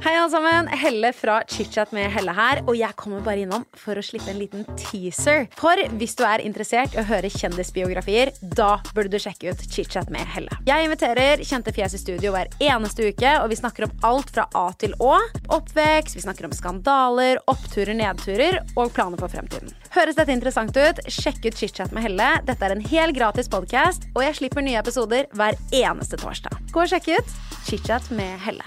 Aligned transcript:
Hei 0.00 0.16
alle 0.18 0.30
sammen, 0.32 0.66
Helle 0.66 1.12
fra 1.14 1.36
ChitChat 1.46 1.92
med 1.94 2.08
Helle 2.10 2.32
her, 2.34 2.58
og 2.66 2.74
jeg 2.74 2.96
kommer 2.98 3.20
bare 3.22 3.44
innom 3.44 3.62
for 3.78 3.94
å 3.94 4.02
slippe 4.02 4.32
en 4.32 4.38
liten 4.40 4.64
teaser. 4.80 5.44
For 5.54 5.78
hvis 6.00 6.16
du 6.18 6.24
er 6.26 6.42
interessert 6.42 6.96
i 6.96 6.98
å 6.98 7.04
høre 7.06 7.28
kjendisbiografier, 7.30 8.32
da 8.56 8.80
burde 8.96 9.12
du 9.12 9.20
sjekke 9.22 9.52
ut 9.52 9.60
ChitChat 9.62 10.08
med 10.10 10.26
Helle. 10.32 10.56
Jeg 10.66 10.88
inviterer 10.88 11.44
kjente 11.46 11.74
fjes 11.76 11.94
i 11.94 12.00
studio 12.00 12.32
hver 12.34 12.50
eneste 12.58 13.12
uke, 13.12 13.34
og 13.44 13.52
vi 13.52 13.58
snakker 13.60 13.86
om 13.86 13.92
alt 14.08 14.32
fra 14.34 14.48
A 14.58 14.64
til 14.80 14.96
Å. 14.98 15.12
Oppvekst, 15.54 16.16
vi 16.18 16.24
snakker 16.24 16.48
om 16.48 16.56
skandaler, 16.56 17.38
oppturer, 17.52 17.94
nedturer 17.94 18.58
og 18.72 18.90
planer 18.96 19.22
for 19.22 19.30
fremtiden. 19.30 19.70
Høres 19.94 20.18
dette 20.18 20.34
interessant 20.34 20.74
ut? 20.74 20.98
Sjekk 21.06 21.44
ut 21.46 21.60
ChitChat 21.60 21.94
med 21.94 22.08
Helle. 22.08 22.32
Dette 22.48 22.66
er 22.66 22.74
en 22.74 22.82
hel 22.90 23.14
gratis 23.14 23.52
podkast, 23.52 24.08
og 24.16 24.26
jeg 24.26 24.40
slipper 24.40 24.66
nye 24.66 24.82
episoder 24.82 25.30
hver 25.38 25.54
eneste 25.70 26.18
torsdag. 26.18 26.58
Gå 26.74 26.82
og 26.82 26.90
sjekk 26.90 27.12
ut 27.20 27.38
ChitChat 27.68 28.10
med 28.18 28.34
Helle. 28.48 28.66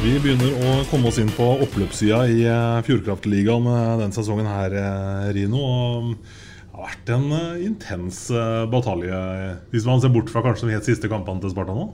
Vi 0.00 0.14
begynner 0.16 0.54
å 0.64 0.74
komme 0.88 1.10
oss 1.10 1.18
inn 1.20 1.28
på 1.36 1.44
oppløpssida 1.60 2.22
i 2.32 2.38
eh, 2.48 2.78
Fjordkraftligaen 2.86 3.66
eh, 3.68 3.88
denne 4.00 4.16
sesongen 4.16 4.46
her, 4.48 4.72
eh, 4.72 5.26
Rino. 5.36 5.60
Det 6.16 6.70
har 6.72 6.86
vært 6.86 7.10
en 7.12 7.26
intens 7.60 8.22
batalje, 8.72 9.18
hvis 9.74 9.84
man 9.84 10.00
ser 10.00 10.14
bort 10.14 10.32
fra 10.32 10.40
kanskje 10.46 10.70
de 10.70 10.78
helt 10.78 10.88
siste 10.88 11.10
kampene 11.12 11.44
til 11.44 11.52
Sparta 11.52 11.76
nå. 11.76 11.90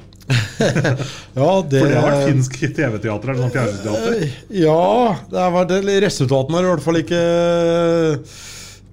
Ja, 1.40 1.50
det, 1.66 1.80
For 1.80 1.90
det 1.90 1.98
har 1.98 2.06
vært 2.06 2.28
finsk 2.30 2.60
TV-teater 2.62 3.32
eller 3.32 3.42
sånn 3.42 3.54
fjernsynsteater. 3.56 4.22
Ja, 4.54 4.86
det 5.32 5.42
har 5.42 5.56
vært, 5.56 5.74
resultatene 6.06 6.60
har 6.60 6.68
i 6.68 6.74
hvert 6.76 6.86
fall 6.86 7.00
ikke 7.02 7.24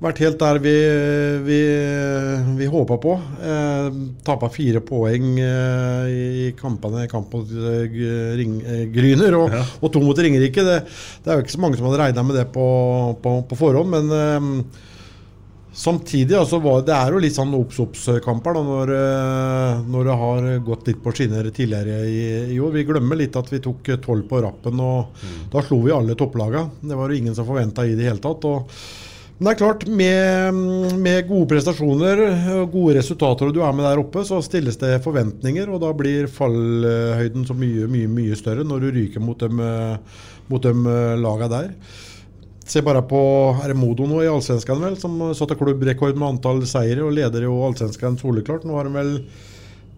vært 0.04 0.20
helt 0.23 0.40
der 0.42 0.59
vi, 0.64 0.73
vi, 1.48 1.58
vi 2.59 2.68
håpa 2.70 2.98
på. 3.02 3.16
Eh, 3.42 4.00
Tapa 4.28 4.50
fire 4.54 4.82
poeng 4.86 5.34
eh, 5.40 6.14
i 6.14 6.48
kampene 6.59 7.06
kamp 7.12 7.34
mot 7.34 7.50
eh, 7.50 7.86
ring, 8.40 8.58
eh, 8.62 8.86
Gryner 8.94 9.38
og, 9.42 9.52
Ja. 9.54 9.64
og 9.81 9.92
to 9.96 10.02
mot 10.04 10.18
Ringerike. 10.20 10.64
Det, 10.68 10.80
det 11.24 11.31
er 11.34 11.40
jo 11.40 11.46
ikke 11.48 11.56
så 11.58 11.62
mange 11.64 11.80
som 11.80 11.88
hadde 11.90 12.02
regna 12.06 12.24
med 12.28 12.36
det 12.40 12.48
på, 12.56 12.66
på, 13.24 13.38
på 13.52 13.59
forhånd, 13.66 13.94
men 13.98 14.18
eh, 14.20 14.81
Samtidig, 15.74 16.36
altså, 16.38 16.59
det 16.86 16.94
er 16.94 17.16
jo 17.16 17.18
litt 17.24 17.34
sånn 17.34 17.54
obs-obs-kamper 17.58 18.59
når, 18.62 18.91
eh, 18.94 19.80
når 19.90 20.06
det 20.06 20.18
har 20.22 20.47
gått 20.68 20.85
litt 20.91 21.00
på 21.02 21.09
skinner 21.18 21.47
tidligere 21.50 21.96
i, 22.06 22.20
i 22.53 22.59
år. 22.62 22.75
Vi 22.75 22.84
glemmer 22.85 23.18
litt 23.18 23.34
at 23.40 23.50
vi 23.50 23.58
tok 23.66 23.90
tolv 24.06 24.28
på 24.30 24.44
rappen, 24.46 24.78
og 24.78 25.24
da 25.50 25.64
slo 25.66 25.80
vi 25.81 25.96
alle 25.96 26.14
topplaga. 26.20 26.68
Det 26.78 26.94
var 27.00 27.09
jo 27.09 27.18
ingen 27.18 27.34
som 27.34 27.47
forventa 27.50 27.88
i 27.90 27.96
det 27.97 28.06
hele 28.06 28.22
tatt. 28.22 28.46
Og, 28.46 28.70
men 29.38 29.48
det 29.48 29.52
er 29.54 29.60
klart, 29.60 29.84
med, 29.90 30.60
med 31.02 31.28
gode 31.28 31.50
prestasjoner 31.52 32.22
og 32.60 32.72
gode 32.76 32.98
resultater, 33.00 33.50
og 33.50 33.56
du 33.56 33.62
er 33.66 33.76
med 33.76 33.88
der 33.88 34.02
oppe, 34.04 34.22
så 34.28 34.40
stilles 34.46 34.78
det 34.82 35.02
forventninger, 35.04 35.68
og 35.74 35.82
da 35.84 35.90
blir 35.98 36.30
fallhøyden 36.32 37.48
så 37.50 37.58
mye, 37.58 37.90
mye, 37.92 38.12
mye 38.12 38.38
større 38.40 38.66
når 38.68 38.86
du 38.86 38.90
ryker 39.00 39.24
mot 39.26 39.42
dem, 39.42 39.64
mot 40.54 40.70
eh, 40.70 41.48
der. 41.58 41.72
Se 42.64 42.80
bare 42.86 43.02
på 43.04 43.20
Ermodo 43.66 44.06
nå 44.08 44.22
i 44.24 44.30
Allsvenskan, 44.32 44.80
vel, 44.86 44.96
som 45.02 45.18
satte 45.36 45.58
klubbrekord 45.60 46.16
med 46.16 46.36
antall 46.36 46.62
seire 46.70 47.04
og 47.04 47.12
leder 47.18 47.44
jo 47.44 47.58
Allsvenskan 47.68 48.16
soleklart. 48.22 48.64
Nå 48.64 48.78
har 48.78 48.88
de 48.88 48.96
vel 48.96 49.12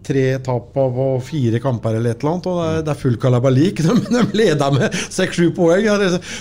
tre 0.06 0.24
tap 0.46 0.70
på 0.74 1.06
fire 1.26 1.60
kamper 1.62 1.98
eller 1.98 2.14
et 2.14 2.22
eller 2.22 2.36
annet, 2.36 2.48
og 2.50 2.60
det 2.60 2.68
er, 2.70 2.86
det 2.86 2.94
er 2.94 3.00
full 3.02 3.18
kalabalik. 3.22 3.82
De, 3.86 3.96
de 4.10 4.22
leder 4.38 4.74
med 4.76 4.96
seks-sju 5.12 5.50
poeng. 5.56 5.86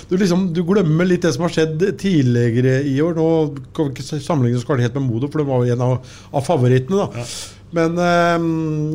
Du, 0.10 0.16
liksom, 0.20 0.48
du 0.56 0.62
glemmer 0.68 1.08
litt 1.10 1.26
det 1.26 1.34
som 1.36 1.46
har 1.48 1.54
skjedd 1.56 1.84
tidligere 2.02 2.80
i 2.88 2.96
år. 3.04 3.18
Nå 3.18 3.28
kan 3.76 3.90
vi 3.90 3.96
ikke 3.98 4.22
sammenligne 4.24 4.62
oss 4.62 4.68
helt 4.70 4.98
med 5.00 5.06
Modo, 5.10 5.30
for 5.32 5.42
det 5.42 5.50
var 5.50 5.66
jo 5.66 5.76
en 5.76 5.86
av, 5.86 6.16
av 6.36 6.46
favorittene. 6.48 7.06
da. 7.06 7.28
Men 7.76 7.98
eh, 8.00 8.46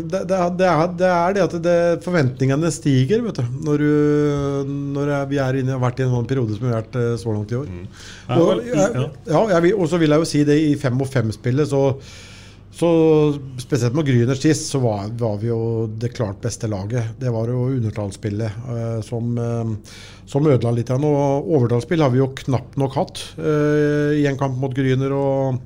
det, 0.08 0.22
det, 0.30 0.36
er- 0.38 0.54
det, 0.56 0.68
er, 0.70 0.94
det 0.94 1.10
det 1.36 1.44
at 1.44 1.56
det, 1.64 1.76
forventningene 2.04 2.70
stiger 2.72 3.24
vet 3.26 3.40
du, 3.42 3.58
når, 3.66 3.82
du, 3.84 4.72
når 4.96 5.12
vi 5.30 5.40
er 5.42 5.60
har 5.72 5.82
vært 5.82 6.00
i 6.00 6.06
en 6.06 6.14
sånn 6.14 6.28
periode 6.30 6.56
som 6.56 6.66
vi 6.66 6.72
har 6.72 6.82
vært 6.84 6.98
eh, 7.00 7.12
så 7.20 7.34
langt 7.34 7.52
i 7.52 7.58
år. 7.60 7.68
Mm. 7.68 7.86
Og, 8.38 8.64
ja. 8.70 8.88
ja, 9.34 9.62
og 9.74 9.86
så 9.90 10.00
vil 10.00 10.14
jeg 10.14 10.22
jo 10.24 10.30
si 10.32 10.44
det 10.48 10.58
i 10.70 10.74
fem 10.80 11.00
og 11.02 11.10
fem-spillet, 11.12 11.68
så, 11.72 11.82
så 12.70 12.88
spesielt 13.58 13.96
med 13.98 14.06
Gryner 14.06 14.38
sist, 14.38 14.68
så 14.70 14.78
var, 14.78 15.08
var 15.18 15.40
vi 15.40 15.48
jo 15.50 15.88
det 16.00 16.12
klart 16.14 16.40
beste 16.42 16.70
laget. 16.70 17.16
Det 17.18 17.32
var 17.34 17.50
jo 17.50 17.66
undertallsspillet 17.74 18.70
eh, 18.74 19.00
som, 19.04 19.32
eh, 19.38 19.96
som 20.30 20.46
ødela 20.46 20.72
litt. 20.76 20.92
Og 20.94 21.50
overtallsspill 21.56 22.04
har 22.04 22.14
vi 22.14 22.22
jo 22.22 22.30
knapt 22.44 22.78
nok 22.80 22.96
hatt 23.00 23.24
eh, 23.42 24.20
i 24.22 24.28
en 24.30 24.38
kamp 24.38 24.56
mot 24.62 24.76
Gryner 24.76 25.16
og, 25.16 25.58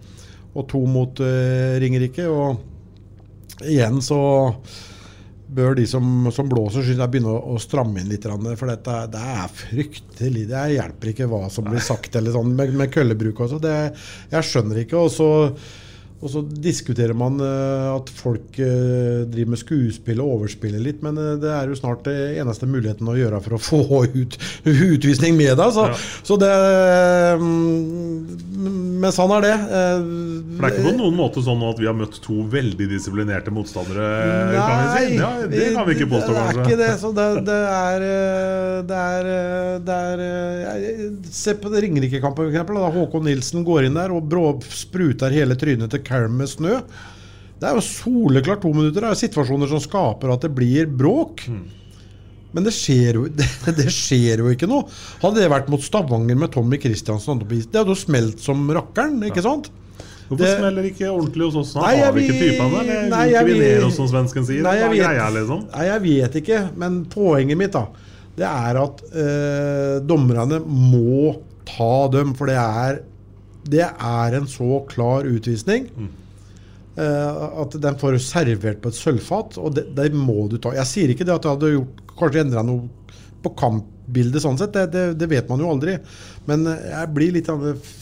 og 0.54 0.66
to 0.72 0.80
mot 0.88 1.20
eh, 1.20 1.76
Ringerike. 1.84 2.26
og 2.30 2.72
igjen 3.62 4.00
så 4.02 4.18
bør 5.54 5.76
de 5.78 5.84
som, 5.86 6.26
som 6.34 6.48
blåser, 6.50 6.82
synes 6.82 6.98
jeg 6.98 7.12
begynne 7.12 7.30
å, 7.30 7.54
å 7.54 7.60
stramme 7.62 8.00
inn 8.00 8.10
litt. 8.10 8.26
For 8.58 8.70
dette, 8.70 8.96
det 9.12 9.22
er 9.36 9.52
fryktelig. 9.60 10.48
Det 10.50 10.66
hjelper 10.74 11.12
ikke 11.12 11.28
hva 11.30 11.46
som 11.52 11.68
blir 11.68 11.84
sagt 11.84 12.16
eller 12.18 12.34
sånn 12.34 12.54
med, 12.56 12.74
med 12.74 12.90
køllebruk 12.94 13.44
også. 13.44 13.60
Det, 13.62 13.76
jeg 14.32 14.48
skjønner 14.48 14.82
ikke. 14.82 15.04
Og 15.04 15.12
så, 15.14 15.28
og 16.22 16.30
så 16.32 16.40
diskuterer 16.64 17.12
man 17.12 17.34
eh, 17.42 17.88
at 17.98 18.08
folk 18.16 18.56
eh, 18.62 19.24
driver 19.28 19.50
med 19.52 19.60
skuespill 19.60 20.22
og 20.24 20.38
overspiller 20.38 20.80
litt, 20.80 21.02
men 21.04 21.18
eh, 21.20 21.34
det 21.42 21.50
er 21.52 21.68
jo 21.68 21.76
snart 21.76 22.04
det 22.06 22.14
eneste 22.40 22.64
muligheten 22.70 23.10
å 23.12 23.16
gjøre 23.18 23.40
for 23.44 23.56
å 23.58 23.60
få 23.70 23.80
ut 24.14 24.38
utvisning 24.64 25.36
med 25.36 25.56
deg. 25.60 25.72
Så, 25.76 25.84
Ja. 25.90 25.98
så 26.24 26.38
det 26.40 26.52
mm, 27.42 29.00
Men 29.04 29.12
sånn 29.12 29.32
er 29.36 29.42
det. 29.44 29.52
For 29.60 30.62
det 30.62 30.68
er 30.70 30.76
ikke 30.78 30.86
på 30.86 30.94
noen 30.96 31.16
måte 31.18 31.42
sånn 31.44 31.60
at 31.68 31.80
vi 31.82 31.88
har 31.90 31.96
møtt 31.98 32.16
to 32.24 32.38
veldig 32.52 32.86
disiplinerte 32.88 33.52
motstandere, 33.52 34.06
kan 34.54 34.80
vi 34.80 34.86
si? 34.94 35.18
Ja, 35.18 35.30
det 35.50 35.66
kan 35.74 35.88
vi 35.90 35.96
ikke 35.98 36.08
påstå, 36.14 36.30
det 36.30 36.38
er 36.40 36.48
kanskje. 36.48 36.64
ikke 36.64 36.80
det. 36.80 36.90
Så 37.02 37.10
det, 37.18 37.26
det 37.50 37.58
er 37.74 38.06
Det 38.88 39.00
er, 39.10 39.28
det 39.84 39.98
er 39.98 40.24
jeg- 40.24 41.10
Se 41.34 41.54
på 41.58 41.68
Ringerike-kampen, 41.74 42.52
da 42.54 42.90
Håkon 42.94 43.24
Nilsen 43.26 43.64
går 43.66 43.88
inn 43.90 43.98
der 43.98 44.12
og 44.14 44.24
brå 44.30 44.46
spruter 44.72 45.34
hele 45.34 45.56
trynet 45.58 45.90
til 45.92 46.00
Karen 46.06 46.36
med 46.38 46.50
snø. 46.52 46.80
Det 47.60 47.68
er 47.70 47.78
jo 47.78 47.84
soleklart 47.86 48.62
to 48.64 48.72
minutter. 48.74 49.00
Det 49.00 49.08
er 49.08 49.14
jo 49.16 49.22
situasjoner 49.22 49.70
som 49.70 49.80
skaper 49.82 50.32
at 50.34 50.44
det 50.44 50.52
blir 50.56 50.90
bråk. 50.90 51.46
Mm. 51.48 51.62
Men 52.54 52.66
det 52.68 52.74
skjer, 52.76 53.16
jo, 53.18 53.24
det, 53.38 53.46
det 53.78 53.88
skjer 53.90 54.42
jo 54.44 54.50
ikke 54.54 54.68
noe. 54.70 54.86
Hadde 55.22 55.40
det 55.42 55.50
vært 55.50 55.70
mot 55.72 55.82
Stavanger 55.82 56.38
med 56.38 56.52
Tommy 56.54 56.78
Kristiansen 56.82 57.40
Det 57.42 57.64
hadde 57.74 57.90
jo 57.90 57.98
smelt 57.98 58.42
som 58.42 58.62
rakkeren, 58.70 59.18
ikke 59.26 59.42
sant? 59.42 59.72
Hvorfor 60.28 60.44
Det- 60.44 60.58
smeller 60.58 60.86
ikke 60.88 61.08
ordentlig 61.10 61.44
hos 61.50 61.56
oss 61.60 61.74
nå? 61.76 61.82
Nei, 61.84 61.96
Har 62.00 62.12
vi 62.16 62.22
ikke 62.24 62.38
typene, 62.40 62.80
eller 62.80 63.08
Nei, 63.12 63.24
ikke 63.28 63.44
vi 63.44 63.84
oss, 63.84 63.96
som 63.98 64.06
svensken 64.08 64.46
sier? 64.46 64.62
Nei, 64.64 64.76
jeg 64.78 64.90
vet- 64.94 65.02
greia, 65.04 65.26
liksom? 65.34 65.66
Nei, 65.74 65.84
jeg 65.90 66.04
vet 66.06 66.38
ikke, 66.40 66.60
men 66.80 67.04
poenget 67.12 67.58
mitt 67.60 67.72
da 67.72 67.86
Det 68.34 68.46
er 68.48 68.78
at 68.80 69.02
eh, 69.14 69.98
dommerne 70.02 70.62
må 70.64 71.34
ta 71.68 72.08
dem, 72.08 72.32
for 72.34 72.46
det 72.50 72.56
er 72.56 73.02
Det 73.64 73.86
er 73.86 74.36
en 74.36 74.46
så 74.50 74.82
klar 74.90 75.24
utvisning. 75.28 75.88
eh, 76.96 77.60
at 77.62 77.74
den 77.82 77.96
får 77.98 78.18
servert 78.22 78.82
på 78.84 78.92
et 78.92 78.98
sølvfat, 78.98 79.58
og 79.58 79.74
det, 79.74 79.88
det 79.96 80.12
må 80.14 80.46
du 80.52 80.58
ta. 80.58 80.74
Jeg 80.76 80.86
sier 80.90 81.10
ikke 81.14 81.24
det 81.26 81.34
at 81.34 81.42
det 81.42 81.50
hadde 81.54 81.72
gjort 81.74 82.04
kanskje 82.18 82.44
endra 82.44 82.62
noe 82.62 82.86
på 83.44 83.50
kampbildet, 83.60 84.40
sånn 84.40 84.56
sett. 84.60 84.72
Det, 84.72 84.86
det, 84.94 85.02
det 85.20 85.26
vet 85.28 85.48
man 85.50 85.60
jo 85.60 85.72
aldri. 85.72 85.98
Men 86.48 86.64
jeg 86.68 87.10
blir 87.16 87.34
litt 87.34 87.50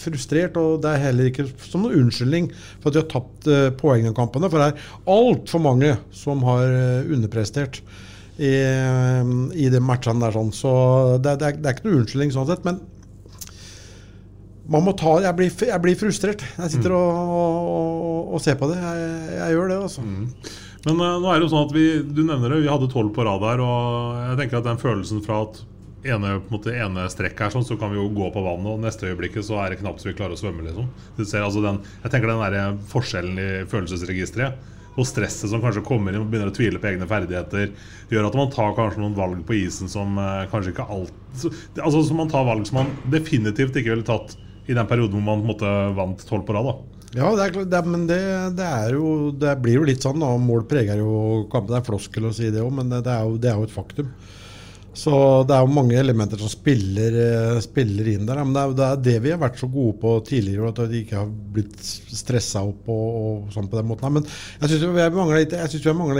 frustrert, 0.03 0.59
og 0.61 0.82
det 0.85 0.93
er 0.93 1.05
heller 1.09 1.31
ikke 1.31 1.49
som 1.64 1.82
noen 1.87 2.05
unnskyldning 2.05 2.50
for 2.82 2.91
at 2.91 2.94
vi 2.94 3.00
har 3.03 3.11
tapt 3.11 3.49
uh, 3.50 3.70
poeng 3.81 4.06
i 4.06 4.14
kampene. 4.14 4.50
For 4.53 4.62
det 4.62 4.69
er 4.70 4.87
altfor 5.17 5.62
mange 5.64 5.97
som 6.14 6.44
har 6.47 6.67
eh, 6.69 7.11
underprestert. 7.17 7.81
i, 8.43 8.53
i 9.64 9.67
de 9.70 9.81
matchene 9.85 10.23
der. 10.23 10.32
sånn, 10.32 10.53
Så 10.56 10.70
det, 11.23 11.37
det, 11.41 11.49
er, 11.49 11.59
det 11.61 11.69
er 11.69 11.75
ikke 11.76 11.88
noe 11.88 11.99
unnskyldning 12.00 12.32
sånn 12.35 12.49
sett. 12.49 12.64
men 12.64 12.79
man 14.70 14.85
må 14.87 14.94
ta, 14.99 15.17
jeg 15.25 15.35
blir, 15.38 15.50
jeg 15.50 15.82
blir 15.82 15.99
frustrert. 15.99 16.44
Jeg 16.59 16.75
sitter 16.75 16.94
og, 16.94 17.32
og, 17.35 18.37
og 18.37 18.44
ser 18.44 18.59
på 18.61 18.69
det. 18.70 18.79
Jeg, 18.79 19.11
jeg 19.41 19.56
gjør 19.56 19.73
det, 19.73 19.81
altså. 19.88 20.05
Men 20.82 20.99
uh, 21.03 21.19
nå 21.23 21.29
er 21.31 21.38
det 21.38 21.47
jo 21.47 21.53
sånn 21.53 21.69
at 21.69 21.75
vi, 21.75 21.87
du 22.06 22.23
nevner 22.23 22.55
det, 22.55 22.62
vi 22.64 22.70
hadde 22.70 22.91
tolv 22.93 23.12
på 23.14 23.26
rad 23.26 23.44
her. 23.47 23.62
Og 23.64 24.23
jeg 24.31 24.41
tenker 24.43 24.61
at 24.61 24.69
den 24.70 24.82
følelsen 24.82 25.23
fra 25.26 25.44
at 25.47 25.62
ene, 26.03 26.37
på 26.43 26.50
en 26.50 26.56
måte, 26.56 26.75
ene 26.75 27.06
strekk 27.11 27.44
her, 27.44 27.55
sånn, 27.55 27.67
så 27.67 27.79
kan 27.79 27.93
vi 27.93 28.00
jo 28.00 28.09
gå 28.14 28.31
på 28.35 28.43
vannet, 28.43 28.70
og 28.75 28.82
neste 28.82 29.11
øyeblikket 29.11 29.47
så 29.47 29.61
er 29.62 29.73
det 29.73 29.81
knapt 29.82 30.03
så 30.03 30.11
vi 30.11 30.17
klarer 30.19 30.37
å 30.37 30.41
svømme. 30.41 30.67
liksom. 30.67 30.91
Du 31.19 31.25
ser, 31.25 31.44
altså 31.47 31.62
den, 31.64 31.81
jeg 32.03 32.14
tenker 32.14 32.32
den 32.32 32.43
der 32.43 32.79
forskjellen 32.91 33.38
i 33.38 33.49
følelsesregisteret 33.70 34.70
og 34.93 35.06
stresset 35.09 35.49
som 35.49 35.62
kanskje 35.62 35.85
kommer 35.87 36.12
inn 36.12 36.20
og 36.20 36.29
begynner 36.29 36.50
å 36.50 36.56
tvile 36.56 36.81
på 36.81 36.91
egne 36.91 37.06
ferdigheter, 37.09 37.70
gjør 38.12 38.29
at 38.29 38.35
man 38.37 38.50
tar 38.53 38.75
kanskje 38.76 39.00
noen 39.00 39.17
valg 39.17 39.41
på 39.49 39.56
isen 39.56 39.88
som 39.88 40.19
eh, 40.20 40.44
kanskje 40.53 40.75
ikke 40.75 40.88
alt 40.93 41.19
Altså 41.81 42.03
som 42.05 42.19
man 42.20 42.29
tar 42.29 42.44
valg 42.44 42.67
som 42.69 42.82
man 42.82 42.91
definitivt 43.09 43.79
ikke 43.79 43.94
ville 43.94 44.05
tatt 44.05 44.35
i 44.72 44.78
den 44.78 44.88
perioden 44.90 45.19
hvor 45.19 45.28
man 45.28 45.46
måte 45.46 45.69
vant 45.96 46.24
tolv 46.28 46.46
på 46.48 46.56
rad. 46.56 46.72
Ja, 47.12 47.28
det 47.36 47.44
er, 47.44 47.64
det, 47.69 47.80
men 47.84 48.06
det, 48.08 48.20
det 48.56 48.64
er 48.64 48.94
jo 48.96 49.08
Det 49.36 49.50
blir 49.60 49.82
jo 49.82 49.84
litt 49.84 50.04
sånn, 50.04 50.22
da. 50.22 50.30
Mål 50.40 50.64
preger 50.69 51.02
jo 51.02 51.44
kampen. 51.52 51.74
Det 51.74 51.82
er 51.82 51.88
floskel 51.90 52.30
å 52.30 52.32
si 52.36 52.48
det 52.52 52.62
òg, 52.64 52.72
men 52.78 52.88
det, 52.92 53.04
er 53.04 53.26
jo, 53.28 53.36
det 53.40 53.52
er 53.52 53.60
jo 53.60 53.69
et 53.69 53.74
faktum. 53.74 54.08
Så 54.92 55.12
det 55.48 55.54
er 55.56 55.64
jo 55.64 55.72
mange 55.72 55.96
elementer 55.96 56.40
som 56.40 56.50
spiller, 56.52 57.14
eh, 57.16 57.60
spiller 57.64 58.10
inn 58.12 58.26
der. 58.28 58.42
Men 58.44 58.52
det 58.52 58.62
er, 58.62 58.74
det 58.76 58.84
er 58.86 59.00
det 59.06 59.14
vi 59.24 59.32
har 59.32 59.40
vært 59.40 59.56
så 59.60 59.68
gode 59.72 59.96
på 60.02 60.12
tidligere, 60.28 60.68
at 60.68 60.82
vi 60.92 61.00
ikke 61.06 61.22
har 61.22 61.30
blitt 61.56 61.80
stressa 61.80 62.60
opp 62.68 62.90
og, 62.92 63.06
og 63.22 63.54
sånn 63.54 63.70
på 63.72 63.80
den 63.80 63.88
måten. 63.88 64.18
Men 64.18 64.28
jeg 64.28 64.74
syns 64.74 64.84
vi 64.84 65.00
har 65.00 65.16
manglet 65.16 65.46
litt, 65.46 65.56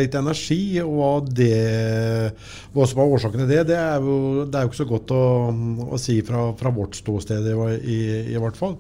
litt 0.01 0.19
energi, 0.23 0.63
og 0.81 1.29
hva, 2.73 2.89
som 2.89 3.05
er 3.05 3.17
årsaken 3.19 3.45
til 3.45 3.53
det, 3.53 3.63
det 3.75 3.81
er 3.81 4.01
jo, 4.01 4.19
det 4.49 4.59
er 4.59 4.65
jo 4.65 4.73
ikke 4.73 4.83
så 4.83 4.93
godt 4.95 5.17
å, 5.17 5.25
å 5.93 6.01
si 6.01 6.23
fra, 6.25 6.49
fra 6.57 6.73
vårt 6.73 6.97
ståsted, 6.97 7.53
i, 7.53 7.81
i, 7.83 8.01
i 8.33 8.41
hvert 8.41 8.57
fall. 8.57 8.79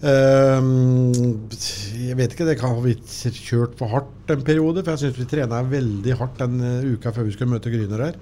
Um, 0.00 1.12
jeg 1.52 2.16
vet 2.16 2.32
ikke, 2.32 2.46
det 2.48 2.56
kan 2.56 2.72
ha 2.72 2.80
blitt 2.80 3.04
kjørt 3.36 3.74
for 3.76 3.92
hardt 3.92 4.32
en 4.32 4.44
periode. 4.46 4.80
For 4.80 4.94
jeg 4.94 5.02
syns 5.04 5.20
vi 5.20 5.28
trener 5.28 5.68
veldig 5.68 6.16
hardt 6.16 6.40
den 6.40 6.60
eh, 6.64 6.94
uka 6.94 7.12
før 7.12 7.26
vi 7.28 7.34
skulle 7.34 7.52
møte 7.52 7.72
Gryner 7.72 8.06
her. 8.06 8.16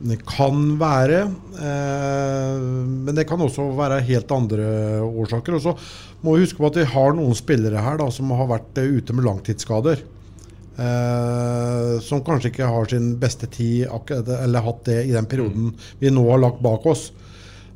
Det 0.00 0.16
kan 0.24 0.78
være, 0.80 1.26
eh, 1.60 2.60
men 3.04 3.12
det 3.12 3.26
kan 3.28 3.42
også 3.44 3.66
være 3.76 4.00
helt 4.06 4.30
andre 4.32 4.64
årsaker. 5.04 5.58
Og 5.58 5.64
så 5.66 5.74
må 6.24 6.34
vi 6.34 6.46
huske 6.46 6.60
på 6.60 6.70
at 6.70 6.78
vi 6.80 6.86
har 6.88 7.12
noen 7.16 7.36
spillere 7.36 7.82
her 7.84 8.00
da, 8.00 8.06
som 8.12 8.32
har 8.32 8.48
vært 8.48 8.80
eh, 8.80 8.94
ute 8.96 9.16
med 9.16 9.26
langtidsskader. 9.28 10.00
Eh, 10.80 11.92
som 12.00 12.24
kanskje 12.24 12.48
ikke 12.48 12.70
har 12.72 12.88
sin 12.88 13.12
beste 13.20 13.50
tid 13.52 13.90
eller 13.90 14.64
hatt 14.64 14.86
det 14.88 15.02
i 15.04 15.12
den 15.12 15.28
perioden 15.28 15.74
vi 16.00 16.08
nå 16.08 16.24
har 16.30 16.40
lagt 16.40 16.62
bak 16.64 16.86
oss. 16.88 17.10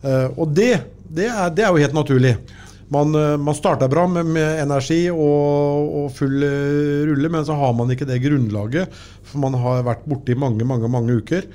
Og 0.04 0.50
det, 0.52 0.72
det, 1.08 1.28
er, 1.28 1.52
det 1.52 1.64
er 1.64 1.72
jo 1.72 1.80
helt 1.80 1.96
naturlig. 1.96 2.34
Man, 2.92 3.16
man 3.40 3.56
starter 3.56 3.88
bra 3.88 4.04
med, 4.08 4.28
med 4.36 4.58
energi 4.60 5.06
og, 5.08 5.94
og 5.96 6.10
full 6.12 6.44
rulle, 7.08 7.30
men 7.32 7.46
så 7.48 7.56
har 7.56 7.72
man 7.76 7.92
ikke 7.92 8.08
det 8.08 8.20
grunnlaget. 8.20 8.92
For 9.24 9.40
man 9.40 9.56
har 9.60 9.86
vært 9.88 10.04
borte 10.08 10.34
i 10.34 10.36
mange, 10.36 10.68
mange, 10.68 10.92
mange 10.92 11.16
uker. 11.24 11.48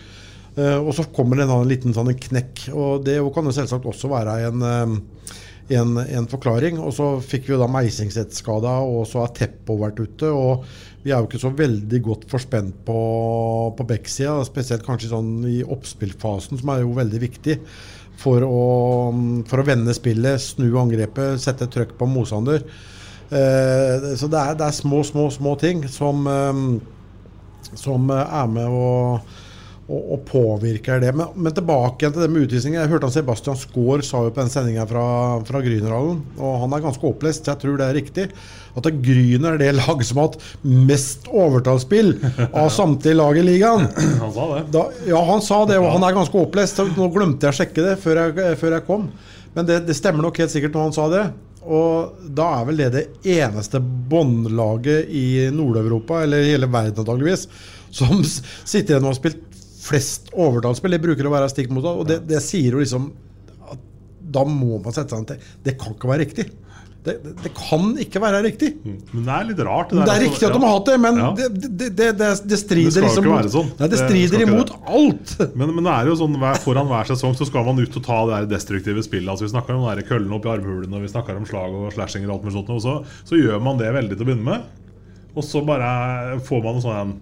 Eh, 0.58 0.78
og 0.78 0.94
så 0.98 1.06
kommer 1.14 1.40
det 1.40 1.48
en 1.50 1.70
liten 1.70 1.96
sånn 1.96 2.12
knekk. 2.14 2.70
Og 2.74 3.06
det 3.06 3.20
kan 3.36 3.50
jo 3.50 3.56
selvsagt 3.56 3.88
også 3.90 4.12
være 4.12 4.38
en, 4.50 4.66
eh, 4.66 5.34
en, 5.80 5.98
en 6.04 6.30
forklaring. 6.32 6.80
Og 6.82 6.94
så 6.98 7.12
fikk 7.24 7.52
vi 7.52 7.60
da 7.60 7.70
Meisingset-skada, 7.72 8.80
og 8.86 9.06
så 9.10 9.26
har 9.26 9.36
Teppo 9.38 9.80
vært 9.82 10.02
ute. 10.02 10.32
og 10.32 10.66
vi 11.00 11.14
er 11.14 11.22
jo 11.22 11.30
ikke 11.30 11.40
så 11.40 11.54
veldig 11.56 12.00
godt 12.04 12.26
forspent 12.28 12.82
på, 12.88 13.00
på 13.78 13.86
backsida, 13.88 14.36
spesielt 14.44 14.84
kanskje 14.84 15.14
sånn 15.14 15.30
i 15.48 15.62
oppspillfasen, 15.64 16.60
som 16.60 16.72
er 16.74 16.82
jo 16.84 16.98
veldig 16.98 17.22
viktig 17.24 17.56
for 18.20 18.44
å, 18.44 18.64
for 19.48 19.62
å 19.62 19.68
vende 19.68 19.96
spillet, 19.96 20.44
snu 20.44 20.68
angrepet, 20.82 21.40
sette 21.40 21.70
trøkk 21.72 21.96
på 22.00 22.10
motstander. 22.10 22.66
Eh, 23.30 24.10
så 24.20 24.28
det 24.28 24.42
er, 24.42 24.58
det 24.60 24.68
er 24.68 24.76
små, 24.76 25.04
små, 25.08 25.30
små 25.32 25.56
ting 25.62 25.86
som, 25.92 26.28
eh, 26.28 27.72
som 27.80 28.12
er 28.18 28.52
med 28.52 28.68
og, 28.68 29.38
og, 29.90 30.02
og 30.14 30.24
påvirker 30.30 31.02
det. 31.02 31.12
Men, 31.18 31.32
men 31.36 31.56
tilbake 31.56 32.04
igjen 32.04 32.16
til 32.16 32.24
det 32.24 32.30
med 32.32 32.46
utvisning. 32.46 32.78
Jeg 32.78 32.92
hørte 32.92 33.10
han 33.10 33.16
Sebastian 33.16 33.58
Skaar 33.58 34.04
sa 34.06 34.22
jo 34.26 34.34
på 34.34 34.44
den 34.44 34.52
sendinga 34.54 34.86
fra, 34.90 35.06
fra 35.48 35.62
Grünerhallen, 35.66 36.22
og 36.38 36.60
han 36.64 36.76
er 36.76 36.84
ganske 36.86 37.10
opplest, 37.10 37.50
jeg 37.50 37.62
tror 37.64 37.80
det 37.80 37.88
er 37.88 37.98
riktig, 37.98 38.28
at 38.70 38.86
det 38.86 38.94
Gryner 39.04 39.56
er 39.56 39.64
det 39.64 39.72
laget 39.80 40.08
som 40.08 40.22
har 40.22 40.30
hatt 40.30 40.40
mest 40.64 41.28
overtallsspill 41.34 42.14
av 42.52 42.70
samtlige 42.78 43.18
lag 43.18 43.42
i 43.42 43.48
ligaen. 43.48 43.90
Han 44.22 44.34
sa 44.36 44.48
det. 44.54 44.64
Da, 44.76 44.86
ja, 45.10 45.26
han 45.32 45.44
sa 45.46 45.64
det, 45.70 45.82
og 45.82 45.92
han 45.96 46.06
er 46.06 46.16
ganske 46.16 46.46
opplest. 46.46 46.82
Nå 46.96 47.10
glemte 47.16 47.50
jeg 47.50 47.56
å 47.56 47.60
sjekke 47.64 47.90
det 47.90 47.98
før 48.04 48.24
jeg, 48.28 48.56
før 48.62 48.78
jeg 48.78 48.88
kom. 48.88 49.10
Men 49.56 49.68
det, 49.68 49.82
det 49.90 49.98
stemmer 49.98 50.24
nok 50.24 50.38
helt 50.40 50.54
sikkert 50.54 50.78
når 50.78 50.90
han 50.90 50.96
sa 50.96 51.10
det. 51.12 51.26
Og 51.70 52.22
da 52.38 52.46
er 52.60 52.70
vel 52.70 52.80
det 52.80 52.90
det 52.94 53.34
eneste 53.36 53.82
båndlaget 53.82 55.10
i 55.12 55.50
Nord-Europa, 55.54 56.24
eller 56.24 56.46
i 56.46 56.54
hele 56.54 56.70
verden 56.72 57.04
antakeligvis, 57.04 57.48
som 57.92 58.22
sitter 58.24 58.96
igjen 58.96 59.06
og 59.06 59.12
har 59.12 59.18
spilt 59.18 59.49
flest 59.80 60.32
overtallsspill. 60.36 60.92
Det 60.98 61.04
bruker 61.04 61.28
å 61.30 61.36
være 61.38 61.50
stikk 61.52 61.70
motsatt. 61.74 62.00
Og 62.04 62.08
det, 62.10 62.22
det 62.30 62.42
sier 62.46 62.76
jo 62.76 62.82
liksom 62.84 63.12
at 63.72 63.86
da 64.30 64.44
må 64.46 64.78
man 64.84 64.94
sette 64.96 65.16
seg 65.16 65.24
ned 65.24 65.30
til 65.36 65.54
Det 65.66 65.78
kan 65.82 65.96
ikke 65.96 66.10
være 66.12 66.26
riktig. 66.28 66.50
Det, 67.00 67.14
det, 67.24 67.32
det 67.46 67.50
kan 67.56 67.86
ikke 68.04 68.20
være 68.20 68.42
riktig. 68.44 68.70
Men 68.84 69.22
det 69.24 69.32
er 69.38 69.46
litt 69.48 69.62
rart. 69.64 69.94
Det 69.94 70.02
der, 70.02 70.04
er 70.04 70.10
altså. 70.12 70.26
riktig 70.26 70.48
at 70.50 70.56
de 70.58 70.60
har 70.66 70.74
hatt 70.76 70.90
det, 70.90 70.98
men 71.00 71.20
Ja. 71.22 71.30
det, 71.38 71.46
det, 71.56 71.70
det, 71.80 71.88
det, 71.96 72.08
det 72.20 72.28
Det 72.52 72.58
strider 72.60 73.06
liksom 73.06 73.30
mot- 73.30 73.48
sånn. 73.54 73.70
Nei, 73.80 73.88
det 73.88 73.90
Det 73.96 74.02
strider 74.02 74.44
imot 74.44 74.74
alt. 74.84 75.32
Men, 75.62 75.72
men 75.78 75.88
det 75.88 75.94
er 75.96 76.10
jo 76.12 76.18
sånn 76.20 76.36
foran 76.66 76.92
hver 76.92 77.08
sesong 77.14 77.38
så 77.40 77.48
skal 77.48 77.64
man 77.70 77.80
ut 77.80 77.96
og 78.02 78.04
ta 78.06 78.20
det 78.28 78.36
der 78.42 78.50
destruktive 78.58 79.02
spillet. 79.08 79.32
Altså 79.32 79.48
Vi 79.48 79.54
snakker 79.56 79.80
om 79.80 79.88
der 79.88 80.04
køllen 80.12 80.36
opp 80.36 80.46
i 80.46 80.52
armhulene 80.58 81.00
og 81.00 81.08
vi 81.08 81.14
snakker 81.16 81.40
om 81.40 81.48
slag 81.48 81.72
og 81.80 81.88
slashinger 81.96 82.28
og 82.28 82.36
alt 82.36 82.50
mulig 82.50 82.58
sånt. 82.60 82.76
Og 82.76 82.84
så, 82.84 82.98
så 83.32 83.40
gjør 83.40 83.64
man 83.64 83.80
det 83.80 83.96
veldig 83.96 84.20
til 84.20 84.28
å 84.28 84.30
begynne 84.34 84.50
med. 84.52 84.68
Og 85.40 85.48
så 85.48 85.64
bare 85.66 86.36
får 86.52 86.64
man 86.68 86.82
en 86.82 86.84
sånn 86.90 87.16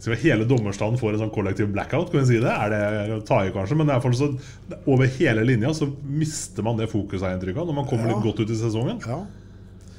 skal 0.00 0.16
Hele 0.22 0.46
dommerstanden 0.48 0.96
får 1.00 1.12
en 1.14 1.22
sånn 1.26 1.32
kollektiv 1.34 1.68
blackout, 1.74 2.08
kan 2.12 2.22
vi 2.22 2.30
si 2.30 2.38
det? 2.40 2.48
Er 2.48 2.72
det 2.72 3.18
å 3.18 3.20
ta 3.26 3.42
i, 3.44 3.50
kanskje? 3.52 3.76
Men 3.76 3.92
så, 4.16 4.30
over 4.86 5.10
hele 5.18 5.44
linja 5.44 5.74
så 5.76 5.90
mister 6.08 6.64
man 6.64 6.80
det 6.80 6.88
fokuset, 6.88 7.26
har 7.26 7.36
inntrykket 7.36 7.68
når 7.68 7.76
man 7.82 7.88
kommer 7.90 8.14
litt 8.14 8.24
godt 8.24 8.40
ut 8.40 8.54
i 8.54 8.56
sesongen. 8.56 9.02
Ja. 9.04 9.20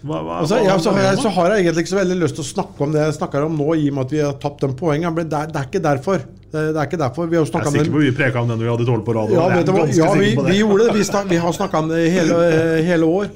Hva, 0.01 0.17
hva, 0.25 0.39
Altså, 0.41 0.57
hva- 0.57 0.65
ja, 0.65 0.75
så, 0.81 0.91
har 0.95 1.03
jeg, 1.05 1.17
så 1.21 1.29
har 1.35 1.51
jeg 1.53 1.61
egentlig 1.65 1.83
ikke 1.85 1.93
så 1.93 1.99
veldig 1.99 2.15
lyst 2.23 2.37
til 2.39 2.41
å 2.41 2.49
snakke 2.49 2.81
om 2.87 2.93
det 2.95 3.03
jeg 3.03 3.17
snakker 3.19 3.45
om 3.45 3.57
nå, 3.59 3.67
i 3.77 3.89
og 3.91 3.97
med 3.99 4.07
at 4.07 4.13
vi 4.15 4.21
har 4.25 4.39
tapt 4.41 4.63
den 4.65 4.73
poengen. 4.79 5.13
Men 5.13 5.29
det 5.29 5.37
er, 5.37 5.51
det 5.53 5.61
er 5.61 5.67
ikke 5.69 5.83
derfor. 5.85 6.23
Det, 6.25 6.63
det 6.73 6.81
er 6.81 6.89
ikke 6.89 6.99
derfor. 7.03 7.29
Vi 7.29 7.37
har 7.37 7.45
Jeg 7.45 7.53
er 7.61 7.69
sikker 7.69 7.91
på 7.93 7.99
på 7.99 8.03
vi 8.07 8.11
preka 8.17 8.41
om 8.41 8.49
den 8.49 8.63
vi 8.65 8.71
hadde 8.71 8.87
tolv 8.89 9.05
på 9.05 9.13
rad. 9.15 9.29
ja, 9.29 9.45
ja 9.53 10.09
vi, 10.17 10.33
vi 10.33 10.57
gjorde 10.57 10.87
det. 10.87 10.97
Vi, 10.97 11.05
snak, 11.05 11.29
vi 11.29 11.37
har 11.45 11.53
snakka 11.53 11.83
om 11.85 11.93
det 11.93 12.01
hele, 12.17 12.41
hele 12.89 13.05
år. 13.05 13.29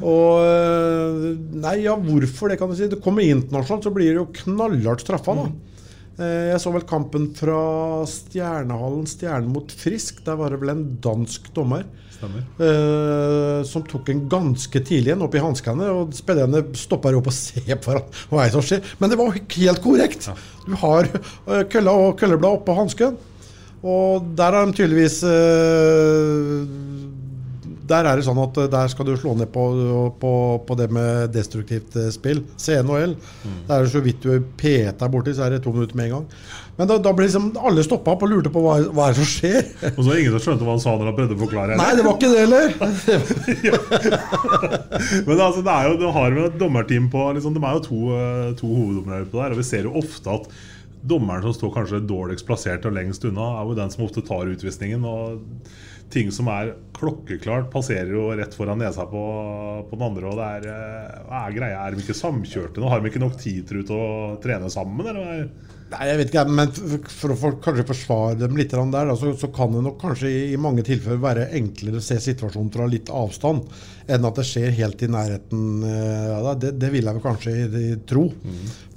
Og 0.00 0.40
øh, 0.40 1.22
Nei, 1.60 1.76
ja, 1.84 1.94
hvorfor 2.00 2.48
det, 2.48 2.58
kan 2.62 2.72
du 2.72 2.78
si. 2.80 2.88
Det 2.88 3.02
kommer 3.04 3.28
internasjonalt, 3.28 3.84
så 3.84 3.92
blir 3.92 4.14
det 4.14 4.22
jo 4.22 4.28
knallhardt 4.40 5.04
straffa, 5.04 5.36
da. 5.36 5.50
Eh, 5.52 5.75
Jeg 6.16 6.60
så 6.62 6.70
vel 6.72 6.86
kampen 6.88 7.26
fra 7.36 7.60
Stjernehallen, 8.08 9.04
Stjernen 9.10 9.50
mot 9.52 9.72
Frisk. 9.76 10.22
Der 10.24 10.38
var 10.40 10.52
det 10.52 10.62
vel 10.62 10.72
en 10.72 10.86
dansk 11.04 11.50
dommer 11.56 11.84
eh, 12.24 13.62
som 13.68 13.84
tok 13.86 14.08
en 14.08 14.22
ganske 14.30 14.80
tidlig 14.80 15.12
en 15.12 15.24
opp 15.26 15.36
i 15.36 15.42
hanskene. 15.42 15.90
Og 15.92 16.14
spillerne 16.16 16.64
stoppa 16.78 17.12
opp 17.16 17.30
og 17.30 17.36
se 17.36 17.62
på 17.62 17.98
hva 18.32 18.48
som 18.52 18.64
skjer. 18.64 18.84
Men 19.00 19.12
det 19.12 19.20
var 19.20 19.36
helt 19.36 19.82
korrekt. 19.84 20.30
Du 20.66 20.74
har 20.80 21.08
eh, 21.10 21.64
kølla 21.72 21.96
og 22.06 22.16
kølleblad 22.20 22.60
oppå 22.60 22.76
hansken. 22.78 23.18
Og 23.86 24.32
der 24.38 24.56
har 24.56 24.66
de 24.66 24.74
tydeligvis 24.74 25.20
eh, 25.28 26.64
Der 27.86 28.08
er 28.08 28.18
det 28.18 28.24
sånn 28.26 28.40
at 28.42 28.56
eh, 28.60 28.68
der 28.72 28.86
skal 28.92 29.06
du 29.08 29.14
slå 29.18 29.30
ned 29.38 29.48
på, 29.54 29.64
på, 30.20 30.32
på 30.66 30.72
det 30.78 30.88
med 30.94 31.32
destruktivt 31.34 31.96
eh, 31.98 32.12
spill. 32.14 32.40
CNHL. 32.60 33.12
Der 33.68 33.76
er 33.76 33.82
det 33.86 33.94
så 33.94 34.04
vidt 34.04 34.24
du 34.24 34.30
peter 34.58 35.12
borti, 35.12 35.30
så 35.36 35.42
er 35.46 35.56
det 35.56 35.64
to 35.64 35.74
minutter 35.74 35.96
med 35.98 36.06
en 36.08 36.14
gang. 36.16 36.26
Men 36.76 36.90
da, 36.90 36.94
da 37.00 37.10
ble 37.16 37.24
liksom 37.24 37.46
alle 37.56 37.84
stoppa 37.86 38.12
opp 38.12 38.22
og 38.26 38.30
lurte 38.34 38.50
på 38.52 38.60
hva, 38.60 38.74
hva 38.92 39.06
er 39.08 39.14
det 39.14 39.20
som 39.22 39.30
skjer. 39.30 39.62
Og 39.94 40.00
så 40.02 40.06
var 40.08 40.12
det 40.12 40.20
ingen 40.24 40.36
som 40.36 40.44
skjønte 40.44 40.64
hva 40.66 40.74
han 40.74 40.84
sa 40.84 40.92
når 40.96 41.08
han 41.08 41.16
prøvde 41.16 41.36
å 41.38 41.40
forklare. 41.40 41.78
Nei, 41.80 41.92
det 41.96 42.04
var 42.04 42.14
ikke 42.18 42.32
det 42.32 42.42
heller. 42.44 42.66
Men 45.28 45.36
altså, 45.40 45.60
det 45.64 45.72
er 45.72 45.84
jo, 45.88 45.92
du 46.02 46.06
har 46.18 46.28
jo 46.36 46.42
et 46.50 46.58
dommerteam 46.60 47.06
på 47.12 47.20
liksom, 47.38 47.52
De 47.56 47.60
er 47.64 47.74
jo 47.78 47.82
to, 47.86 48.00
eh, 48.16 48.50
to 48.60 48.68
hoveddommere 48.68 49.30
på 49.30 49.40
der, 49.40 49.50
og 49.56 49.60
vi 49.62 49.70
ser 49.70 49.82
jo 49.88 49.96
ofte 50.02 50.28
at 50.36 50.44
dommeren 51.06 51.44
som 51.46 51.54
står 51.54 51.74
kanskje 51.74 52.00
dårligst 52.08 52.46
plassert 52.48 52.86
og 52.88 52.96
lengst 52.96 53.26
unna, 53.28 53.46
er 53.60 53.68
jo 53.68 53.76
den 53.78 53.92
som 53.92 54.06
ofte 54.06 54.24
tar 54.26 54.50
utvisningen. 54.50 55.04
Og 55.06 55.22
ting 56.12 56.30
som 56.32 56.48
er 56.52 56.74
klokkeklart, 56.96 57.70
passerer 57.72 58.12
jo 58.14 58.28
rett 58.38 58.54
foran 58.56 58.80
nesa 58.80 59.04
på, 59.10 59.22
på 59.88 59.98
den 59.98 60.06
andre. 60.06 60.30
Og 60.30 60.38
det 60.38 60.50
er, 60.58 60.68
eh, 60.72 61.32
er 61.40 61.56
greia? 61.56 61.80
Er 61.82 61.96
de 61.96 62.04
ikke 62.04 62.16
samkjørte 62.16 62.82
nå? 62.82 62.90
Har 62.90 63.02
de 63.02 63.10
ikke 63.10 63.22
nok 63.22 63.38
tid 63.40 63.66
til 63.68 63.82
å 63.92 64.04
trene 64.42 64.70
sammen? 64.72 65.10
Eller? 65.12 65.48
Nei, 65.86 66.06
jeg 66.08 66.18
vet 66.18 66.30
ikke, 66.32 66.42
men 66.50 66.70
for 67.14 67.30
å 67.30 67.50
kanskje 67.62 67.84
forsvare 67.86 68.34
dem 68.40 68.56
litt 68.58 68.72
der, 68.74 69.10
så, 69.14 69.28
så 69.38 69.46
kan 69.54 69.70
det 69.70 69.84
nok 69.86 70.00
kanskje 70.00 70.26
i, 70.32 70.40
i 70.50 70.58
mange 70.58 70.82
tilfeller 70.82 71.20
være 71.22 71.44
enklere 71.54 72.00
å 72.00 72.02
se 72.02 72.16
situasjonen 72.24 72.72
fra 72.74 72.88
litt 72.90 73.06
avstand, 73.14 73.68
enn 74.10 74.26
at 74.26 74.40
det 74.40 74.46
skjer 74.48 74.74
helt 74.80 75.04
i 75.06 75.08
nærheten. 75.14 75.62
eh, 75.86 76.24
Ja, 76.32 76.40
da. 76.48 76.54
det, 76.64 76.72
det 76.82 76.90
vil 76.90 77.06
jeg 77.06 77.14
vel 77.20 77.22
kanskje 77.22 77.54
i- 77.54 77.84
i 77.92 77.94
tro. 78.02 78.24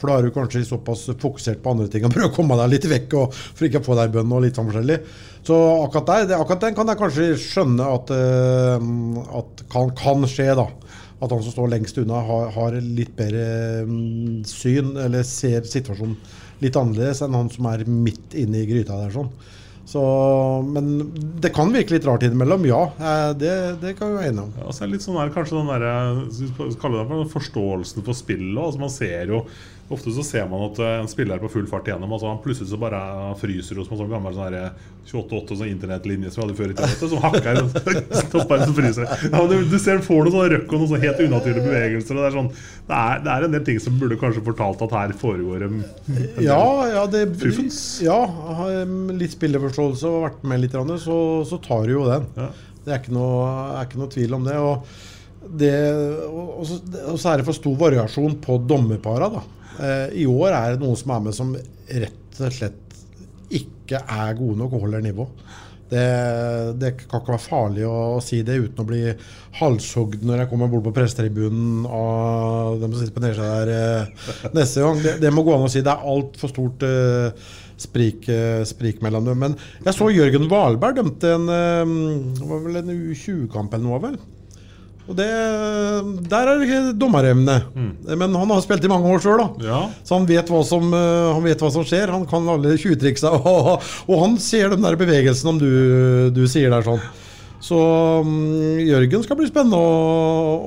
For 0.01 0.09
da 0.09 0.17
er 0.17 0.25
du 0.25 0.33
kanskje 0.33 0.63
såpass 0.65 1.05
fokusert 1.21 1.61
på 1.61 1.75
andre 1.75 1.87
ting 1.93 2.07
og 2.09 2.13
prøver 2.15 2.31
å 2.31 2.35
komme 2.39 2.57
deg 2.57 2.73
litt 2.73 2.89
vekk 2.89 3.13
og, 3.21 3.37
for 3.37 3.69
ikke 3.69 3.83
å 3.83 3.87
få 3.91 3.99
deg 4.01 4.17
bønn 4.17 4.33
og 4.33 4.41
litt 4.47 4.57
sånn 4.57 4.71
forskjellig. 4.73 4.99
Så 5.45 5.61
akkurat 5.85 6.09
der, 6.09 6.25
det, 6.33 6.39
akkurat 6.41 6.65
den 6.65 6.79
kan 6.81 6.89
jeg 6.89 7.01
kanskje 7.03 7.29
skjønne 7.45 7.93
at, 7.99 8.15
eh, 8.17 8.89
at 9.43 9.63
kan, 9.69 9.93
kan 10.01 10.25
skje, 10.25 10.49
da. 10.57 10.65
At 11.21 11.29
han 11.35 11.41
som 11.45 11.51
står 11.53 11.69
lengst 11.75 11.97
unna, 12.01 12.25
har, 12.25 12.49
har 12.55 12.81
litt 12.81 13.13
bedre 13.17 13.83
um, 13.85 14.39
syn, 14.47 14.93
eller 15.05 15.21
ser 15.27 15.65
situasjonen 15.67 16.15
litt 16.63 16.77
annerledes 16.79 17.23
enn 17.25 17.37
han 17.37 17.49
som 17.53 17.69
er 17.71 17.85
midt 17.87 18.35
inne 18.37 18.61
i 18.63 18.67
gryta 18.69 18.97
der. 18.99 19.13
sånn. 19.15 19.31
Så, 19.89 20.01
men 20.69 20.89
det 21.41 21.49
kan 21.55 21.71
virke 21.73 21.95
litt 21.95 22.05
rart 22.05 22.21
innimellom, 22.27 22.67
ja. 22.69 22.83
eh, 23.01 23.31
Det, 23.41 23.53
det 23.81 23.95
kan 23.97 24.11
vi 24.11 24.19
være 24.19 24.29
enige 24.29 24.43
om. 24.45 24.51
Ja, 24.61 24.69
så 24.69 24.83
er 24.83 24.89
det 24.91 24.93
litt 24.99 25.05
sånn 25.07 25.17
der, 25.17 25.31
kanskje 25.33 25.57
den 25.57 25.71
der, 25.71 25.87
skal 26.35 26.69
vi 26.69 26.77
kalle 26.83 26.99
det 27.01 27.07
for 27.09 27.31
forståelsen 27.39 28.05
for 28.05 28.19
spillet. 28.19 28.59
Altså 28.61 28.83
man 28.83 28.93
ser 28.93 29.33
jo 29.33 29.39
Ofte 29.89 30.11
så 30.13 30.21
ser 30.21 30.45
man 30.49 30.67
at 30.67 30.79
eh, 30.85 30.95
en 31.01 31.07
spiller 31.09 31.39
er 31.39 31.41
på 31.41 31.49
full 31.49 31.65
fart 31.69 31.87
igjennom. 31.89 32.11
Altså 32.13 32.29
han 32.29 32.41
Plutselig 32.43 32.69
så 32.69 32.77
bare 32.81 32.99
fryser 33.39 33.79
hos 33.81 33.89
en 33.89 33.97
sånn 33.97 34.11
gammel 34.11 34.35
sånn 34.35 34.53
der 34.53 34.73
28 35.09 35.57
sånn 35.57 35.71
internettlinje 35.71 36.29
som 36.29 36.43
vi 36.43 36.45
hadde 36.45 36.57
før 36.59 36.73
i 36.73 36.77
tida. 36.77 37.09
Som 37.09 37.23
hakker 37.23 37.61
stopper 38.27 38.59
en 38.59 38.67
som 38.69 38.77
fryser. 38.77 39.09
Ja, 39.25 39.41
du, 39.49 39.55
du 39.71 39.77
ser 39.81 40.03
får 40.05 40.21
noen 40.27 40.35
sånne 40.35 40.51
røkk 40.53 40.69
og 40.69 40.83
noen 40.83 40.91
sånne 40.91 41.01
helt 41.07 41.23
unaturlige 41.25 41.65
bevegelser. 41.65 42.13
Og 42.13 42.21
det, 42.21 42.29
er 42.29 42.37
sånn, 42.37 42.51
det, 42.53 43.01
er, 43.01 43.25
det 43.25 43.33
er 43.33 43.47
en 43.47 43.57
del 43.57 43.65
ting 43.71 43.81
som 43.81 43.97
burde 44.01 44.19
kanskje 44.21 44.45
fortalt 44.45 44.85
at 44.85 44.95
her 44.99 45.17
foregår 45.25 45.65
en, 45.65 45.81
en 46.13 46.41
Ja, 46.45 46.61
ja, 46.93 47.05
det, 47.09 47.25
fuffens. 47.41 47.81
ja 48.05 48.19
litt 49.19 49.33
spillerforståelse 49.33 50.09
og 50.09 50.25
vært 50.27 50.49
med 50.53 50.63
litt, 50.63 50.77
så, 51.01 51.19
så 51.49 51.59
tar 51.65 51.89
du 51.89 51.97
jo 51.97 52.07
den. 52.07 52.29
Ja. 52.37 52.51
Det 52.85 52.93
er 52.93 53.01
ikke 53.01 53.17
noe, 53.17 53.45
er 53.77 53.87
ikke 53.87 53.99
noe 54.01 54.13
tvil 54.13 54.37
om 54.37 54.45
det. 54.45 54.57
Og, 54.61 54.99
det, 55.59 55.73
og, 56.29 56.49
og, 56.59 56.65
så, 56.69 56.83
og 57.09 57.17
så 57.21 57.31
er 57.31 57.41
det 57.41 57.49
for 57.49 57.57
stor 57.57 57.79
variasjon 57.79 58.37
på 58.43 58.61
dommerpara. 58.69 59.33
da. 59.33 59.47
Eh, 59.79 60.21
I 60.23 60.27
år 60.29 60.53
er 60.53 60.75
det 60.75 60.83
noen 60.83 60.99
som 60.99 61.15
er 61.15 61.25
med 61.25 61.35
som 61.35 61.55
rett 61.55 62.43
og 62.43 62.53
slett 62.55 62.85
ikke 63.49 64.03
er 64.03 64.37
gode 64.37 64.59
nok 64.59 64.75
og 64.77 64.85
holder 64.85 65.03
nivå. 65.03 65.25
Det, 65.89 66.01
det 66.77 66.91
kan 66.99 67.17
ikke 67.17 67.33
være 67.33 67.41
farlig 67.41 67.85
å, 67.89 68.19
si 68.21 68.43
det 68.45 68.59
uten 68.61 68.83
å 68.83 68.85
bli 68.85 68.99
halshogd 69.57 70.21
når 70.21 70.43
jeg 70.43 70.49
kommer 70.51 70.69
bort 70.69 70.85
på 70.85 70.93
prestetribunen 70.93 71.87
av 71.89 72.77
dem 72.77 72.93
som 72.93 72.99
sitter 72.99 73.15
på 73.15 73.23
nedsida 73.23 73.55
der 73.63 73.71
eh, 73.73 74.27
neste 74.53 74.85
gang. 74.85 75.01
Det, 75.01 75.15
det 75.23 75.33
må 75.33 75.45
gå 75.47 75.55
an 75.55 75.65
å 75.65 75.71
si. 75.71 75.81
Det 75.85 75.95
er 75.95 76.11
altfor 76.13 76.53
stort 76.53 76.85
uh, 76.85 77.55
sprik, 77.81 78.29
uh, 78.29 78.61
sprik 78.69 79.01
mellom 79.05 79.31
dem. 79.31 79.41
Men 79.47 79.57
jeg 79.87 79.97
så 79.97 80.11
Jørgen 80.13 80.45
Valberg 80.51 80.99
dømte 80.99 81.33
en, 81.39 81.49
uh, 81.49 82.77
en 82.83 82.93
U20-kamp 82.93 83.73
eller 83.73 83.87
noe, 83.87 84.03
vel? 84.05 84.19
Og 85.09 85.15
det, 85.17 85.27
Der 86.29 86.45
er 86.45 86.59
det 86.59 86.67
ikke 86.67 86.97
Mm. 87.73 87.93
Men 88.21 88.35
han 88.37 88.51
har 88.53 88.61
spilt 88.61 88.85
i 88.85 88.91
mange 88.91 89.09
år 89.09 89.23
sjøl. 89.23 89.41
Ja. 89.65 89.81
Så 90.05 90.19
han 90.19 90.27
vet, 90.29 90.51
som, 90.69 90.93
eh, 90.93 91.29
han 91.33 91.45
vet 91.45 91.63
hva 91.63 91.71
som 91.73 91.87
skjer. 91.87 92.13
Han 92.13 92.27
kan 92.29 92.49
alle 92.53 92.77
20-triksa. 92.77 93.33
Og, 93.39 93.71
og 94.09 94.21
han 94.25 94.37
ser 94.41 94.69
den 94.75 94.85
der 94.85 94.99
bevegelsen, 94.99 95.55
om 95.55 95.61
du, 95.61 96.29
du 96.35 96.45
sier 96.49 96.69
der 96.73 96.85
sånn. 96.85 97.01
Så 97.59 97.77
mm, 98.23 98.79
Jørgen 98.87 99.23
skal 99.25 99.37
bli 99.39 99.49
spennende 99.49 99.79
å, 99.79 99.95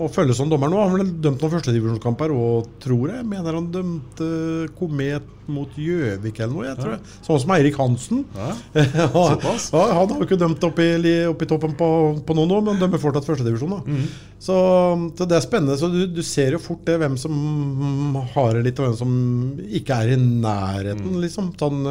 å 0.05 0.09
følge 0.13 0.37
som 0.37 0.51
dommer 0.53 0.69
nå. 0.69 0.81
Han 0.83 0.99
vel 0.99 1.13
dømt 1.25 1.41
noen 1.41 1.55
førstedivisjonskamper, 1.55 2.35
og 2.37 2.75
tror 2.83 3.15
jeg 3.15 3.29
mener 3.29 3.57
han 3.57 3.71
dømte 3.73 4.29
Komet 4.77 5.31
mot 5.53 5.73
Gjøvik 5.75 6.39
eller 6.39 6.53
noe. 6.53 6.67
jeg 6.69 6.79
tror 6.79 6.93
jeg. 6.95 7.15
Sånn 7.27 7.41
som 7.43 7.55
Eirik 7.57 7.79
Hansen. 7.81 8.23
Ja. 8.37 8.51
ja, 8.85 9.09
Såpass. 9.09 9.71
ja, 9.73 9.85
han 9.97 10.13
har 10.13 10.21
jo 10.21 10.29
ikke 10.29 10.39
dømt 10.41 10.67
opp 10.69 10.83
i, 10.85 10.91
opp 11.31 11.43
i 11.43 11.49
toppen 11.51 11.75
på, 11.79 11.89
på 12.29 12.37
noen 12.39 12.55
år, 12.59 12.67
men 12.69 12.83
dømmer 12.83 13.03
fortsatt 13.03 13.29
førstedivisjon. 13.29 13.79
Mm. 13.89 14.05
Så, 14.43 14.57
så 15.19 15.29
det 15.29 15.39
er 15.39 15.47
spennende. 15.47 15.79
Så 15.81 15.91
du, 15.93 16.03
du 16.13 16.23
ser 16.27 16.59
jo 16.59 16.63
fort 16.63 16.85
det, 16.89 16.99
hvem 17.03 17.17
som 17.21 18.21
har 18.35 18.59
det 18.59 18.67
litt, 18.69 18.83
og 18.83 18.91
hvem 18.91 19.01
som 19.01 19.17
ikke 19.81 20.03
er 20.05 20.15
i 20.15 20.21
nærheten. 20.21 21.09
mm. 21.09 21.23
liksom, 21.25 21.55
sånn, 21.59 21.83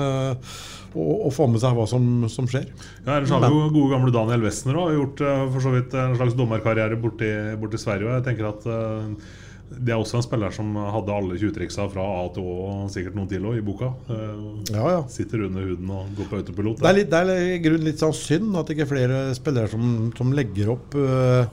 å, 0.95 1.05
å 1.27 1.31
få 1.33 1.47
med 1.51 1.61
seg 1.63 1.77
hva 1.77 1.85
som, 1.89 2.07
som 2.31 2.47
skjer. 2.49 2.65
Ja, 3.05 3.17
ellers 3.19 3.31
har 3.31 3.43
vi 3.45 3.51
jo 3.51 3.69
gode 3.75 3.93
gamle 3.95 4.11
Daniel 4.15 4.43
Westner 4.47 4.79
òg. 4.81 4.95
gjort 4.97 5.23
eh, 5.27 5.45
for 5.53 5.67
så 5.67 5.75
vidt 5.77 5.95
en 5.97 6.17
slags 6.19 6.35
dommerkarriere 6.39 6.99
borti, 6.99 7.29
borti 7.61 7.79
Sverige. 7.81 8.09
Og 8.09 8.17
jeg 8.19 8.27
tenker 8.31 8.49
at 8.51 8.67
eh, 8.67 9.31
det 9.71 9.93
er 9.93 10.01
også 10.01 10.17
en 10.19 10.25
spiller 10.25 10.51
som 10.51 10.73
hadde 10.75 11.13
alle 11.15 11.37
20-triksa 11.39 11.85
fra 11.93 12.03
A 12.03 12.25
til 12.35 12.43
Å, 12.43 12.55
og 12.83 12.89
sikkert 12.91 13.15
noen 13.15 13.29
til 13.31 13.45
også, 13.47 13.61
i 13.61 13.63
boka. 13.63 13.91
Eh, 14.11 14.73
Ja, 14.75 14.87
ja. 14.97 15.03
Sitter 15.11 15.45
under 15.47 15.63
huden 15.69 15.93
og 15.95 16.09
går 16.17 16.27
på 16.27 16.41
autopilot. 16.41 16.81
Det 16.81 16.89
er, 16.89 16.97
litt, 16.99 17.11
det 17.13 17.21
er 17.23 17.53
i 17.53 17.61
grunnen 17.63 17.87
litt 17.87 18.03
sånn 18.03 18.15
synd 18.17 18.57
at 18.59 18.73
ikke 18.73 18.89
flere 18.89 19.21
spillere 19.37 19.71
som, 19.71 20.11
som 20.17 20.35
legger 20.35 20.73
opp 20.75 20.97
øh, 20.99 21.47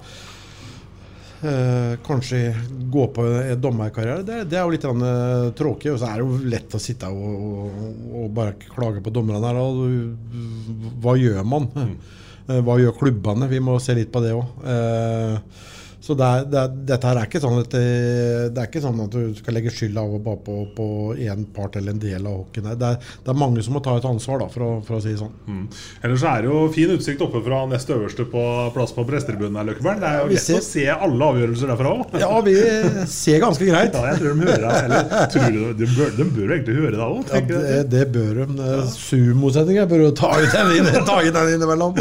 øh, 1.45 1.95
Kanskje 2.07 2.41
gå 2.91 3.07
på 3.15 3.25
en 3.27 3.61
dommerkarriere. 3.63 4.25
Det, 4.27 4.39
det 4.51 4.59
er 4.59 4.65
jo 4.67 4.75
litt 4.75 4.87
øh, 4.89 5.49
tråkig. 5.59 5.93
Og 5.95 6.01
så 6.03 6.11
er 6.11 6.21
det 6.21 6.27
jo 6.27 6.51
lett 6.55 6.77
å 6.77 6.83
sitte 6.83 7.11
og, 7.13 7.49
og, 7.49 7.89
og 8.23 8.31
bare 8.37 8.57
klage 8.69 9.03
på 9.05 9.13
dommerne 9.15 9.51
her. 9.51 9.61
Og, 9.63 10.95
hva 11.05 11.17
gjør 11.21 11.43
man? 11.47 11.69
Eh, 12.49 12.63
Hva 12.65 12.79
gjør 12.81 12.95
klubbene? 12.97 13.51
Vi 13.51 13.61
må 13.61 13.79
se 13.83 13.97
litt 13.99 14.13
på 14.15 14.23
det 14.25 14.33
òg. 14.37 14.63
Så 16.09 16.15
det 16.17 16.25
er, 16.25 16.45
det 16.49 16.57
er, 16.63 16.77
dette 16.89 17.09
her 17.11 17.19
er 17.21 17.27
ikke 17.29 17.41
sånn 17.43 17.59
at 17.61 17.75
det, 17.75 17.83
det 18.57 18.63
er 18.63 18.69
ikke 18.71 18.81
sånn 18.81 19.01
at 19.05 19.13
du 19.13 19.35
skal 19.37 19.57
legge 19.59 19.73
skylda 19.75 20.05
over 20.09 20.23
bare 20.25 20.41
på, 20.47 20.55
på 20.79 20.87
en 21.29 21.43
part 21.53 21.77
eller 21.77 21.93
en 21.93 22.01
del 22.01 22.25
av 22.31 22.39
hockeyen. 22.47 22.71
Det 22.81 22.89
er, 22.95 23.03
det 23.27 23.33
er 23.35 23.37
mange 23.43 23.65
som 23.67 23.77
må 23.77 23.83
ta 23.85 23.99
et 23.99 24.07
ansvar, 24.09 24.41
da, 24.41 24.47
for 24.55 24.65
å, 24.65 24.71
for 24.87 24.97
å 24.97 25.01
si 25.05 25.13
det 25.13 25.21
sånn. 25.21 25.35
Mm. 25.45 25.67
Ellers 26.09 26.25
er 26.31 26.47
det 26.47 26.49
jo 26.49 26.63
fin 26.73 26.95
utsikt 26.95 27.25
oppe 27.27 27.43
fra 27.45 27.59
nest 27.69 27.93
øverste 27.93 28.25
på 28.33 28.45
plass 28.73 28.95
på 28.97 29.05
prestetribunen 29.11 29.61
her, 29.61 29.69
Løkkeberg. 29.69 30.01
Det 30.01 30.09
er 30.09 30.23
jo 30.23 30.31
vi 30.33 30.39
lett 30.39 30.47
ser- 30.47 30.63
å 30.63 30.67
se 30.69 30.87
alle 30.95 31.29
avgjørelser 31.35 31.73
derfra 31.75 31.93
òg. 31.99 32.17
Ja, 32.25 32.31
vi 32.49 32.57
ser 33.13 33.45
ganske 33.45 33.69
greit. 33.69 33.99
Ja, 33.99 34.07
jeg 34.15 34.23
tror 34.23 34.33
de 34.41 34.49
hører. 34.49 34.67
Eller 34.89 35.29
tror 35.35 35.53
du, 35.59 35.61
de, 35.83 35.91
bør, 35.99 36.17
de 36.17 36.29
bør 36.39 36.57
egentlig 36.57 36.79
høre 36.79 36.95
deg 36.97 37.05
òg, 37.05 37.35
Ja, 37.35 37.43
det, 37.53 37.85
det 37.93 38.05
bør 38.17 38.33
de. 38.41 38.49
Det 38.63 38.73
er 38.79 38.89
Sumosendinger 38.97 39.89
bør 39.93 40.07
jo 40.07 40.11
ta 40.17 40.33
ut 40.41 40.57
den 40.57 41.53
innimellom. 41.53 42.01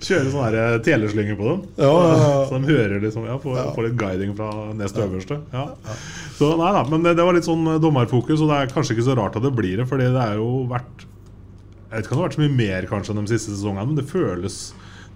Kjøre 0.00 0.34
sånne 0.34 0.66
teleslynge 0.86 1.36
eh, 1.36 1.38
på 1.38 1.48
dem. 1.52 1.64
Ja, 1.78 1.90
ja, 1.94 2.18
ja. 2.18 2.36
Så 2.50 2.58
de 2.58 2.72
hører 2.74 3.02
liksom, 3.04 3.19
ja, 3.28 3.36
får, 3.42 3.60
får 3.76 3.86
litt 3.86 3.98
guiding 4.00 4.34
fra 4.38 4.48
nest 4.76 4.98
øverste. 5.00 5.40
Ja. 5.54 5.66
Så 6.38 6.50
nei 6.60 6.72
da, 6.76 6.82
Men 6.90 7.06
det, 7.06 7.14
det 7.18 7.26
var 7.26 7.36
litt 7.36 7.48
sånn 7.48 7.64
dommerfokus, 7.82 8.40
og 8.40 8.50
det 8.52 8.58
er 8.58 8.74
kanskje 8.74 8.96
ikke 8.96 9.06
så 9.10 9.16
rart 9.18 9.38
at 9.38 9.46
det 9.46 9.54
blir 9.56 9.80
det. 9.82 9.88
Fordi 9.90 10.10
det 10.14 10.26
er 10.26 10.40
jo 10.40 10.50
vært 10.70 11.06
Jeg 11.06 11.94
vet 11.94 12.04
ikke 12.06 12.14
om 12.14 12.18
det 12.18 12.22
har 12.22 12.28
vært 12.28 12.38
så 12.38 12.44
mye 12.44 12.58
mer 12.58 12.90
kanskje 12.90 13.14
enn 13.14 13.24
de 13.24 13.32
siste 13.32 13.54
sesongene, 13.54 13.88
men 13.90 13.98
det 13.98 14.06
føles, 14.10 14.58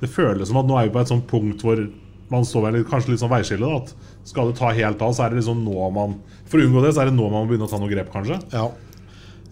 det 0.00 0.10
føles 0.10 0.50
som 0.50 0.58
at 0.58 0.66
nå 0.66 0.78
er 0.80 0.88
vi 0.88 0.96
på 0.96 1.04
et 1.04 1.12
sånt 1.12 1.28
punkt 1.30 1.62
hvor 1.62 1.84
man 2.32 2.46
står 2.48 2.70
ved 2.70 2.88
kanskje 2.90 3.12
litt 3.12 3.22
sånn 3.22 3.32
veiskille. 3.32 3.68
da, 3.68 3.82
At 3.84 4.28
skal 4.28 4.50
det 4.50 4.58
ta 4.58 4.72
helt 4.74 5.02
av, 5.04 5.12
så 5.14 5.26
er 5.26 5.34
det 5.34 5.42
liksom 5.42 5.62
nå 5.66 5.90
man 5.94 6.18
For 6.50 6.58
å 6.58 6.66
unngå 6.66 6.82
det, 6.84 6.94
så 6.96 7.04
er 7.04 7.10
det 7.10 7.16
nå 7.18 7.28
man 7.28 7.44
må 7.44 7.52
begynne 7.52 7.68
å 7.68 7.70
ta 7.70 7.78
noen 7.80 7.92
grep, 7.92 8.10
kanskje. 8.12 8.40
Ja. 8.54 8.68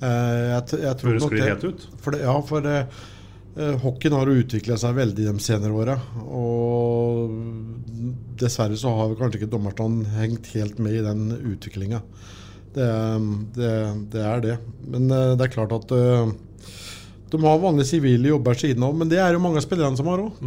Eh, 0.02 0.44
jeg, 0.50 0.80
jeg 0.82 0.98
tror 0.98 1.14
det 1.14 1.22
nok 1.22 1.34
det. 1.36 1.42
helt 1.46 1.66
ut. 1.68 1.88
For 2.02 2.14
det, 2.14 2.22
ja, 2.26 2.36
for 2.48 2.64
det, 2.64 2.78
eh, 2.82 3.02
hockeyen 3.54 4.14
har 4.16 4.30
jo 4.30 4.42
utvikla 4.42 4.78
seg 4.80 4.94
veldig 4.96 5.26
de 5.28 5.34
senere 5.44 5.76
åra. 5.76 5.96
Og 6.24 7.34
dessverre 8.40 8.78
så 8.80 8.92
har 8.96 9.16
kanskje 9.18 9.42
ikke 9.42 9.52
dommerstanden 9.52 10.06
hengt 10.16 10.48
helt 10.56 10.80
med 10.82 10.96
i 10.96 11.04
den 11.04 11.26
utviklinga. 11.52 12.00
Det, 12.72 12.88
det, 13.56 13.74
det 14.14 14.24
er 14.24 14.40
det. 14.44 14.56
Men 14.88 15.10
eh, 15.12 15.34
det 15.36 15.46
er 15.46 15.52
klart 15.52 15.74
at 15.76 15.92
eh, 15.92 16.32
de 17.32 17.40
har 17.44 17.60
vanlige 17.60 17.90
sivile 17.90 18.32
jobber 18.32 18.56
siden 18.56 18.84
av, 18.86 18.96
men 18.96 19.10
det 19.12 19.20
er 19.20 19.36
jo 19.36 19.42
mange 19.44 19.60
av 19.60 19.66
spillerne 19.66 19.98
som 20.00 20.08
har 20.08 20.24
òg. 20.24 20.40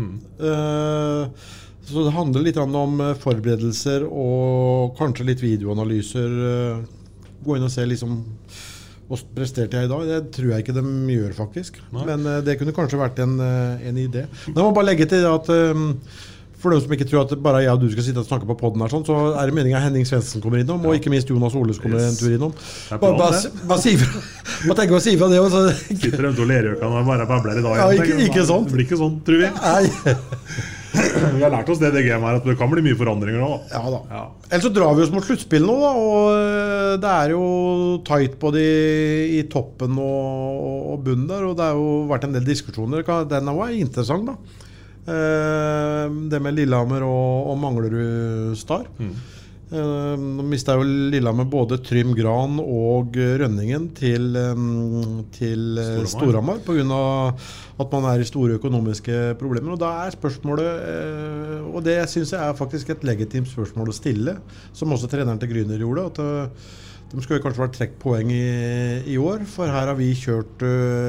så 1.85 2.03
det 2.07 2.15
handler 2.15 2.45
litt 2.45 2.57
om 2.57 3.01
eh, 3.01 3.17
forberedelser 3.21 4.07
og 4.09 4.95
kanskje 4.97 5.27
litt 5.29 5.43
videoanalyser. 5.43 6.37
eh, 6.49 6.79
gå 7.45 7.57
inn 7.57 7.67
og 7.67 7.73
se 7.73 7.85
liksom 7.85 8.23
hvordan 9.07 9.33
presterte 9.37 9.77
jeg 9.77 9.87
i 9.87 9.91
dag? 9.91 10.05
Det 10.09 10.19
tror 10.33 10.51
jeg 10.53 10.63
ikke 10.65 10.77
de 10.77 10.85
gjør, 11.13 11.33
faktisk. 11.37 11.81
Nei. 11.93 12.05
Men 12.09 12.25
uh, 12.25 12.39
det 12.45 12.57
kunne 12.59 12.73
kanskje 12.75 13.01
vært 13.01 13.19
en, 13.21 13.35
uh, 13.41 13.83
en 13.85 13.99
idé. 14.01 14.25
Men 14.47 14.55
jeg 14.57 14.63
må 14.63 14.71
bare 14.73 14.89
legge 14.91 15.05
til 15.11 15.27
at 15.29 15.51
eh, 15.53 15.83
for 16.65 16.73
dem 16.73 16.81
som 16.81 16.93
ikke 16.95 17.05
tror 17.05 17.25
at 17.27 17.33
bare 17.45 17.59
jeg 17.61 17.73
og 17.75 17.83
du 17.83 17.91
skal 17.93 18.05
sitte 18.07 18.21
og 18.23 18.25
snakke 18.25 18.47
på 18.49 18.55
podden 18.57 18.81
her, 18.81 18.89
sånn, 18.89 19.03
så 19.05 19.17
er 19.37 19.45
det 19.51 19.53
meninga 19.53 19.81
Henning 19.83 20.07
Svendsen 20.09 20.41
kommer 20.41 20.63
innom, 20.63 20.81
og 20.89 20.97
ikke 20.97 21.11
minst 21.13 21.29
Jonas 21.29 21.53
Oles 21.59 21.77
kommer 21.83 22.01
Yes. 22.01 22.15
en 22.15 22.17
tur 22.17 22.33
innom. 22.33 22.55
Bare, 22.89 23.11
bare, 23.19 23.41
bare 23.69 23.83
si 23.85 25.13
ifra 25.13 25.29
det 25.29 25.41
òg, 25.43 25.53
Sitter 25.85 26.25
de 26.25 26.33
to 26.39 26.47
lerjøkene 26.49 27.03
og 27.03 27.11
bare 27.11 27.27
babler 27.29 27.59
i 27.61 27.65
dag. 27.67 27.77
Ja, 27.83 27.91
ikke- 27.93 28.17
ikke 28.25 28.47
sånn. 28.49 28.65
Det 28.65 28.73
blir 28.73 28.87
ikke 28.87 29.01
sånn, 29.03 29.19
tror 29.27 29.43
vi. 29.43 29.51
Nei. 29.61 30.73
Vi 31.35 31.43
har 31.43 31.51
lært 31.53 31.69
oss 31.71 31.79
det 31.81 31.91
det 31.95 32.05
gamet 32.07 32.29
her, 32.29 32.39
at 32.39 32.47
det 32.47 32.57
kan 32.59 32.71
bli 32.71 32.83
mye 32.85 32.97
forandringer 32.99 33.41
nå. 33.41 33.49
da. 33.55 33.77
Ja 33.77 33.93
da. 33.93 34.01
Ja. 34.11 34.23
Ellers 34.49 34.65
så 34.67 34.73
drar 34.75 34.95
vi 34.97 35.05
oss 35.05 35.13
mot 35.13 35.25
sluttspill 35.27 35.65
nå, 35.67 35.75
da. 35.81 35.91
Og 35.99 36.19
øh, 36.35 36.91
det 37.03 37.13
er 37.13 37.33
jo 37.35 37.45
tight 38.07 38.37
både 38.41 38.61
i, 38.63 39.39
i 39.39 39.41
toppen 39.51 39.97
og, 40.01 40.93
og 40.93 41.03
bunnen 41.05 41.27
der. 41.31 41.47
Og 41.49 41.57
det 41.59 41.67
har 41.69 41.79
jo 41.79 42.05
vært 42.11 42.29
en 42.29 42.37
del 42.37 42.47
diskusjoner. 42.47 43.03
Den 43.05 43.45
Den 43.49 43.57
var 43.59 43.73
interessant, 43.75 44.31
da. 44.31 44.61
Eh, 45.05 46.05
det 46.31 46.39
med 46.41 46.55
Lillehammer 46.57 47.03
og, 47.05 47.51
og 47.51 47.59
Manglerud 47.61 48.55
Star. 48.57 48.87
Mm. 48.97 49.13
Eh, 49.75 50.15
Nå 50.19 50.45
mista 50.47 50.75
jo 50.77 50.85
Lillehammer 50.85 51.47
både 51.49 51.79
Trym 51.83 52.13
Gran 52.15 52.59
og 52.61 53.17
eh, 53.19 53.35
Rønningen 53.41 53.89
til, 53.97 54.29
eh, 54.39 54.63
til 55.35 55.81
Storhamar. 56.09 56.61
Pga. 56.65 57.33
at 57.75 57.91
man 57.91 58.05
er 58.07 58.21
i 58.21 58.27
store 58.27 58.55
økonomiske 58.55 59.35
problemer. 59.39 59.73
Og 59.75 59.79
da 59.81 59.91
er 60.05 60.15
spørsmålet, 60.15 61.65
og 61.73 61.83
det 61.83 61.97
syns 62.07 62.31
jeg 62.31 62.39
er 62.39 62.55
faktisk 62.55 62.93
et 62.93 63.03
legitimt 63.03 63.49
spørsmål 63.51 63.91
å 63.91 63.95
stille, 63.95 64.37
som 64.71 64.93
også 64.95 65.09
treneren 65.11 65.41
til 65.41 65.51
Gryner 65.51 65.83
gjorde. 65.83 66.05
at 66.05 67.15
de 67.15 67.21
skulle 67.21 67.41
kanskje 67.43 67.61
vært 67.61 67.75
trukket 67.75 67.99
poeng 67.99 68.31
i, 68.31 69.03
i 69.11 69.17
år, 69.17 69.43
for 69.45 69.67
her 69.67 69.91
har 69.91 69.95
vi 69.95 70.07
kjørt 70.15 70.63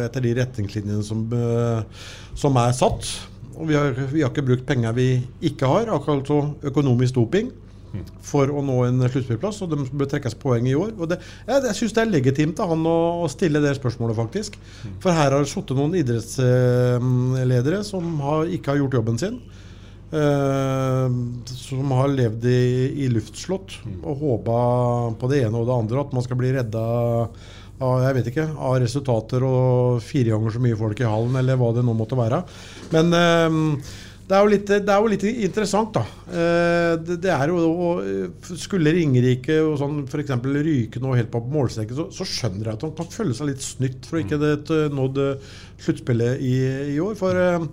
etter 0.04 0.22
de 0.22 0.34
retningslinjene 0.40 1.02
som, 1.06 1.22
som 2.34 2.58
er 2.60 2.74
satt. 2.76 3.06
Og 3.56 3.70
vi 3.70 3.78
har, 3.78 3.94
vi 4.10 4.22
har 4.22 4.34
ikke 4.34 4.44
brukt 4.50 4.66
penger 4.66 4.92
vi 4.98 5.08
ikke 5.46 5.70
har, 5.70 5.94
akkurat 5.94 6.26
så 6.28 6.42
økonomisk 6.66 7.14
doping, 7.14 7.54
for 8.24 8.50
å 8.52 8.62
nå 8.64 8.78
en 8.86 9.04
sluttspillplass. 9.06 9.60
Og 9.64 9.72
de 9.72 9.86
bør 9.90 10.10
trekkes 10.12 10.38
poeng 10.40 10.68
i 10.68 10.76
år. 10.78 10.94
Og 10.96 11.10
det, 11.10 11.20
jeg, 11.48 11.64
jeg 11.68 11.78
syns 11.80 11.96
det 11.96 12.02
er 12.04 12.14
legitimt 12.14 12.62
av 12.62 12.72
han 12.74 12.88
å, 12.88 13.28
stille 13.32 13.62
det 13.64 13.76
spørsmålet, 13.78 14.18
faktisk. 14.18 14.56
For 15.02 15.14
her 15.14 15.34
har 15.34 15.44
det 15.44 15.52
sittet 15.52 15.78
noen 15.78 15.98
idrettsledere 15.98 17.82
som 17.86 18.16
har, 18.24 18.50
ikke 18.56 18.74
har 18.74 18.82
gjort 18.84 18.98
jobben 19.00 19.22
sin. 19.22 19.38
Uh, 20.06 21.10
som 21.50 21.90
har 21.98 22.12
levd 22.12 22.44
i, 22.46 22.60
i 23.02 23.08
luftslott 23.10 23.72
og 24.06 24.20
håpa 24.20 24.58
på 25.18 25.30
det 25.32 25.40
ene 25.42 25.58
og 25.58 25.66
det 25.66 25.78
andre. 25.80 26.04
At 26.04 26.14
man 26.14 26.24
skal 26.24 26.38
bli 26.38 26.52
redda 26.54 26.84
av, 27.76 28.00
jeg 28.06 28.16
vet 28.16 28.30
ikke, 28.30 28.46
av 28.54 28.78
resultater 28.80 29.44
og 29.44 30.00
fire 30.04 30.32
ganger 30.32 30.54
så 30.54 30.62
mye 30.64 30.78
folk 30.78 31.00
i 31.02 31.08
hallen, 31.08 31.36
eller 31.40 31.58
hva 31.60 31.72
det 31.76 31.84
nå 31.84 31.94
måtte 31.96 32.18
være. 32.18 32.42
Men 32.94 33.16
eh, 33.18 33.58
det 34.26 34.34
er, 34.34 34.42
jo 34.42 34.50
litt, 34.50 34.66
det 34.66 34.90
er 34.90 35.02
jo 35.02 35.10
litt 35.12 35.24
interessant, 35.30 35.94
da. 35.94 36.02
Eh, 36.26 36.92
det, 36.98 37.18
det 37.22 37.30
er 37.30 37.52
jo 37.52 37.60
og 37.62 38.48
Skulle 38.58 38.94
Ringerike 38.96 39.60
og 39.62 39.76
sånn 39.78 40.00
f.eks. 40.06 40.32
ryke 40.42 41.02
nå 41.02 41.14
helt 41.14 41.30
på 41.30 41.42
målstreken, 41.52 41.94
så, 41.94 42.08
så 42.14 42.26
skjønner 42.26 42.72
jeg 42.72 42.80
at 42.80 42.86
han 42.88 42.94
kan 42.98 43.12
føle 43.12 43.36
seg 43.38 43.52
litt 43.52 43.62
snytt 43.62 44.08
for 44.08 44.18
å 44.18 44.24
ikke 44.24 44.40
det 44.42 44.80
nådd 44.96 45.20
sluttspillet 45.84 46.42
i, 46.42 46.56
i 46.96 46.98
år. 47.02 47.14
For 47.20 47.38
eh, 47.38 47.68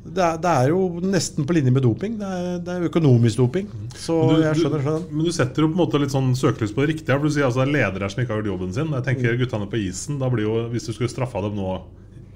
det 0.00 0.22
er, 0.24 0.36
det 0.40 0.50
er 0.50 0.70
jo 0.72 1.00
nesten 1.04 1.44
på 1.46 1.54
linje 1.56 1.72
med 1.74 1.84
doping. 1.84 2.14
Det 2.20 2.28
er, 2.28 2.60
det 2.64 2.76
er 2.76 2.86
økonomisk 2.88 3.40
doping. 3.40 3.66
Så 4.00 4.16
Men 4.16 4.38
du, 4.38 4.44
jeg 4.46 4.60
skjønner, 4.62 4.84
skjønner. 4.84 5.08
men 5.12 5.26
du 5.28 5.32
setter 5.36 5.64
jo 5.64 5.68
på 5.68 5.76
en 5.76 5.80
måte 5.82 6.00
litt 6.00 6.14
sånn 6.14 6.30
søkelys 6.38 6.72
på 6.76 6.84
det 6.84 6.92
riktige. 6.94 7.16
for 7.16 7.28
Du 7.28 7.34
sier 7.34 7.48
altså 7.48 7.62
det 7.62 7.68
er 7.68 7.74
ledere 7.76 8.08
som 8.12 8.22
ikke 8.22 8.32
har 8.32 8.40
gjort 8.40 8.52
jobben 8.54 8.72
sin. 8.76 8.94
Jeg 8.96 9.06
tenker 9.08 9.40
guttene 9.40 9.68
på 9.70 9.80
isen, 9.80 10.20
da 10.22 10.30
blir 10.32 10.48
jo, 10.48 10.54
Hvis 10.72 10.88
du 10.88 10.94
skulle 10.96 11.12
straffa 11.12 11.44
dem 11.44 11.58
nå 11.60 11.74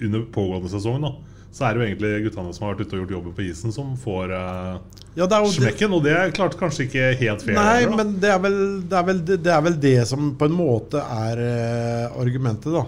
under 0.05 0.27
pågående 0.35 0.69
sesong, 0.69 1.01
da, 1.05 1.13
så 1.55 1.63
er 1.63 1.75
det 1.75 1.79
jo 1.79 1.87
egentlig 1.87 2.09
guttene 2.25 2.51
som 2.51 2.65
har 2.65 2.73
vært 2.73 2.81
ute 2.83 2.97
og 2.97 3.01
gjort 3.05 3.11
jobben 3.15 3.33
på 3.37 3.43
isen, 3.45 3.71
som 3.71 3.93
får 3.95 4.31
uh, 4.35 4.73
Ja, 5.15 5.23
det 5.23 5.37
jo 5.39 5.47
det- 5.47 5.55
smekken. 5.55 5.93
Og 5.95 6.01
det 6.03 6.11
er 6.11 6.33
klart 6.35 6.57
kanskje 6.59 6.89
ikke 6.89 7.05
helt 7.21 7.45
fair. 7.45 7.55
Nei, 7.55 7.85
eller, 7.85 7.95
men 7.95 8.15
det 8.19 8.31
er, 8.33 8.41
vel, 8.43 8.57
det, 8.83 8.97
er 8.99 9.05
vel, 9.07 9.21
det 9.23 9.53
er 9.53 9.61
vel 9.63 9.77
det 9.85 9.99
som 10.09 10.33
på 10.35 10.49
en 10.49 10.57
måte 10.57 10.99
er 10.99 11.39
uh, 11.39 12.17
argumentet, 12.19 12.75
da. 12.75 12.83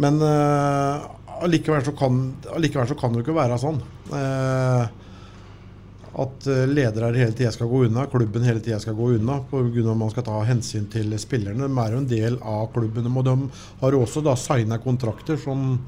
Men 0.00 0.16
eh, 0.26 1.02
allikevel, 1.44 1.84
så 1.86 1.92
kan, 1.94 2.16
allikevel 2.50 2.88
så 2.90 2.96
kan 2.98 3.12
det 3.12 3.20
jo 3.20 3.22
ikke 3.28 3.36
være 3.36 3.58
sånn. 3.62 3.76
At 6.24 6.48
ledere 6.66 7.12
hele 7.14 7.36
tida 7.38 7.52
skal 7.54 7.70
gå 7.70 7.84
unna, 7.86 8.08
klubben 8.10 8.42
hele 8.42 8.58
tida 8.64 8.80
skal 8.82 8.96
gå 8.98 9.12
unna 9.20 9.36
pga. 9.52 9.94
man 9.94 10.10
skal 10.10 10.26
ta 10.26 10.40
hensyn 10.48 10.88
til 10.90 11.14
spillerne. 11.22 11.68
De 11.70 11.84
er 11.84 11.94
jo 11.94 12.00
en 12.02 12.10
del 12.10 12.40
av 12.42 12.72
klubben, 12.74 13.06
og 13.06 13.24
de 13.28 13.36
har 13.84 13.98
også 14.00 14.24
da 14.26 14.34
signa 14.34 14.80
kontrakter 14.82 15.38
som 15.38 15.78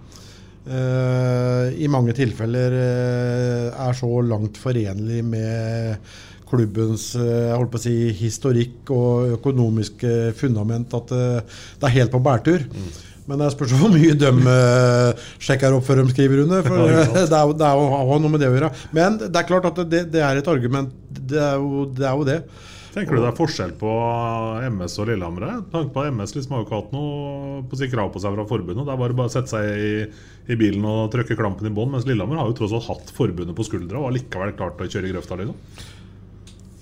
i 0.67 1.89
mange 1.93 2.15
tilfeller 2.17 2.75
eh, 2.75 3.67
er 3.87 3.99
så 3.99 4.09
langt 4.27 4.59
forenlig 4.59 5.21
med 5.25 5.97
klubbens 6.47 7.11
eh, 7.19 7.79
si, 7.83 7.95
historikk 8.15 8.91
og 8.95 9.37
økonomiske 9.41 10.33
fundament 10.39 10.95
at 10.95 11.13
eh, 11.15 11.59
det 11.81 11.89
er 11.91 11.97
helt 12.01 12.15
på 12.15 12.23
bærtur. 12.23 12.65
Men 13.27 13.41
det 13.43 13.49
spørs 13.57 13.73
hvor 13.75 13.91
mye 13.91 14.15
de 14.15 14.29
eh, 14.31 15.25
sjekker 15.43 15.75
opp 15.75 15.87
før 15.89 16.05
de 16.05 16.13
skriver 16.15 16.45
under. 16.45 16.63
For 16.67 16.79
Det, 16.87 17.01
eh, 17.03 17.27
det 17.33 17.35
er, 17.41 17.43
jo- 17.51 17.57
det 17.59 17.67
er 17.67 17.83
jo, 17.83 18.21
noe 18.23 18.31
med 18.37 18.43
det 18.45 18.51
å 18.53 18.55
gjøre. 18.55 18.73
Men 18.95 19.19
det 19.25 19.35
er 19.43 19.49
klart 19.51 19.67
at 19.73 19.83
det, 19.91 20.05
det 20.15 20.23
er 20.23 20.39
et 20.43 20.53
argument. 20.53 20.95
Det 21.11 21.43
er 21.43 21.59
jo 21.59 21.87
det. 21.91 22.07
Er 22.07 22.21
jo 22.23 22.29
det. 22.31 22.41
Tenker 22.97 23.13
du 23.13 23.21
det 23.21 23.29
er 23.29 23.37
forskjell 23.37 23.75
på 23.77 23.91
MS 24.73 24.95
og 25.03 25.11
Lillehammer? 25.11 25.43
her? 25.45 25.59
Tanke 25.69 25.93
på 25.93 26.05
MS 26.09 26.33
liksom 26.33 26.55
har 26.55 26.63
jo 26.63 26.65
ikke 26.65 26.79
hatt 26.79 26.95
noe 26.95 27.59
på 27.69 27.89
krav 27.93 28.09
på 28.15 28.23
seg 28.25 28.37
fra 28.39 28.47
forbundet. 28.49 28.87
Det 28.89 28.93
er 28.95 29.01
bare 29.03 29.27
å 29.27 29.33
sette 29.33 29.53
seg 29.53 29.65
i, 29.69 29.91
i 30.49 30.57
bilen 30.57 30.87
og 30.89 31.11
trykke 31.13 31.37
klampen 31.37 31.69
i 31.69 31.75
bånn. 31.77 31.91
Mens 31.93 32.07
Lillehammer 32.09 32.41
har 32.41 32.49
jo 32.49 32.55
tross 32.57 32.73
alt 32.73 32.87
hatt 32.89 33.11
forbundet 33.13 33.53
på 33.59 33.67
skuldra 33.69 34.01
og 34.01 34.09
har 34.09 34.15
likevel 34.17 34.55
klart 34.57 34.81
å 34.81 34.89
kjøre 34.89 35.11
i 35.11 35.13
grøfta. 35.13 35.37
liksom. 35.43 35.83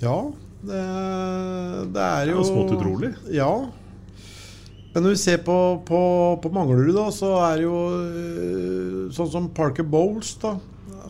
Ja, 0.04 0.18
det, 0.62 0.82
det 0.84 0.84
er 0.84 1.88
Det 1.96 2.04
er 2.04 2.30
jo 2.30 2.36
jo 2.36 2.44
smått 2.46 2.70
utrolig. 2.76 3.10
Ja. 3.34 3.48
Men 4.94 5.02
når 5.02 5.16
vi 5.16 5.22
ser 5.24 5.40
på, 5.42 5.56
på, 5.88 6.02
på 6.44 6.52
Manglerud, 6.54 6.92
da, 6.94 7.08
så 7.10 7.32
er 7.48 7.56
det 7.58 7.64
jo 7.66 7.80
øh, 7.90 9.00
sånn 9.16 9.32
som 9.32 9.50
Parker 9.56 9.82
Bowles, 9.82 10.36
da. 10.44 10.54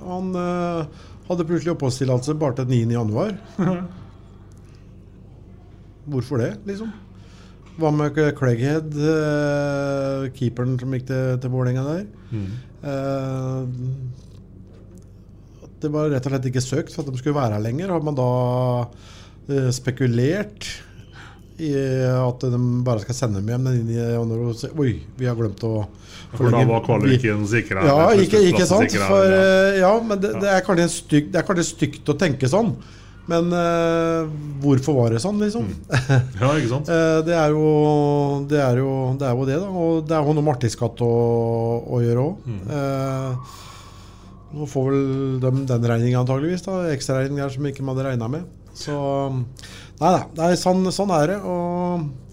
Han 0.07 0.33
øh, 0.33 1.05
hadde 1.29 1.45
plutselig 1.45 1.75
oppholdstillatelse 1.75 2.39
bare 2.41 2.57
til 2.63 2.73
9. 2.89 3.05
Hvorfor 6.05 6.43
det, 6.43 6.53
liksom? 6.69 6.93
Hva 7.75 7.91
med 7.91 8.19
Craighead, 8.39 8.93
uh, 8.95 10.29
keeperen 10.37 10.77
som 10.79 10.93
gikk 10.95 11.09
til, 11.09 11.39
til 11.43 11.51
Vålerenga 11.51 11.83
der? 11.89 12.05
Eh, 12.85 13.63
det 15.83 15.91
var 15.93 16.11
rett 16.13 16.27
og 16.29 16.33
slett 16.35 16.49
ikke 16.49 16.63
søkt 16.65 16.95
for 16.95 17.03
at 17.03 17.11
de 17.11 17.19
skulle 17.21 17.37
være 17.37 17.57
her 17.57 17.65
lenger. 17.65 17.91
Har 17.91 18.05
man 18.05 18.19
da 18.19 18.29
uh, 18.87 19.71
spekulert 19.75 20.69
i 21.55 21.71
at 22.11 22.43
de 22.51 22.59
bare 22.83 23.03
skal 23.05 23.15
sende 23.15 23.39
dem 23.39 23.51
hjem 23.53 23.69
inn 23.71 23.91
i 23.95 23.99
Oi, 24.75 24.95
vi 25.15 25.29
har 25.29 25.37
glemt 25.39 25.61
å 25.63 25.85
For 26.33 26.51
da 26.51 26.65
var 26.67 26.83
kvaliken 26.87 27.45
sikra. 27.47 27.85
Ja, 27.87 28.09
ikke, 28.19 28.41
ikke 28.51 28.67
sant? 28.67 28.95
For, 28.99 29.23
ja. 29.31 29.85
ja, 29.85 29.93
men 30.03 30.19
det, 30.23 30.33
det, 30.43 30.51
er 30.51 30.91
stygt, 30.91 31.31
det 31.35 31.43
er 31.43 31.47
kanskje 31.47 31.69
stygt 31.69 32.11
å 32.11 32.17
tenke 32.19 32.51
sånn. 32.51 32.75
Men 33.31 33.49
uh, 33.57 34.29
hvorfor 34.61 34.97
var 34.99 35.15
det 35.15 35.23
sånn, 35.25 35.39
liksom? 35.41 35.69
Ja, 36.41 36.51
ikke 36.59 36.71
sant? 36.73 36.91
uh, 36.91 37.21
det, 37.27 37.37
er 37.39 37.55
jo, 37.55 37.69
det, 38.51 38.61
er 38.61 38.81
jo, 38.83 38.91
det 39.21 39.29
er 39.29 39.39
jo 39.39 39.47
det, 39.49 39.61
da. 39.63 39.69
Og 39.71 40.03
det 40.09 40.17
er 40.17 40.27
jo 40.27 40.35
noe 40.37 40.45
med 40.45 40.57
artigskatt 40.57 41.05
å, 41.05 41.13
å 41.89 42.03
gjøre 42.05 42.27
òg. 42.27 42.51
Mm. 42.51 43.47
nå 44.55 44.69
får 44.71 44.91
vel 44.91 45.07
de 45.43 45.55
den 45.71 45.89
regninga 45.93 46.21
antageligvis. 46.21 46.67
da 46.67 46.83
Ekstraregninger 46.93 47.57
som 47.57 47.71
ikke 47.71 47.87
man 47.87 47.97
hadde 47.97 48.11
regna 48.13 48.29
med. 48.37 48.53
Så 48.75 48.99
Nei 50.01 50.11
da. 50.11 50.51
Sånn, 50.59 50.85
sånn 50.93 51.13
er 51.15 51.35
det. 51.35 51.41
Og 51.47 52.24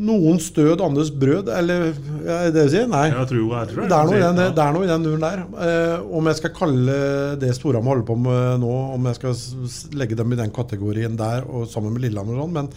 noens 0.00 0.46
død, 0.56 0.80
andres 0.84 1.10
brød, 1.12 1.50
eller 1.52 1.82
ja, 2.24 2.36
er 2.36 2.46
det 2.48 2.54
det 2.56 2.64
du 2.66 2.72
sier? 2.72 2.86
Nei. 2.90 3.06
Jeg 3.12 3.28
tror, 3.32 3.42
jeg 3.52 3.70
tror 3.74 3.88
Det 3.90 3.98
er, 3.98 4.08
noe 4.08 4.20
den, 4.22 4.40
det 4.56 4.64
er 4.64 4.72
noe 4.76 4.86
i 4.86 4.90
den 4.90 5.04
duren 5.04 5.26
der. 5.26 5.42
Eh, 5.66 6.08
om 6.20 6.30
jeg 6.30 6.38
skal 6.40 6.54
kalle 6.56 6.96
det 7.42 7.52
Storhamar 7.58 7.94
holder 7.98 8.08
på 8.08 8.16
med 8.24 8.62
nå, 8.64 8.72
om 8.96 9.10
jeg 9.10 9.20
skal 9.20 9.36
legge 10.00 10.16
dem 10.18 10.32
i 10.32 10.40
den 10.40 10.54
kategorien 10.56 11.18
der 11.20 11.44
og 11.48 11.68
sammen 11.72 11.92
med 11.94 12.06
Lillehammer 12.06 12.38
og 12.38 12.46
sånn, 12.46 12.56
men 12.56 12.72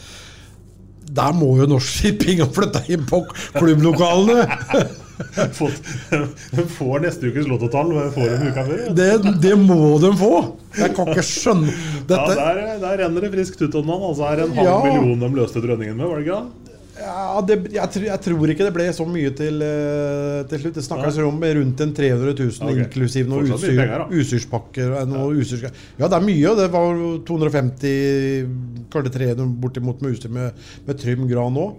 der 1.14 1.34
må 1.36 1.50
jo 1.60 1.66
Norsk 1.70 2.00
Shipping 2.00 2.40
ha 2.42 2.48
flytta 2.52 2.84
inn 2.92 3.04
på 3.10 3.24
klubblokalene! 3.58 4.48
De 5.34 6.64
får 6.74 7.04
neste 7.04 7.30
ukes 7.30 7.46
lottotall 7.48 7.92
får 8.16 8.32
de 8.32 8.48
uka 8.50 8.64
før. 8.66 8.80
Det, 8.98 9.10
det 9.44 9.54
må 9.62 9.78
de 10.02 10.10
få! 10.18 10.32
Jeg 10.78 10.96
kan 10.98 11.12
ikke 11.14 11.26
skjønne 11.28 11.70
Ja, 12.10 12.24
der, 12.34 12.62
der 12.82 12.98
renner 13.04 13.28
det 13.28 13.30
friskt 13.36 13.62
ut 13.62 13.76
om 13.78 13.86
noen. 13.92 14.08
Altså, 14.10 14.26
er 14.32 14.42
det 14.42 14.48
en 14.50 14.56
halv 14.58 14.70
Ja. 14.72 14.78
million 14.88 15.22
de 15.22 15.30
løste 15.38 15.62
drønningen 15.64 16.00
med, 16.00 16.08
var 16.10 16.20
det 16.20 16.26
ikke 16.28 16.40
det? 16.42 16.63
Ja, 17.04 17.42
det, 17.44 17.58
jeg, 17.74 17.90
tror, 17.92 18.06
jeg 18.08 18.22
tror 18.24 18.52
ikke 18.54 18.66
det 18.68 18.74
ble 18.76 18.86
så 18.96 19.06
mye 19.10 19.32
til, 19.36 19.58
eh, 19.66 20.38
til 20.48 20.62
slutt. 20.62 20.78
Det 20.78 20.84
snakkes 20.86 21.18
om 21.26 21.42
rundt 21.44 21.82
en 21.84 21.92
300 21.98 22.32
000, 22.38 22.54
okay. 22.64 22.86
inklusiv 22.86 23.28
noen 23.32 23.50
utstyr, 23.52 23.76
penger, 23.82 24.06
utstyrspakker. 24.22 24.94
eh, 25.02 25.10
Noe 25.12 25.34
utstyrs- 25.42 25.68
ja, 26.00 26.08
det 26.08 26.16
er 26.18 26.24
mye. 26.30 26.54
Det 26.62 26.70
var 26.72 27.04
250, 27.28 28.48
kanskje 28.94 29.14
300 29.20 29.50
bortimot 29.66 30.02
med 30.02 30.16
utstyr 30.16 30.32
med, 30.32 30.64
med 30.88 31.00
Trym 31.04 31.28
Gran 31.28 31.60
òg. 31.60 31.76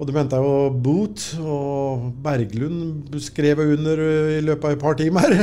Og 0.00 0.08
de 0.08 0.16
henta 0.16 0.40
jo 0.42 0.54
Boot, 0.82 1.20
og 1.38 2.08
Berglund 2.24 3.12
skrev 3.22 3.60
under 3.66 4.00
eh, 4.02 4.38
i 4.40 4.42
løpet 4.48 4.64
av 4.64 4.76
et 4.78 4.84
par 4.88 4.98
timer. 4.98 5.38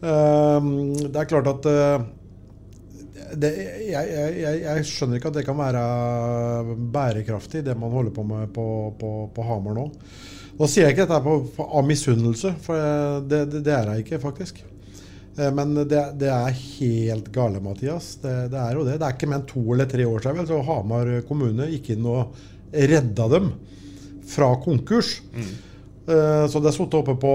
Eh, 0.00 0.68
det 1.12 1.18
er 1.20 1.26
klart 1.28 1.44
at 1.50 1.66
det, 3.38 3.50
jeg, 3.90 4.10
jeg, 4.40 4.58
jeg, 4.64 4.88
skjønner 4.88 5.20
ikke 5.20 5.30
at 5.30 5.38
det 5.38 5.46
kan 5.46 5.58
være 5.58 5.84
bærekraftig, 6.94 7.64
det 7.66 7.76
man 7.78 7.94
holder 7.94 8.14
på 8.16 8.24
med 8.26 8.50
på, 8.54 8.66
på, 8.98 9.12
på 9.34 9.46
Hamar 9.46 9.76
nå. 9.78 9.86
Nå 10.60 10.68
sier 10.68 10.88
jeg 10.88 10.96
ikke 10.96 11.06
dette 11.06 11.22
på, 11.24 11.36
på, 11.56 11.68
av 11.78 11.86
misunnelse, 11.88 12.52
for 12.64 13.22
det, 13.30 13.46
det, 13.52 13.62
det 13.66 13.72
er 13.76 13.94
jeg 13.94 14.04
ikke, 14.04 14.20
faktisk. 14.22 14.60
Eh, 15.38 15.50
Men 15.54 15.74
det, 15.78 16.02
det 16.20 16.30
er 16.32 16.60
helt 16.60 17.30
gale, 17.32 17.62
Mathias. 17.64 18.16
Det, 18.22 18.34
er 18.52 18.76
jo 18.76 18.84
det. 18.86 18.98
Det 19.00 19.08
er 19.08 19.16
ikke 19.16 19.30
mer 19.30 19.40
enn 19.40 19.48
to 19.50 19.64
eller 19.74 19.90
tre 19.90 20.06
år 20.08 20.26
siden 20.26 20.48
så 20.50 20.60
Hamar 20.66 21.12
kommune 21.28 21.70
gikk 21.72 21.94
inn 21.94 22.08
og 22.10 22.36
redda 22.70 23.28
dem 23.32 23.50
fra 24.30 24.52
konkurs. 24.62 25.18
Eh, 25.34 25.50
Så 26.50 26.60
det 26.62 26.70
er 26.70 26.76
sittet 26.76 26.96
oppe 27.00 27.14
på 27.22 27.34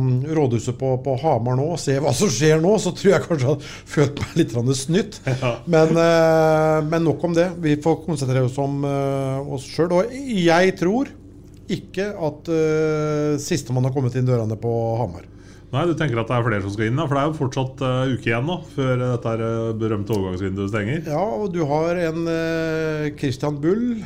mm, 0.00 0.08
rådhuset 0.36 0.76
på, 0.80 0.94
på 1.04 1.16
Hamar 1.22 1.56
nå 1.58 1.66
og 1.74 1.80
se 1.82 1.96
hva 2.02 2.12
som 2.16 2.30
skjer 2.32 2.60
nå, 2.62 2.72
så 2.82 2.92
tror 2.96 3.12
jeg 3.14 3.24
kanskje 3.26 3.46
jeg 3.46 3.52
hadde 3.52 3.70
følt 3.96 4.22
meg 4.22 4.40
litt 4.40 4.56
snytt. 4.56 4.80
snytt. 4.80 5.20
Men, 5.70 5.92
eh, 6.02 6.80
men 6.90 7.06
nok 7.06 7.24
om 7.28 7.36
det. 7.36 7.50
Vi 7.62 7.76
får 7.84 8.00
konsentrere 8.06 8.46
oss 8.48 8.58
om 8.62 8.82
eh, 8.86 9.54
oss 9.56 9.68
sjøl. 9.70 9.94
Og 10.00 10.12
jeg 10.16 10.74
tror 10.80 11.12
ikke 11.66 12.12
at 12.22 12.46
uh, 12.46 13.32
sistemann 13.42 13.82
har 13.88 13.90
kommet 13.90 14.14
inn 14.14 14.28
dørene 14.28 14.54
på 14.62 14.70
Hamar. 15.00 15.24
Nei, 15.74 15.80
du 15.88 15.96
tenker 15.98 16.20
at 16.22 16.28
det 16.30 16.36
er 16.36 16.44
flere 16.46 16.62
som 16.62 16.70
skal 16.70 16.86
inn, 16.86 16.94
da? 17.00 17.08
For 17.10 17.18
det 17.18 17.22
er 17.24 17.32
jo 17.32 17.38
fortsatt 17.40 17.80
uh, 17.82 18.12
uke 18.12 18.30
igjen 18.30 18.46
da, 18.46 18.56
før 18.76 18.92
dette 19.02 19.32
uh, 19.40 19.72
berømte 19.80 20.14
overgangsvinduet 20.14 20.70
stenger. 20.70 21.00
Ja, 21.10 21.24
og 21.40 21.48
du 21.56 21.64
har 21.66 21.98
en 22.06 22.20
uh, 22.30 23.08
Christian 23.18 23.58
Bull. 23.58 23.96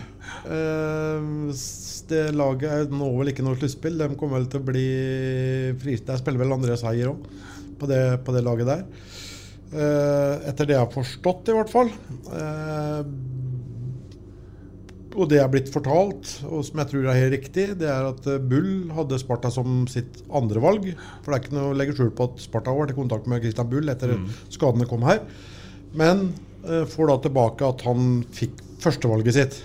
Eh, 0.48 1.52
s- 1.52 1.79
det 2.10 2.24
laget 2.36 2.68
er 2.74 2.90
nå 2.92 3.08
vel 3.18 3.30
ikke 3.32 3.44
noe 3.46 3.56
sluttspill. 3.58 3.96
De 4.00 4.10
kommer 4.18 4.40
vel 4.40 4.48
til 4.52 4.60
å 4.62 4.66
bli 4.68 4.86
fristilt. 5.80 6.10
Jeg 6.12 6.22
spiller 6.22 6.42
vel 6.44 6.54
André 6.58 6.76
Seier 6.80 7.12
òg, 7.14 7.24
på, 7.80 7.88
det- 7.90 8.20
på 8.26 8.34
det 8.36 8.44
laget 8.46 8.68
der. 8.70 8.84
Eh, 9.70 10.48
etter 10.50 10.66
det 10.66 10.74
jeg 10.76 10.82
har 10.82 10.90
forstått, 10.94 11.48
i 11.52 11.54
hvert 11.56 11.70
fall. 11.70 11.90
Eh, 12.34 13.02
og 15.18 15.26
det 15.30 15.40
jeg 15.40 15.42
er 15.44 15.50
blitt 15.50 15.70
fortalt, 15.74 16.28
og 16.46 16.60
som 16.66 16.78
jeg 16.78 16.90
tror 16.92 17.08
er 17.10 17.16
helt 17.18 17.34
riktig, 17.34 17.64
det 17.80 17.88
er 17.90 18.06
at 18.12 18.26
eh, 18.30 18.36
Bull 18.50 18.90
hadde 18.94 19.18
Sparta 19.18 19.50
som 19.50 19.82
sitt 19.90 20.20
andre 20.30 20.62
valg. 20.62 20.86
For 21.24 21.32
det 21.32 21.38
er 21.38 21.42
ikke 21.44 21.56
noe 21.56 21.72
å 21.72 21.78
legge 21.78 21.96
skjul 21.98 22.12
på 22.14 22.28
at 22.30 22.38
Sparta 22.44 22.70
har 22.70 22.78
vært 22.84 22.94
i 22.94 22.98
kontakt 23.00 23.26
med 23.30 23.42
Christian 23.42 23.70
Bull 23.72 23.90
etter 23.90 24.14
skadene 24.54 24.86
kom 24.90 25.02
her. 25.08 25.24
Men 25.98 26.28
eh, 26.62 26.84
får 26.86 27.10
da 27.10 27.18
tilbake 27.26 27.66
at 27.74 27.82
han 27.88 28.20
fikk 28.36 28.62
førstevalget 28.80 29.34
sitt. 29.36 29.58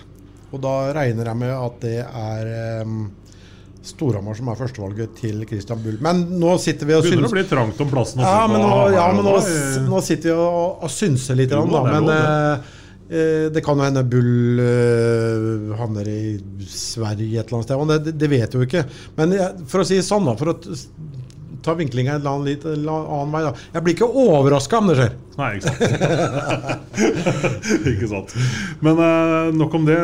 Og 0.54 0.62
da 0.62 0.74
regner 0.94 1.30
jeg 1.30 1.40
med 1.40 1.52
at 1.52 1.78
det 1.82 1.98
er 2.06 2.50
um, 2.86 3.06
Storhamar 3.86 4.38
som 4.38 4.48
er 4.50 4.58
førstevalget 4.58 5.14
til 5.20 5.44
Christian 5.48 5.82
Bull. 5.82 5.98
Men 6.02 6.24
nå 6.40 6.56
sitter 6.62 6.88
vi 6.88 6.96
og 6.96 7.04
Begynner 7.06 7.26
syns 7.26 7.34
å 7.34 7.36
bli 7.36 7.44
trangt 7.50 7.82
om 7.82 7.92
plassen 7.92 8.22
også. 8.22 8.32
ja, 8.32 8.48
men 8.50 8.64
nå, 8.64 8.72
ja, 8.94 9.06
men 9.14 9.26
nå, 9.26 9.36
nå 9.90 10.02
sitter 10.06 10.32
vi 10.32 10.34
og, 10.36 10.82
og 10.86 10.92
synser 10.92 11.38
litt, 11.38 11.54
Jo, 11.54 11.66
da. 11.70 11.82
Men 11.86 12.08
lov, 12.08 12.14
eh, 12.16 12.72
eh, 13.06 13.44
det 13.54 13.62
kan 13.66 13.78
jo 13.78 13.86
hende 13.86 14.04
Bull 14.10 14.62
uh, 14.62 15.76
havner 15.78 16.10
i 16.10 16.20
Sverige 16.66 17.42
et 17.42 17.46
eller 17.46 17.60
annet 17.60 17.70
sted. 17.70 18.08
Det, 18.08 18.16
det 18.24 18.32
vet 18.32 18.58
jo 18.58 18.66
ikke. 18.66 18.86
Men 19.18 19.36
for 19.70 19.84
å 19.84 19.88
si 19.88 20.00
det 20.00 20.06
sånn, 20.08 20.26
da. 20.30 20.34
For 20.40 20.54
å 20.54 20.56
ta 21.66 21.74
vinklinga 21.78 22.16
en 22.20 22.26
annen, 22.30 22.46
litt, 22.48 22.64
en 22.64 22.86
annen 22.88 23.34
vei, 23.34 23.42
da. 23.48 23.52
Jeg 23.74 23.84
blir 23.86 23.96
ikke 23.98 24.08
overraska 24.24 24.78
om 24.80 24.90
det 24.92 24.96
skjer. 25.00 25.12
Nei, 25.36 25.50
ikke 25.58 25.68
sant. 25.68 26.96
ikke 27.92 28.08
sant. 28.10 28.34
Men 28.84 28.98
uh, 29.02 29.52
nok 29.56 29.74
om 29.76 29.86
det. 29.88 29.98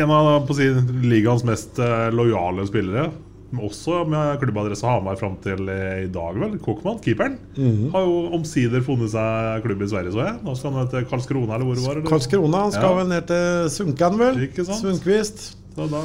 En 0.00 0.12
av 0.14 0.50
si, 0.56 0.70
ligaens 1.06 1.44
mest 1.46 1.78
uh, 1.82 2.08
lojale 2.14 2.64
spillere, 2.68 3.10
også 3.56 4.00
med 4.10 4.40
klubbadresse 4.42 4.84
Hamar 4.88 5.16
fram 5.20 5.36
til 5.44 5.68
i 5.70 6.08
dag, 6.12 6.34
vel. 6.40 6.56
Kokman, 6.64 6.98
keeperen, 7.04 7.36
Mhm. 7.56 7.92
har 7.94 8.02
jo 8.04 8.16
omsider 8.36 8.82
funnet 8.84 9.12
seg 9.14 9.62
klubb 9.64 9.84
i 9.86 9.88
Sverige, 9.92 10.12
så 10.12 10.24
jeg. 10.26 10.34
Nå 10.44 10.56
skal 10.58 10.74
han 10.76 10.90
til 10.92 11.06
Karlskrona, 11.08 11.54
eller 11.54 11.68
hvor 11.68 11.78
det 11.78 11.86
var? 11.86 12.02
Karlskrona 12.10 12.64
han 12.66 12.74
skal 12.74 12.90
Ja. 12.90 12.96
vel 12.98 13.08
ned 13.14 13.26
til 13.30 13.70
Sunkan, 13.76 14.18
vel? 14.18 14.42
Sundquist. 14.66 15.54
Så 15.76 15.86
da 15.92 16.02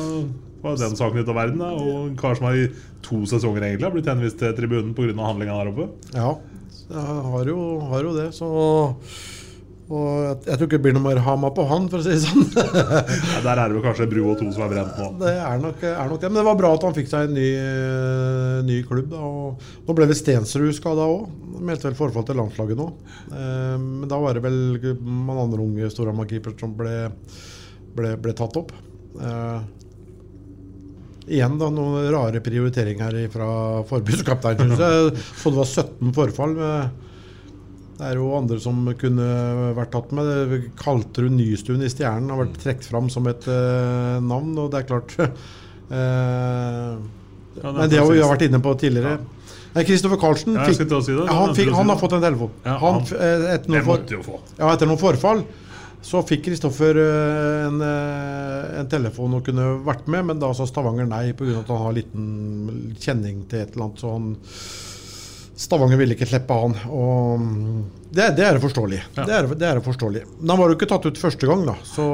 var 0.64 0.80
den 0.80 0.98
saken 1.00 1.22
ute 1.22 1.34
av 1.34 1.40
verden. 1.42 1.62
Da. 1.62 1.74
Og 1.74 2.08
en 2.08 2.16
kar 2.20 2.38
som 2.38 2.48
har 2.50 2.60
i 2.60 2.70
to 3.06 3.24
sesonger 3.30 3.68
egentlig 3.68 3.88
har 3.88 3.94
blitt 3.96 4.10
henvist 4.12 4.40
til 4.42 4.56
tribunen 4.58 4.96
pga. 4.98 5.12
handlinga 5.18 5.60
der 5.60 5.74
oppe. 5.74 5.90
Ja, 6.16 6.34
jeg 6.92 7.22
har 7.34 7.54
jo, 7.54 7.60
har 7.92 8.10
jo 8.10 8.16
det. 8.18 8.32
Så 8.36 8.50
og 9.92 10.22
jeg, 10.24 10.36
jeg 10.48 10.56
tror 10.56 10.68
ikke 10.70 10.78
det 10.78 10.84
blir 10.86 10.94
noe 10.96 11.04
mer 11.04 11.20
Hama 11.26 11.50
på 11.52 11.66
han, 11.68 11.88
for 11.92 12.00
å 12.00 12.06
si 12.06 12.14
det 12.14 12.22
sånn. 12.24 12.46
Ja, 13.34 13.42
der 13.44 13.60
er 13.60 13.66
det 13.66 13.76
vel 13.76 13.84
kanskje 13.84 14.08
bru 14.12 14.22
og 14.24 14.38
to 14.40 14.48
som 14.56 14.64
er 14.64 14.72
brent 14.72 15.00
nå. 15.00 15.10
Det 15.20 15.34
er 15.34 15.60
nok, 15.60 15.84
er 15.84 16.12
nok 16.12 16.22
det. 16.22 16.30
Men 16.32 16.40
det 16.40 16.46
var 16.48 16.60
bra 16.62 16.72
at 16.78 16.86
han 16.88 16.96
fikk 16.96 17.10
seg 17.12 17.28
en 17.28 17.36
ny, 17.36 17.48
eh, 17.60 18.62
ny 18.68 18.78
klubb. 18.88 19.12
Nå 19.12 19.96
ble 19.98 20.08
vel 20.08 20.18
Stensrud 20.18 20.72
skada 20.78 21.10
òg. 21.12 21.28
Meldte 21.60 21.90
vel 21.90 21.98
forfall 22.00 22.26
til 22.28 22.40
landslaget 22.40 22.80
nå. 22.80 22.88
Eh, 23.36 23.76
men 23.82 24.08
da 24.12 24.22
var 24.24 24.40
det 24.40 24.46
vel 24.46 24.96
man 25.02 25.44
andre 25.44 25.66
unge 25.66 25.92
Storhamar-keepere 25.92 26.56
som 26.62 26.76
ble, 26.78 26.96
ble, 27.98 28.16
ble 28.24 28.36
tatt 28.38 28.62
opp. 28.64 28.72
Eh, 29.20 29.60
igjen 31.28 31.60
da 31.62 31.70
noen 31.74 32.10
rare 32.14 32.42
prioriteringer 32.44 33.22
fra 33.34 33.48
forbundskapteinen. 33.90 34.76
for 34.76 34.84
jeg. 34.88 35.24
Så 35.38 35.54
det 35.54 35.62
var 35.62 35.72
17 35.72 36.14
forfall. 36.18 36.58
med 36.58 37.08
det 38.02 38.08
er 38.10 38.18
jo 38.18 38.32
andre 38.34 38.56
som 38.58 38.80
kunne 38.98 39.26
vært 39.78 39.92
tatt 39.94 40.14
med. 40.18 40.26
Det 40.26 40.60
Kalterud 40.80 41.36
Nystuen 41.36 41.84
i 41.86 41.90
Stjernen 41.92 42.32
har 42.34 42.40
vært 42.40 42.56
trukket 42.64 42.88
fram 42.90 43.12
som 43.14 43.28
et 43.30 43.46
uh, 43.46 44.18
navn, 44.26 44.56
og 44.58 44.72
det 44.74 44.80
er 44.80 44.88
klart 44.90 45.14
uh, 45.22 46.98
Ja, 47.52 47.62
det 47.62 47.76
Men 47.76 47.92
det 47.92 48.00
har 48.02 48.10
vi 48.10 48.24
vært 48.26 48.48
inne 48.48 48.62
på 48.64 48.74
tidligere. 48.82 49.20
Nei, 49.76 49.84
Kristoffer 49.88 50.18
Karlsen 50.20 50.58
Ja, 50.58 50.66
fikk, 50.66 50.82
si 51.06 51.14
det. 51.14 51.28
han, 51.30 51.54
fikk, 51.56 51.70
han 51.78 51.94
har 51.94 52.00
fått 52.02 52.18
en 52.18 52.24
telefon. 52.26 52.50
Ja, 52.66 52.80
han, 52.82 52.98
han- 53.06 53.22
eh, 53.22 53.46
etter, 53.54 53.72
noen 53.72 53.86
for, 54.26 54.42
ja, 54.58 54.72
etter 54.74 54.90
noen 54.90 55.00
forfall 55.00 55.46
så 56.02 56.22
fikk 56.26 56.48
Kristoffer 56.48 56.98
eh, 56.98 57.66
en, 57.68 57.82
eh, 57.86 58.80
en 58.82 58.90
telefon 58.90 59.38
og 59.38 59.46
kunne 59.46 59.68
vært 59.86 60.08
med, 60.10 60.26
men 60.32 60.40
da 60.42 60.50
sa 60.58 60.66
Stavanger 60.70 61.10
nei 61.10 61.28
pga. 61.38 61.60
at 61.62 61.70
han 61.70 61.84
har 61.86 61.98
liten 61.98 62.96
kjenning 62.98 63.44
til 63.50 63.62
et 63.62 63.76
eller 63.76 63.90
annet. 63.90 64.02
Så 64.02 64.16
han 64.16 64.32
Stavanger 65.62 66.00
ville 66.00 66.16
ikke 66.18 66.26
slippe 66.26 66.56
han. 66.58 66.74
Og 66.90 67.42
mm, 67.42 67.82
det, 68.10 68.32
det 68.40 68.48
er 68.48 68.58
forståelig. 68.64 69.02
Ja. 69.20 69.26
Det, 69.28 69.36
er, 69.36 69.50
det 69.62 69.68
er 69.68 69.82
forståelig. 69.86 70.24
Men 70.40 70.56
han 70.56 70.62
var 70.64 70.72
jo 70.72 70.78
ikke 70.80 70.90
tatt 70.90 71.06
ut 71.06 71.22
første 71.22 71.50
gang, 71.50 71.68
da. 71.70 71.76
Så 71.86 72.06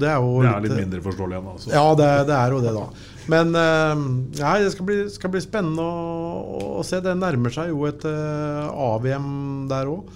det 0.00 0.10
er 0.12 0.20
jo 0.20 0.42
Det 0.44 0.50
er 0.50 0.66
litt 0.66 0.76
mindre 0.82 1.00
forståelig 1.06 1.38
enn 1.38 1.48
Altså. 1.54 1.72
ja, 1.72 1.86
det, 1.96 2.10
det 2.28 2.36
er 2.36 2.56
jo 2.56 2.60
det, 2.66 2.74
da. 2.76 2.84
Men 3.30 3.54
eh, 3.56 4.02
nei, 4.42 4.56
det 4.66 4.74
skal 4.74 4.88
bli, 4.90 4.98
skal 5.12 5.32
bli 5.32 5.42
spennende 5.44 5.86
å, 5.86 6.68
å 6.80 6.84
se. 6.84 7.00
Det 7.04 7.16
nærmer 7.16 7.54
seg 7.54 7.72
jo 7.72 7.88
et 7.88 8.04
uh, 8.04 8.68
AVM 8.90 9.32
der 9.70 9.88
òg. 9.94 10.12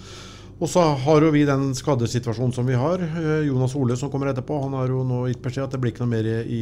Og 0.55 0.69
så 0.71 0.79
har 1.03 1.23
jo 1.25 1.33
vi 1.35 1.41
den 1.43 1.73
skadesituasjonen 1.75 2.53
som 2.55 2.67
vi 2.67 2.77
har. 2.79 3.01
Eh, 3.03 3.47
Jonas 3.49 3.73
Ole 3.75 3.97
som 3.99 4.07
kommer 4.11 4.29
etterpå, 4.31 4.55
han 4.63 4.75
har 4.77 4.91
jo 4.91 5.01
nå 5.03 5.25
gitt 5.27 5.41
beskjed 5.43 5.65
at 5.65 5.75
det 5.75 5.81
blir 5.83 5.91
ikke 5.91 6.05
noe 6.05 6.13
mer 6.13 6.29
i, 6.31 6.61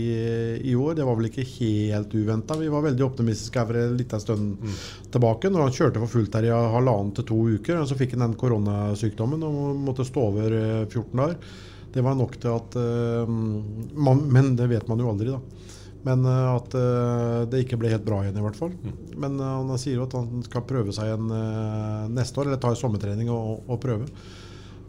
i 0.65 0.73
år. 0.73 0.95
Det 0.97 1.06
var 1.06 1.19
vel 1.19 1.29
ikke 1.29 1.45
helt 1.45 2.15
uventa. 2.17 2.58
Vi 2.58 2.71
var 2.73 2.88
veldig 2.88 3.06
optimistiske 3.06 3.65
for 3.69 3.77
en 3.77 3.99
liten 3.99 4.23
stund 4.23 4.73
tilbake. 5.13 5.51
Når 5.53 5.67
han 5.67 5.77
kjørte 5.77 6.01
for 6.01 6.15
fullt 6.15 6.39
her 6.39 6.49
i 6.49 6.56
halvannen 6.56 7.13
til 7.13 7.27
to 7.29 7.38
uker, 7.53 7.84
og 7.84 7.86
så 7.91 7.99
fikk 7.99 8.17
han 8.17 8.25
den 8.25 8.39
koronasykdommen 8.41 9.45
og 9.45 9.86
måtte 9.86 10.08
stå 10.10 10.25
over 10.32 10.58
eh, 10.58 10.82
14 10.88 11.21
dager. 11.21 11.53
Det 11.93 12.01
var 12.01 12.17
nok 12.17 12.39
til 12.41 12.49
at 12.49 12.75
uh, 12.82 13.29
man, 13.29 14.23
Men 14.34 14.56
det 14.58 14.65
vet 14.71 14.88
man 14.89 14.97
jo 14.97 15.12
aldri, 15.12 15.29
da. 15.29 15.38
Men 16.04 16.26
eh, 16.28 16.48
at 16.52 16.74
eh, 16.76 17.42
det 17.52 17.63
ikke 17.63 17.80
ble 17.80 17.92
helt 17.94 18.06
bra 18.08 18.22
igjen, 18.24 18.39
i 18.39 18.44
hvert 18.44 18.60
fall. 18.60 18.74
Men 19.16 19.38
eh, 19.39 19.52
han 19.60 19.82
sier 19.82 20.02
jo 20.02 20.08
at 20.08 20.16
han 20.20 20.44
skal 20.48 20.66
prøve 20.68 20.96
seg 20.96 21.12
igjen 21.12 21.30
neste 22.13 22.42
år, 22.42 22.50
eller 22.50 22.63
ta 22.63 22.74
en 22.74 22.80
sommertrening 22.80 23.32
og, 23.32 23.63
og 23.72 23.80
prøve. 23.84 24.10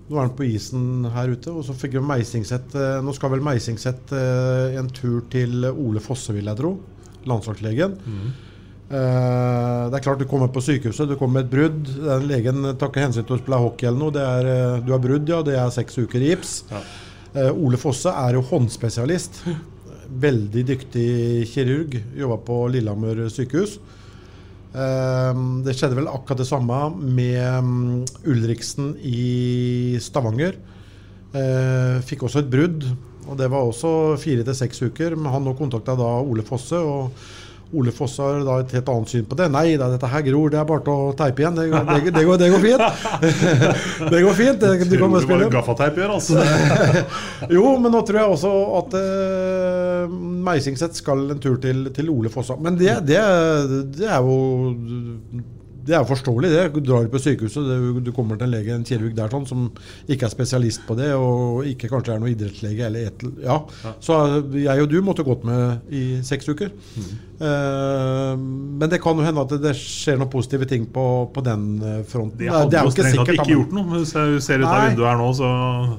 Nå 0.04 0.18
er 0.18 0.26
han 0.26 0.34
på 0.36 0.44
isen 0.44 1.06
her 1.14 1.30
ute, 1.32 1.52
og 1.52 1.64
så 1.64 1.74
fikk 1.76 1.94
vi 1.96 2.02
Meisingset 2.04 2.74
eh, 2.76 2.98
Nå 3.04 3.14
skal 3.16 3.32
vel 3.32 3.44
Meisingset 3.44 4.12
eh, 4.12 4.74
en 4.76 4.90
tur 4.92 5.22
til 5.32 5.64
Ole 5.70 6.02
Fosse, 6.04 6.34
vil 6.36 6.50
jeg 6.50 6.60
tro. 6.60 6.74
Landslagslegen. 7.24 7.94
Eh, 8.04 9.84
det 9.88 9.96
er 9.96 10.04
klart 10.04 10.20
du 10.20 10.26
kommer 10.28 10.52
på 10.52 10.60
sykehuset, 10.64 11.08
du 11.08 11.16
kommer 11.16 11.40
med 11.40 11.46
et 11.46 11.54
brudd. 11.54 11.88
Den 12.04 12.28
legen 12.28 12.68
tar 12.76 12.92
ikke 12.92 13.06
hensyn 13.06 13.24
til 13.24 13.38
å 13.38 13.40
spille 13.40 13.62
hockey 13.64 13.88
eller 13.88 14.02
noe. 14.02 14.14
Det 14.14 14.26
er, 14.28 14.50
du 14.84 14.92
har 14.92 15.00
brudd, 15.06 15.30
ja. 15.32 15.40
Det 15.46 15.56
er 15.56 15.72
seks 15.72 15.96
uker 16.04 16.20
i 16.20 16.34
gips. 16.34 16.58
Ja. 16.68 16.84
Ole 17.50 17.80
Fosse 17.80 18.12
er 18.12 18.36
jo 18.36 18.44
håndspesialist. 18.50 19.40
Veldig 20.08 20.64
dyktig 20.68 21.08
kirurg. 21.52 21.96
Jobba 22.18 22.38
på 22.44 22.58
Lillehammer 22.74 23.26
sykehus. 23.32 23.78
Eh, 24.74 25.40
det 25.64 25.74
skjedde 25.78 25.98
vel 26.00 26.10
akkurat 26.10 26.40
det 26.42 26.48
samme 26.48 26.78
med 26.98 27.64
mm, 27.64 28.04
Ulriksen 28.30 28.94
i 29.06 29.96
Stavanger. 30.02 30.58
Eh, 31.34 32.02
fikk 32.06 32.26
også 32.26 32.42
et 32.42 32.50
brudd, 32.50 32.86
og 33.24 33.38
det 33.38 33.48
var 33.50 33.64
også 33.66 34.14
fire 34.20 34.44
til 34.46 34.58
seks 34.58 34.82
uker. 34.84 35.16
Men 35.16 35.32
han 35.32 35.46
nå 35.46 35.54
kontakta 35.58 35.96
da 35.98 36.10
Ole 36.22 36.44
Fosse, 36.46 36.78
og 36.78 37.14
Ole 37.74 37.90
Foss 37.94 38.18
har 38.22 38.42
da 38.46 38.58
et 38.62 38.72
helt 38.76 38.88
annet 38.92 39.10
syn 39.10 39.24
på 39.26 39.36
det. 39.38 39.46
Nei 39.50 39.76
da, 39.80 39.88
dette 39.94 40.06
her 40.12 40.22
gror, 40.28 40.50
det 40.52 40.58
er 40.60 40.66
bare 40.68 40.84
til 40.86 40.92
å 40.94 41.14
teipe 41.18 41.42
igjen. 41.42 41.56
Det, 41.58 41.64
går- 41.72 41.86
det, 41.88 42.12
det, 42.14 42.24
går, 42.28 42.38
det 42.42 42.50
går 42.52 42.62
fint. 42.64 42.84
det 44.14 44.20
går 44.26 44.36
fint. 44.38 44.60
Det, 44.62 44.88
du 44.90 44.96
kan 45.00 45.14
bare 45.14 45.24
spille. 45.24 45.48
gaffateip 45.54 45.98
gjør, 46.02 46.12
altså. 46.18 46.44
Jo, 47.56 47.64
men 47.82 47.92
nå 47.94 48.02
tror 48.06 48.20
jeg 48.20 48.34
også 48.36 48.52
at 48.80 48.94
uh, 49.00 50.14
Meisingset 50.46 50.96
skal 51.00 51.24
en 51.34 51.40
tur 51.42 51.56
til, 51.62 51.86
til 51.96 52.10
Ole 52.12 52.30
Fossa. 52.32 52.56
Men 52.60 52.78
det, 52.80 52.94
det, 53.08 53.20
det 53.98 54.06
er 54.10 54.20
jo 54.24 54.38
det 55.86 55.94
er 55.98 56.04
forståelig. 56.08 56.50
det. 56.50 56.62
Du 56.74 56.80
drar 56.80 57.06
på 57.12 57.20
sykehuset, 57.20 57.68
du 58.04 58.10
kommer 58.16 58.38
til 58.40 58.46
en 58.48 58.54
lege, 58.54 58.74
en 58.74 58.86
kirurg 58.88 59.14
der 59.16 59.32
sånn, 59.32 59.46
som 59.48 59.66
ikke 60.08 60.26
er 60.28 60.32
spesialist 60.32 60.84
på 60.88 60.96
det, 60.98 61.10
og 61.16 61.64
ikke 61.68 61.90
kanskje 61.92 62.14
er 62.14 62.22
noen 62.22 62.32
idrettslege. 62.34 62.86
eller 62.88 63.10
et, 63.10 63.24
ja. 63.44 63.58
Så 64.00 64.18
jeg 64.56 64.82
og 64.84 64.90
du 64.92 64.98
måtte 65.04 65.26
gått 65.26 65.44
med 65.48 65.92
i 65.92 66.04
seks 66.24 66.48
uker. 66.48 66.72
Eh, 67.40 68.34
men 68.38 68.88
det 68.90 69.00
kan 69.02 69.18
jo 69.18 69.26
hende 69.26 69.44
at 69.44 69.54
det, 69.60 69.74
skjer 69.78 70.18
noen 70.20 70.30
positive 70.32 70.68
ting 70.70 70.86
på, 70.90 71.06
på 71.34 71.44
den 71.44 71.68
fronten. 72.08 72.38
Det, 72.38 72.48
det 72.48 72.54
hadde 72.54 72.84
jo 72.84 72.94
tatt 72.94 73.28
da, 73.28 73.38
ikke 73.38 73.50
gjort 73.52 73.74
noe. 73.76 73.98
Hvis 73.98 74.14
jeg 74.16 74.42
ser 74.46 74.64
ut 74.64 74.70
av 74.70 74.88
vinduet 74.88 75.10
her 75.10 75.20
nå, 75.20 75.30
så 75.36 75.50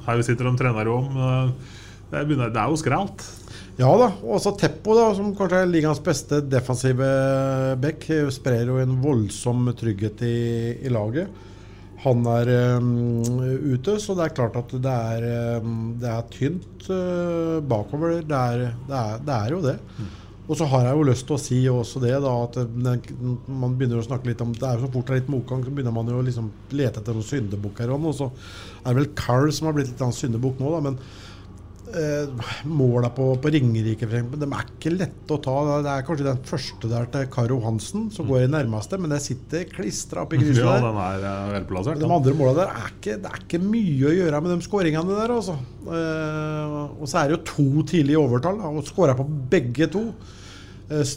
her 0.08 0.20
vi 0.20 0.28
sitter 0.30 0.50
de 0.50 0.56
trener 0.60 0.92
om. 0.92 1.10
eh, 1.30 1.74
Det, 2.06 2.22
det 2.30 2.54
er 2.54 2.70
jo 2.70 2.78
skralt. 2.78 3.24
Ja 3.76 3.90
da. 4.00 4.08
Og 4.24 4.38
også 4.38 4.54
Teppo, 4.56 4.94
da, 4.96 5.10
som 5.16 5.34
kanskje 5.36 5.62
er 5.62 5.68
ligaens 5.68 6.00
beste 6.04 6.40
defensive 6.48 7.08
back, 7.80 8.06
sprer 8.32 8.70
jo 8.70 8.78
en 8.80 8.96
voldsom 9.02 9.68
trygghet 9.76 10.22
i, 10.24 10.38
i 10.86 10.92
laget. 10.92 11.44
Han 12.04 12.26
er 12.28 12.50
um, 12.76 13.40
ute, 13.72 13.96
så 14.00 14.14
det 14.16 14.26
er 14.26 14.36
klart 14.36 14.56
at 14.60 14.72
det 14.84 14.92
er, 14.92 15.26
um, 15.64 15.96
det 16.00 16.12
er 16.12 16.30
tynt 16.32 16.86
uh, 16.92 17.56
bakover. 17.64 18.20
Det 18.20 18.36
er, 18.36 18.62
det, 18.86 19.00
er, 19.00 19.20
det 19.26 19.36
er, 19.36 19.52
jo 19.56 19.60
det. 19.64 19.76
Mm. 19.96 20.14
Og 20.46 20.58
så 20.60 20.68
har 20.70 20.86
jeg 20.86 20.96
jo 20.98 21.06
lyst 21.08 21.26
til 21.26 21.34
å 21.34 21.40
si 21.42 21.60
også 21.72 22.02
det, 22.04 22.14
da, 22.22 22.34
at 22.44 22.58
den, 22.70 23.36
man 23.48 23.74
begynner 23.76 23.98
å 23.98 24.06
snakke 24.06 24.30
litt 24.30 24.44
om 24.44 24.52
Det 24.54 24.68
er 24.68 24.78
jo 24.78 24.86
så 24.86 24.92
fort 24.94 25.08
det 25.08 25.16
er 25.16 25.22
litt 25.24 25.32
motgang, 25.32 25.64
så 25.66 25.72
begynner 25.74 25.96
man 25.96 26.12
jo 26.12 26.20
å 26.20 26.26
liksom 26.26 26.52
lete 26.76 27.02
etter 27.02 27.16
noen 27.16 27.28
syndebukker. 27.32 27.92
Og 27.96 28.12
så 28.14 28.30
er 28.30 28.92
det 28.92 29.00
vel 29.00 29.14
Carl 29.18 29.50
som 29.52 29.68
har 29.68 29.76
blitt 29.76 29.90
litt 29.90 30.04
av 30.04 30.12
en 30.12 30.20
syndebukk 30.20 30.62
nå, 30.62 30.76
da. 30.76 30.84
men 30.86 31.00
eh, 31.98 32.44
måla 32.68 33.08
på, 33.14 33.26
på 33.42 33.50
Ringerike 33.54 34.06
for 34.06 34.18
eksempel, 34.18 34.40
de 34.42 34.48
er 34.52 34.68
ikke 34.70 34.92
lette 34.94 35.34
å 35.34 35.40
ta. 35.42 35.54
Det 35.84 35.92
er 35.92 36.04
kanskje 36.06 36.26
den 36.28 36.40
første 36.48 36.90
der 36.92 37.08
til 37.14 37.26
Karo 37.32 37.58
Hansen 37.64 38.06
som 38.14 38.28
går 38.30 38.44
i 38.44 38.50
nærmeste, 38.52 38.98
men 39.00 39.12
det 39.14 39.20
sitter 39.24 39.66
klistra 39.72 40.24
oppi 40.26 40.38
krysset 40.42 40.62
Ja, 40.62 40.76
der. 40.76 40.86
den 40.88 41.00
er 41.06 41.26
eh, 41.32 41.52
velplassert. 41.56 42.00
De 42.02 42.10
andre 42.18 42.36
måla 42.38 42.54
der 42.60 42.72
er 42.74 42.90
ikke, 42.94 43.18
det 43.24 43.32
er 43.32 43.42
ikke 43.44 43.62
mye 43.64 44.10
å 44.10 44.14
gjøre 44.20 44.42
med 44.44 44.54
de 44.54 44.68
skåringene 44.68 45.18
der, 45.20 45.36
altså. 45.36 45.58
Eh, 45.86 46.78
og 47.00 47.06
så 47.10 47.22
er 47.22 47.30
det 47.32 47.38
jo 47.38 47.44
to 47.52 47.68
tidlige 47.92 48.20
overtall, 48.22 48.60
og 48.70 48.84
skåra 48.88 49.16
på 49.18 49.26
begge 49.52 49.90
to. 49.96 50.04
Eh, 50.90 51.16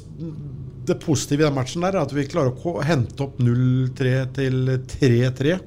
det 0.89 0.96
positive 1.04 1.44
i 1.44 1.46
den 1.46 1.54
matchen 1.54 1.84
der 1.86 1.94
er 2.00 2.02
at 2.08 2.13
vi 2.15 2.24
klarer 2.26 2.56
å 2.56 2.80
hente 2.82 3.22
opp 3.28 3.36
0-3 3.44 4.13
til 4.34 4.72
3-3. 4.89 5.60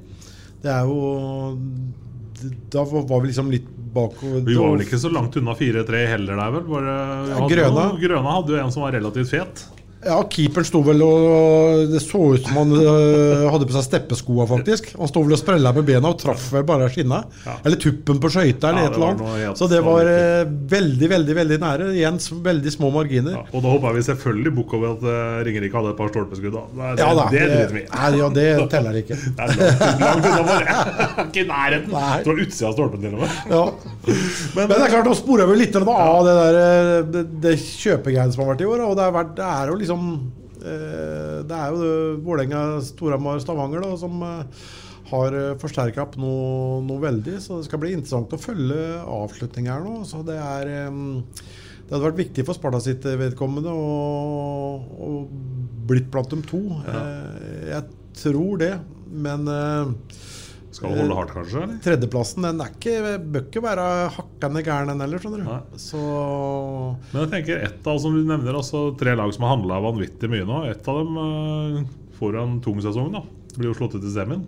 Det 0.62 0.70
er 0.70 0.88
jo 0.88 0.96
Da 2.72 2.83
var 2.87 3.05
var 3.07 3.22
vi 3.22 3.31
liksom 3.31 3.51
litt 3.53 3.68
bakover. 3.94 4.40
Vi 4.46 4.55
var 4.57 4.70
vel 4.76 4.85
ikke 4.87 4.98
så 4.98 5.11
langt 5.12 5.37
unna 5.37 5.55
4-3 5.59 6.07
heller 6.14 6.37
der, 6.40 6.50
vel? 6.57 6.64
Bare, 6.70 6.96
hadde 7.37 7.48
Grøna. 7.55 7.85
jo- 7.92 8.00
Grøna 8.07 8.37
hadde 8.38 8.57
jo 8.57 8.64
en 8.64 8.72
som 8.72 8.83
var 8.87 8.92
relativt 8.96 9.31
fet. 9.31 9.64
Ja, 10.02 10.16
keeperen 10.26 10.66
sto 10.66 10.80
vel 10.82 11.02
og 11.06 11.92
Det 11.92 12.00
så 12.02 12.18
ut 12.34 12.46
som 12.46 12.56
han 12.58 12.72
øh, 12.74 13.44
hadde 13.52 13.68
på 13.68 13.74
seg 13.76 13.84
steppeskoa, 13.86 14.46
faktisk. 14.50 14.88
Han 14.98 15.10
sto 15.10 15.22
vel 15.22 15.36
og 15.36 15.40
sprella 15.40 15.70
med 15.76 15.86
bena 15.86 16.10
og 16.10 16.18
traff 16.18 16.48
vel 16.54 16.64
bare 16.66 16.88
skinna. 16.90 17.20
Ja. 17.46 17.54
Eller 17.62 17.78
tuppen 17.82 18.18
på 18.22 18.30
skøyta, 18.32 18.72
eller 18.72 18.88
Ja, 18.88 18.90
et 18.90 18.96
eller 18.98 19.18
noe 19.20 19.34
annet. 19.36 19.60
Så 19.60 19.68
det 19.70 19.78
var 19.86 20.10
øh, 20.10 20.50
veldig, 20.72 21.10
veldig 21.12 21.36
veldig 21.38 21.58
nære. 21.62 21.90
Igjen 21.94 22.18
veldig 22.48 22.72
små 22.74 22.90
marginer. 22.94 23.36
Ja, 23.38 23.44
og 23.52 23.62
da 23.62 23.74
håper 23.76 23.96
vi 23.98 24.04
selvfølgelig 24.08 24.54
bukk 24.58 24.74
over 24.78 24.96
at 24.96 25.06
uh, 25.06 25.38
Ringerike 25.46 25.78
hadde 25.78 25.92
et 25.94 26.00
par 26.00 26.10
stolpeskudd. 26.10 26.58
Da. 26.58 26.64
Det, 26.72 26.90
Ja 27.02 27.12
da. 27.18 27.28
det 27.30 27.44
driter 27.52 27.76
vi 27.76 27.84
i. 27.84 27.86
Ja, 28.22 28.32
det 28.34 28.48
teller 28.74 29.00
ikke. 29.02 29.20
Det 29.32 29.46
er 29.46 29.98
langt, 30.00 30.26
langt 30.26 30.50
unna. 30.50 30.74
Ikke 31.28 31.42
i 31.42 31.46
nærheten. 31.48 31.92
Nei. 31.92 32.18
Det 32.22 32.30
var 32.30 32.42
utsida 32.42 32.68
av 32.68 32.74
stolpen 32.76 33.02
til 33.02 33.14
og 33.14 33.22
med. 33.22 33.38
Ja. 33.52 33.62
Men, 34.56 34.68
det 34.70 34.76
er 34.76 34.92
klart, 34.92 35.08
nå 35.08 35.14
sporer 35.16 35.48
vi 35.50 35.56
litt 35.60 35.76
av 35.78 35.86
det 36.26 36.34
der 36.36 36.58
det, 37.12 37.22
det 37.42 37.54
kjøpegreiene 37.60 38.34
som 38.34 38.44
har 38.44 38.52
vært 38.52 38.64
i 38.64 38.68
år. 38.68 38.84
Og 38.86 38.96
det 38.98 39.06
er, 39.06 39.30
det 39.38 39.48
er 39.48 39.72
jo 39.72 39.78
liksom 39.80 39.91
øh, 39.98 41.42
Det 41.48 41.59
er 41.59 41.74
jo 41.74 41.90
Vålerenga, 42.24 42.62
Storhamar, 42.87 43.42
Stavanger 43.42 43.85
da, 43.85 43.92
som 44.00 44.22
øh, 44.22 44.62
har 45.12 45.35
forsterka 45.61 46.07
opp 46.07 46.14
noe, 46.20 46.78
noe 46.87 47.02
veldig. 47.02 47.37
Så 47.44 47.59
det 47.61 47.66
skal 47.68 47.83
bli 47.83 47.92
interessant 47.96 48.33
å 48.33 48.40
følge 48.40 48.78
avslutninga 49.02 49.74
her 49.74 49.85
nå. 49.85 49.98
Så 50.09 50.22
det 50.24 50.38
er 50.40 50.70
det 51.92 51.98
hadde 51.98 52.07
vært 52.07 52.20
viktig 52.22 52.44
for 52.48 52.57
Sparta 52.57 52.78
sitt 52.81 53.05
vedkommende 53.05 53.68
å, 53.68 55.16
blitt 55.88 56.07
blant 56.12 56.31
dem 56.33 56.40
to. 56.48 56.61
Eh, 56.88 57.66
Jeg 57.68 57.83
tror 58.16 58.62
det, 58.62 58.70
men 59.12 59.44
eh, 59.52 59.90
Skal 60.72 60.94
holde 60.96 61.16
hardt, 61.18 61.32
kanskje? 61.37 61.62
eller? 61.66 61.80
Tredjeplassen 61.85 62.46
den 62.46 62.62
er 62.64 62.70
ikke, 62.72 63.16
bør 63.20 63.42
ikke 63.44 63.62
være 63.64 63.87
hakkende 64.14 64.62
gæren, 64.64 64.88
den 64.92 65.04
heller. 65.04 65.20
skjønner 65.20 65.42
du. 65.42 65.48
Nei. 65.50 65.80
Så 65.85 66.00
Men 67.11 67.18
jeg 67.26 67.32
tenker 67.35 67.66
ett 67.68 67.90
av 67.92 68.00
som 68.00 68.16
du 68.16 68.22
nevner, 68.24 68.56
altså 68.56 68.87
tre 69.00 69.12
lag 69.18 69.35
som 69.37 69.44
har 69.44 69.56
handla 69.58 69.82
vanvittig 69.85 70.30
mye 70.32 70.48
nå. 70.48 70.62
Ett 70.70 70.88
av 70.88 71.02
dem 71.02 71.20
uh, 71.20 71.82
får 72.16 72.40
en 72.40 72.56
tung 72.64 72.80
sesong. 72.85 73.12
da 73.12 73.22
Blir 73.58 73.68
jo 73.72 73.76
slått 73.82 73.98
ut 73.98 74.08
i 74.08 74.14
semien. 74.14 74.46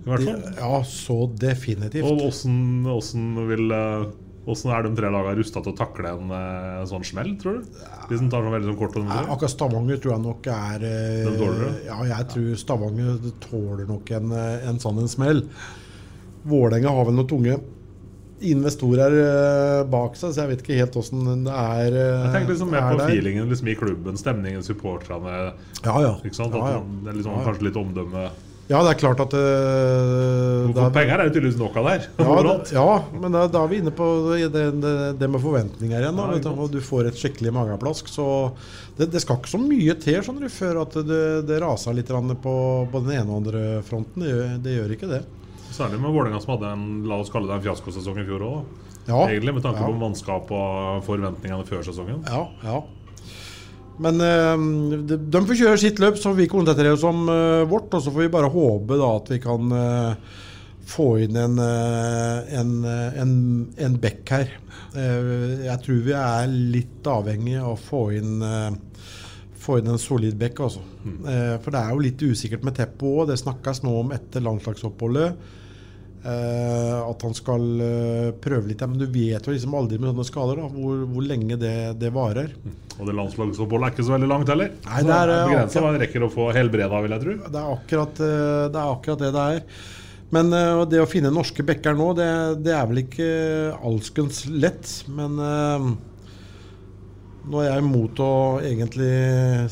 I 0.00 0.08
hvert 0.08 0.26
fall. 0.26 0.42
Ja, 0.58 0.82
så 0.88 1.18
definitivt. 1.38 2.08
Og 2.08 2.26
åssen 2.30 3.36
vil 3.50 3.74
eh, 3.76 4.06
Åssen 4.48 4.70
er 4.72 4.86
de 4.86 4.94
tre 4.96 5.10
lagene 5.12 5.36
rusta 5.36 5.60
til 5.60 5.72
å 5.74 5.76
takle 5.76 6.10
en, 6.16 6.30
eh, 6.32 6.78
en 6.80 6.86
sånn 6.88 7.04
smell, 7.04 7.34
tror 7.42 7.58
du? 7.60 7.66
De 8.08 8.16
som 8.18 8.30
tar 8.32 8.40
sånn 8.42 8.54
veldig 8.54 8.70
sånn 8.70 8.78
kort 8.80 8.96
og 8.96 9.04
Nei, 9.04 9.18
akkurat 9.34 9.52
Stavanger 9.52 10.00
tror 10.00 10.14
jeg 10.14 10.22
nok 10.24 10.46
er 10.54 10.86
eh, 10.88 11.24
Den 11.26 11.36
tåler? 11.42 11.74
Ja, 11.84 11.98
jeg 12.08 12.28
tror 12.32 12.56
Stavanger 12.56 13.18
tåler 13.44 13.86
nok 13.90 14.10
en, 14.16 14.32
eh, 14.32 14.68
en 14.70 14.78
sånn 14.80 14.98
en 15.02 15.08
smell. 15.12 15.42
Vålerenga 16.48 16.88
har 16.96 17.04
vel 17.04 17.18
noen 17.20 17.28
tunge 17.28 17.58
investorer 18.40 19.84
bak 19.92 20.14
seg, 20.16 20.32
så 20.32 20.40
jeg 20.40 20.48
vet 20.54 20.62
ikke 20.64 20.78
helt 20.80 20.94
åssen 20.96 21.44
det 21.44 21.52
er. 21.52 21.92
Jeg 21.92 22.30
tenker 22.32 22.54
liksom 22.54 22.70
mer 22.72 22.80
er 22.86 22.94
på 22.94 23.00
der. 23.02 23.10
feelingen 23.12 23.50
liksom 23.50 23.68
i 23.68 23.74
klubben, 23.76 24.16
stemningen, 24.16 24.62
supporterne. 24.64 25.52
Ja, 25.84 25.96
ja. 26.00 26.14
Ikke 26.24 26.38
sant? 26.38 26.54
At 26.54 26.62
Ja, 26.64 26.70
ja. 26.78 26.84
Det 27.04 27.12
er 27.12 27.18
liksom, 27.18 27.34
Ja, 27.36 27.42
ja. 27.42 27.44
Kanskje 27.50 27.68
litt 27.68 27.76
omdømme. 27.76 28.30
Ja, 28.70 28.80
det 28.86 28.92
er 28.92 28.98
klart 29.00 29.18
at 29.18 29.32
uh, 29.34 30.68
er, 30.70 30.92
penger 30.94 31.16
er 31.16 31.26
det 31.26 31.32
tydeligvis 31.34 31.56
nok 31.58 31.78
av 31.80 31.88
der. 31.88 32.04
Ja, 32.22 32.34
det, 32.46 32.52
ja, 32.76 32.84
men 33.18 33.34
da, 33.34 33.40
da 33.50 33.64
er 33.64 33.72
vi 33.72 33.80
inne 33.82 33.90
på 33.90 34.06
det, 34.28 34.44
det, 34.54 34.92
det 35.18 35.28
med 35.30 35.42
forventninger 35.42 35.98
igjen. 35.98 36.20
Da, 36.20 36.28
Ja, 36.30 36.52
du, 36.54 36.60
du 36.70 36.78
får 36.84 37.08
et 37.10 37.18
skikkelig 37.18 37.50
mageplask. 37.56 38.06
Så 38.12 38.26
det, 38.94 39.10
det 39.10 39.24
skal 39.24 39.40
ikke 39.40 39.50
så 39.56 39.58
mye 39.64 39.96
til 39.98 40.20
skjønner 40.22 40.46
du, 40.46 40.52
før 40.54 40.84
at 40.84 40.94
det, 41.08 41.24
det 41.50 41.58
raser 41.64 41.98
litt 41.98 42.14
på, 42.14 42.54
på 42.92 43.02
den 43.02 43.16
ene 43.18 43.26
og 43.26 43.40
andre 43.40 43.64
fronten. 43.86 44.22
Det 44.22 44.30
gjør, 44.30 44.54
det 44.62 44.76
gjør 44.76 44.94
ikke 44.94 45.10
det. 45.16 45.20
Særlig 45.74 45.98
med 46.02 46.14
Vålerenga 46.14 46.38
som 46.42 46.54
hadde 46.54 46.70
en 46.76 46.86
la 47.10 47.18
oss 47.24 47.30
kalle 47.34 47.50
det 47.50 47.58
en 47.58 47.66
fiaskosesong 47.66 48.22
i 48.22 48.28
fjor 48.28 48.46
òg. 48.46 48.86
Ja, 49.08 49.24
Egentlig 49.26 49.54
med 49.56 49.62
tanke 49.64 49.82
ja. 49.82 49.90
på 49.90 49.98
mannskap 49.98 50.50
og 50.54 51.02
forventningene 51.06 51.66
før 51.66 51.82
sesongen. 51.86 52.22
Ja, 52.28 52.44
ja. 52.62 52.78
Men 54.00 54.20
eh, 54.24 54.66
de, 55.08 55.18
de 55.20 55.42
får 55.48 55.58
kjøre 55.62 55.80
sitt 55.82 56.00
løp, 56.02 56.18
så 56.20 56.32
vi 56.36 56.48
konsentrerer 56.50 56.96
oss 56.96 57.06
om 57.08 57.26
eh, 57.28 57.64
vårt. 57.70 57.92
Og 57.92 58.04
så 58.04 58.12
får 58.12 58.26
vi 58.26 58.32
bare 58.36 58.52
håpe 58.52 59.00
da 59.00 59.10
at 59.18 59.32
vi 59.34 59.40
kan 59.44 59.76
eh, 59.76 60.38
få 60.90 61.10
inn 61.26 61.38
en, 61.38 61.58
eh, 61.62 62.54
en, 62.60 62.76
en, 63.24 63.34
en 63.76 64.00
bekk 64.02 64.36
her. 64.36 64.56
Jeg 64.90 65.76
tror 65.84 65.98
vi 66.02 66.14
er 66.18 66.48
litt 66.50 67.06
avhengig 67.06 67.60
av 67.60 67.76
å 67.76 67.78
få 67.78 68.00
inn 68.18 68.40
få 69.60 69.78
inn 69.78 69.92
en 69.92 70.00
solid 70.00 70.36
bekk. 70.40 70.64
Altså. 70.66 70.82
Eh, 71.04 71.56
for 71.62 71.74
det 71.74 71.80
er 71.80 71.94
jo 71.94 72.04
litt 72.04 72.24
usikkert 72.24 72.66
med 72.66 72.76
Teppo 72.78 73.14
òg. 73.20 73.30
Det 73.30 73.40
snakkes 73.40 73.82
nå 73.86 73.94
om 74.02 74.14
etter 74.16 74.44
landslagsoppholdet. 74.44 75.56
Eh, 76.20 76.96
at 77.00 77.22
han 77.24 77.32
skal 77.36 77.62
eh, 77.80 78.30
prøve 78.44 78.68
litt. 78.68 78.82
Men 78.84 79.00
du 79.00 79.06
vet 79.08 79.46
jo 79.46 79.54
liksom 79.54 79.76
aldri 79.78 79.96
med 80.00 80.10
sånne 80.12 80.26
skader 80.28 80.60
da, 80.60 80.66
hvor, 80.74 81.04
hvor 81.08 81.24
lenge 81.24 81.56
det, 81.60 81.76
det 82.00 82.10
varer. 82.12 82.52
Og 82.98 83.08
det 83.08 83.16
landslagsoppholdet 83.16 83.88
er 83.88 83.94
ikke 83.94 84.08
så 84.10 84.16
veldig 84.16 84.28
langt 84.28 84.52
heller. 84.52 84.74
Nei, 84.84 85.00
det 85.06 85.16
er, 85.16 85.32
er 85.32 85.48
begrensa 85.48 85.84
hva 85.84 85.94
en 85.94 86.02
rekker 86.02 86.26
å 86.26 86.32
få 86.34 86.50
helbreda, 86.56 87.00
vil 87.06 87.16
jeg 87.16 87.24
tro. 87.24 87.38
Det 87.46 87.62
er 87.62 87.72
akkurat, 87.78 88.22
eh, 88.26 88.66
det, 88.68 88.82
er 88.82 88.92
akkurat 88.98 89.24
det 89.24 89.32
det 89.38 89.46
er. 89.54 89.64
Men 90.36 90.52
eh, 90.54 90.82
det 90.92 91.00
å 91.02 91.08
finne 91.10 91.32
norske 91.34 91.64
bekker 91.66 91.96
nå, 91.96 92.12
det, 92.18 92.30
det 92.66 92.76
er 92.76 92.90
vel 92.90 93.02
ikke 93.06 93.30
alskens 93.88 94.44
lett. 94.52 94.92
Men 95.08 95.40
eh, 95.46 95.88
nå 97.50 97.60
er 97.64 97.68
jeg 97.72 97.82
imot 97.82 98.20
å 98.22 98.30
egentlig 98.62 99.10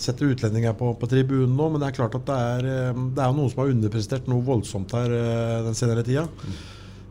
sette 0.02 0.26
utlendinger 0.26 0.74
på, 0.78 0.90
på 0.98 1.08
tribunen 1.10 1.54
nå, 1.56 1.68
men 1.70 1.80
det 1.82 1.88
er 1.92 1.96
klart 2.00 2.16
at 2.18 2.24
det 2.26 2.38
er, 2.54 2.66
eh, 2.72 3.02
det 3.14 3.22
er 3.24 3.36
noen 3.36 3.52
som 3.52 3.62
har 3.62 3.70
underprestert 3.74 4.26
noe 4.30 4.42
voldsomt 4.46 4.94
her 4.98 5.14
eh, 5.14 5.60
den 5.68 5.78
senere 5.78 6.02
tida. 6.06 6.24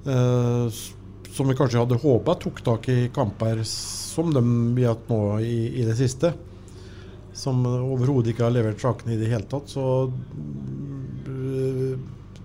Eh, 0.08 0.65
s- 0.67 0.93
som 1.38 1.45
vi 1.51 1.53
kanskje 1.60 1.77
hadde 1.84 1.99
håpa 2.01 2.34
tok 2.41 2.63
tak 2.65 2.88
i 2.89 2.99
kamper 3.13 3.60
som 3.67 4.32
de 4.34 4.41
vi 4.73 4.84
har 4.88 4.95
hatt 4.95 5.10
nå 5.12 5.19
i, 5.45 5.58
i 5.77 5.84
det 5.86 5.93
siste. 5.99 6.32
Som 7.38 7.60
overhodet 7.69 8.32
ikke 8.34 8.47
har 8.47 8.56
levert 8.56 8.82
sakene 8.82 9.13
i 9.13 9.19
det 9.19 9.27
hele 9.30 9.45
tatt. 9.51 9.69
Så 9.69 9.84
øh, 11.27 11.97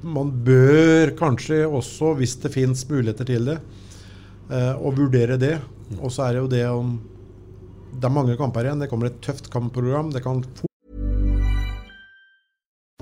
man 0.05 0.33
bør 0.45 1.13
kanskje 1.17 1.63
også, 1.69 2.13
hvis 2.19 2.37
det 2.43 2.53
fins 2.53 2.83
muligheter 2.91 3.29
til 3.29 3.49
det, 3.49 3.59
eh, 4.53 4.75
å 4.77 4.93
vurdere 4.97 5.39
det. 5.41 5.55
Og 6.01 6.13
så 6.13 6.27
er 6.27 6.37
det 6.37 6.43
jo 6.43 6.51
det 6.53 6.65
om 6.69 6.93
Det 7.93 8.09
er 8.09 8.15
mange 8.15 8.37
kamper 8.41 8.67
igjen. 8.67 8.81
Det 8.83 8.91
kommer 8.91 9.11
et 9.11 9.21
tøft 9.25 9.51
kampprogram. 9.53 10.13
Det 10.15 10.25
kan 10.25 10.43
fort 10.57 10.72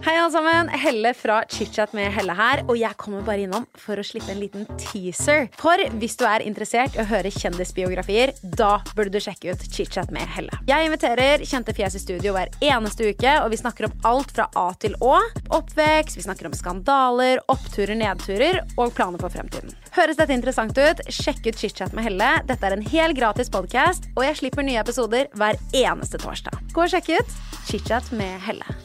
Hei 0.01 0.15
alle 0.17 0.31
sammen, 0.33 0.69
Helle 0.69 1.11
fra 1.15 1.43
ChitChat 1.49 1.93
med 1.93 2.09
Helle 2.15 2.33
her, 2.33 2.63
og 2.65 2.79
jeg 2.81 2.97
kommer 2.97 3.21
bare 3.21 3.43
innom 3.45 3.67
for 3.77 4.01
å 4.01 4.05
slippe 4.07 4.31
en 4.33 4.39
liten 4.41 4.63
teaser. 4.81 5.51
For 5.61 5.83
hvis 6.01 6.15
du 6.17 6.23
er 6.25 6.41
interessert 6.41 6.95
i 6.97 7.03
å 7.03 7.05
høre 7.05 7.29
kjendisbiografier, 7.35 8.33
da 8.57 8.79
burde 8.95 9.13
du 9.13 9.21
sjekke 9.21 9.53
ut 9.53 9.67
ChitChat 9.69 10.09
med 10.17 10.25
Helle. 10.33 10.57
Jeg 10.71 10.89
inviterer 10.89 11.45
kjente 11.45 11.75
fjes 11.77 11.99
i 11.99 12.01
studio 12.01 12.33
hver 12.33 12.49
eneste 12.65 13.11
uke, 13.13 13.35
og 13.43 13.53
vi 13.53 13.59
snakker 13.61 13.91
om 13.91 14.07
alt 14.09 14.33
fra 14.39 14.47
A 14.57 14.71
til 14.81 14.97
Å. 15.05 15.19
Oppvekst, 15.59 16.17
vi 16.17 16.25
snakker 16.25 16.49
om 16.49 16.57
skandaler, 16.57 17.43
oppturer, 17.53 17.93
nedturer 18.01 18.63
og 18.81 18.95
planer 18.97 19.21
for 19.21 19.37
fremtiden. 19.37 19.77
Høres 19.99 20.17
dette 20.17 20.33
interessant 20.33 20.81
ut? 20.81 21.05
Sjekk 21.13 21.51
ut 21.51 21.61
ChitChat 21.61 21.93
med 21.93 22.09
Helle. 22.09 22.31
Dette 22.49 22.71
er 22.71 22.79
en 22.79 22.87
helt 22.95 23.21
gratis 23.21 23.53
podkast, 23.53 24.09
og 24.17 24.25
jeg 24.25 24.41
slipper 24.41 24.65
nye 24.65 24.81
episoder 24.81 25.29
hver 25.37 25.61
eneste 25.77 26.23
torsdag. 26.25 26.57
Gå 26.73 26.87
og 26.89 26.97
sjekk 26.97 27.13
ut 27.19 27.37
ChitChat 27.69 28.15
med 28.17 28.41
Helle. 28.49 28.81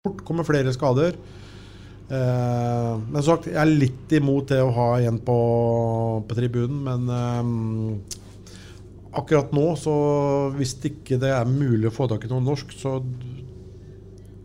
Fort 0.00 0.22
kommer 0.24 0.46
flere 0.48 0.72
skader. 0.72 1.16
Eh, 2.08 2.92
men 3.12 3.24
sagt, 3.24 3.50
jeg 3.50 3.60
er 3.60 3.68
litt 3.68 4.12
imot 4.16 4.48
det 4.48 4.62
å 4.64 4.70
ha 4.72 4.86
en 5.04 5.18
på, 5.20 5.34
på 6.24 6.36
tribunen, 6.38 6.78
men 6.86 7.10
eh, 7.12 8.16
akkurat 9.20 9.52
nå, 9.52 9.66
så 9.76 9.92
hvis 10.54 10.72
det 10.80 10.94
ikke 10.94 11.20
det 11.20 11.34
er 11.36 11.52
mulig 11.52 11.90
å 11.90 11.92
få 11.92 12.08
tak 12.08 12.24
i 12.24 12.32
noe 12.32 12.40
norsk, 12.46 12.72
så 12.80 12.96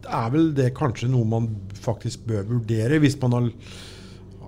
er 0.05 0.33
vel 0.35 0.51
det 0.57 0.73
kanskje 0.75 1.07
noe 1.13 1.23
man 1.37 1.47
faktisk 1.85 2.27
bør 2.27 2.43
vurdere, 2.51 2.99
hvis 2.99 3.15
man 3.23 3.37
har, 3.37 3.47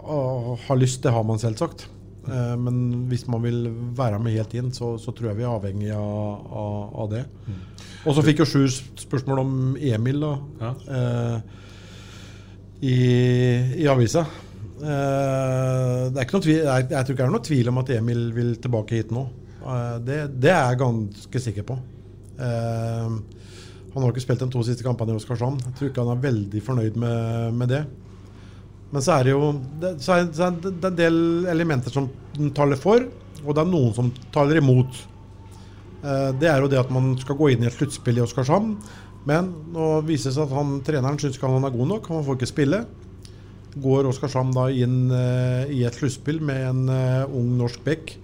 ah, 0.04 0.52
har 0.68 0.82
lyst. 0.84 1.06
Det 1.08 1.16
har 1.16 1.24
man 1.24 1.40
selvsagt. 1.40 1.88
Eh, 2.28 2.56
men 2.60 3.08
hvis 3.08 3.24
man 3.32 3.48
vil 3.48 3.64
være 3.96 4.20
med 4.20 4.36
helt 4.36 4.60
inn, 4.60 4.76
så, 4.76 4.98
så 5.00 5.16
tror 5.16 5.32
jeg 5.32 5.40
vi 5.40 5.48
er 5.48 5.56
avhengig 5.56 5.96
av, 5.96 6.52
av, 6.52 6.96
av 7.06 7.16
det. 7.16 7.24
Og 8.08 8.16
så 8.16 8.24
fikk 8.24 8.40
jo 8.44 8.48
Sjur 8.48 8.70
spørsmål 9.04 9.42
om 9.44 9.54
Emil 9.84 10.22
da, 10.24 10.34
Ja. 10.62 10.70
eh, 10.98 11.40
i, 12.88 12.98
i 13.84 13.88
avisa. 13.92 14.22
Eh, 14.78 16.02
det 16.14 16.20
er 16.22 16.24
ikke 16.28 16.38
noe 16.38 16.46
tvil, 16.46 16.60
jeg, 16.62 16.88
jeg 16.94 17.04
tror 17.08 17.16
ikke 17.16 17.24
det 17.24 17.28
er 17.28 17.34
noe 17.36 17.48
tvil 17.48 17.72
om 17.72 17.82
at 17.82 17.92
Emil 17.98 18.22
vil 18.36 18.52
tilbake 18.64 19.00
hit 19.02 19.12
nå. 19.16 19.26
Eh, 19.66 19.96
det, 20.08 20.20
det 20.40 20.52
er 20.54 20.70
jeg 20.72 20.80
ganske 20.84 21.42
sikker 21.48 21.66
på. 21.68 21.78
Eh, 22.38 23.18
han 23.98 24.04
har 24.06 24.14
ikke 24.14 24.22
spilt 24.28 24.44
de 24.46 24.50
to 24.54 24.62
siste 24.68 24.86
kampene 24.86 25.16
i 25.16 25.18
Oskarshamn. 25.18 25.58
Jeg 25.66 25.76
tror 25.80 25.90
ikke 25.92 26.04
han 26.06 26.14
er 26.14 26.24
veldig 26.28 26.62
fornøyd 26.64 27.00
med, 27.02 27.54
med 27.58 27.72
det. 27.74 27.84
Men 28.94 29.04
så 29.04 29.18
er 29.18 29.28
det 29.28 29.34
jo 29.34 29.48
det, 29.82 29.96
så 30.06 30.20
er, 30.22 30.28
det 30.32 30.44
er 30.46 30.92
en 30.94 31.00
del 31.02 31.18
elementer 31.52 31.92
som 31.92 32.06
taler 32.56 32.80
for, 32.80 33.04
og 33.44 33.50
det 33.58 33.64
er 33.66 33.72
noen 33.74 33.96
som 33.98 34.12
taler 34.32 34.62
imot. 34.62 35.02
Eh, 36.04 36.32
det 36.40 36.50
er 36.52 36.62
jo 36.62 36.68
det 36.72 36.80
at 36.80 36.92
man 36.94 37.16
skal 37.22 37.36
gå 37.40 37.52
inn 37.54 37.64
i 37.64 37.68
et 37.70 37.74
sluttspill 37.78 38.18
i 38.20 38.24
Oskarshamn. 38.26 38.76
Men 39.28 39.50
nå 39.74 40.02
viser 40.08 40.30
det 40.32 40.38
seg 40.38 40.46
at 40.48 40.56
han, 40.56 40.78
treneren 40.88 41.18
syns 41.20 41.36
ikke 41.40 41.50
han 41.52 41.66
er 41.68 41.74
god 41.76 41.88
nok. 41.96 42.08
Han 42.14 42.24
får 42.28 42.38
ikke 42.40 42.52
spille. 42.54 42.84
Går 43.78 44.08
Oskarshamn 44.10 44.54
da 44.56 44.68
inn 44.72 45.12
eh, 45.12 45.74
i 45.74 45.84
et 45.88 45.98
sluttspill 45.98 46.40
med 46.42 46.64
en 46.70 46.84
eh, 46.94 47.26
ung 47.36 47.54
norsk 47.60 47.84
bekk 47.86 48.16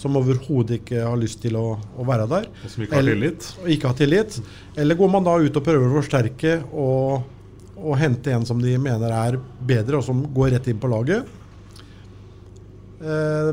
som 0.00 0.14
overhodet 0.16 0.78
ikke 0.78 1.02
har 1.04 1.18
lyst 1.20 1.42
til 1.42 1.56
å, 1.60 1.74
å 1.76 2.04
være 2.08 2.24
der. 2.30 2.46
Og 2.64 2.70
som 2.72 2.84
ikke 2.84 2.94
har 2.96 3.02
Eller- 3.02 3.18
tillit. 3.18 3.48
ikke 3.74 3.90
har 3.90 3.96
tillit. 3.98 4.38
Eller 4.80 4.96
går 4.96 5.10
man 5.12 5.26
da 5.26 5.34
ut 5.36 5.56
og 5.60 5.64
prøver 5.66 5.90
å 5.90 5.98
forsterke 5.98 6.54
og, 6.72 7.26
og 7.76 7.98
hente 8.00 8.32
en 8.32 8.46
som 8.48 8.62
de 8.62 8.76
mener 8.80 9.12
er 9.12 9.36
bedre, 9.60 9.98
og 10.00 10.04
som 10.06 10.22
går 10.32 10.54
rett 10.56 10.70
inn 10.72 10.80
på 10.80 10.88
laget? 10.88 11.28
Eh, 13.00 13.52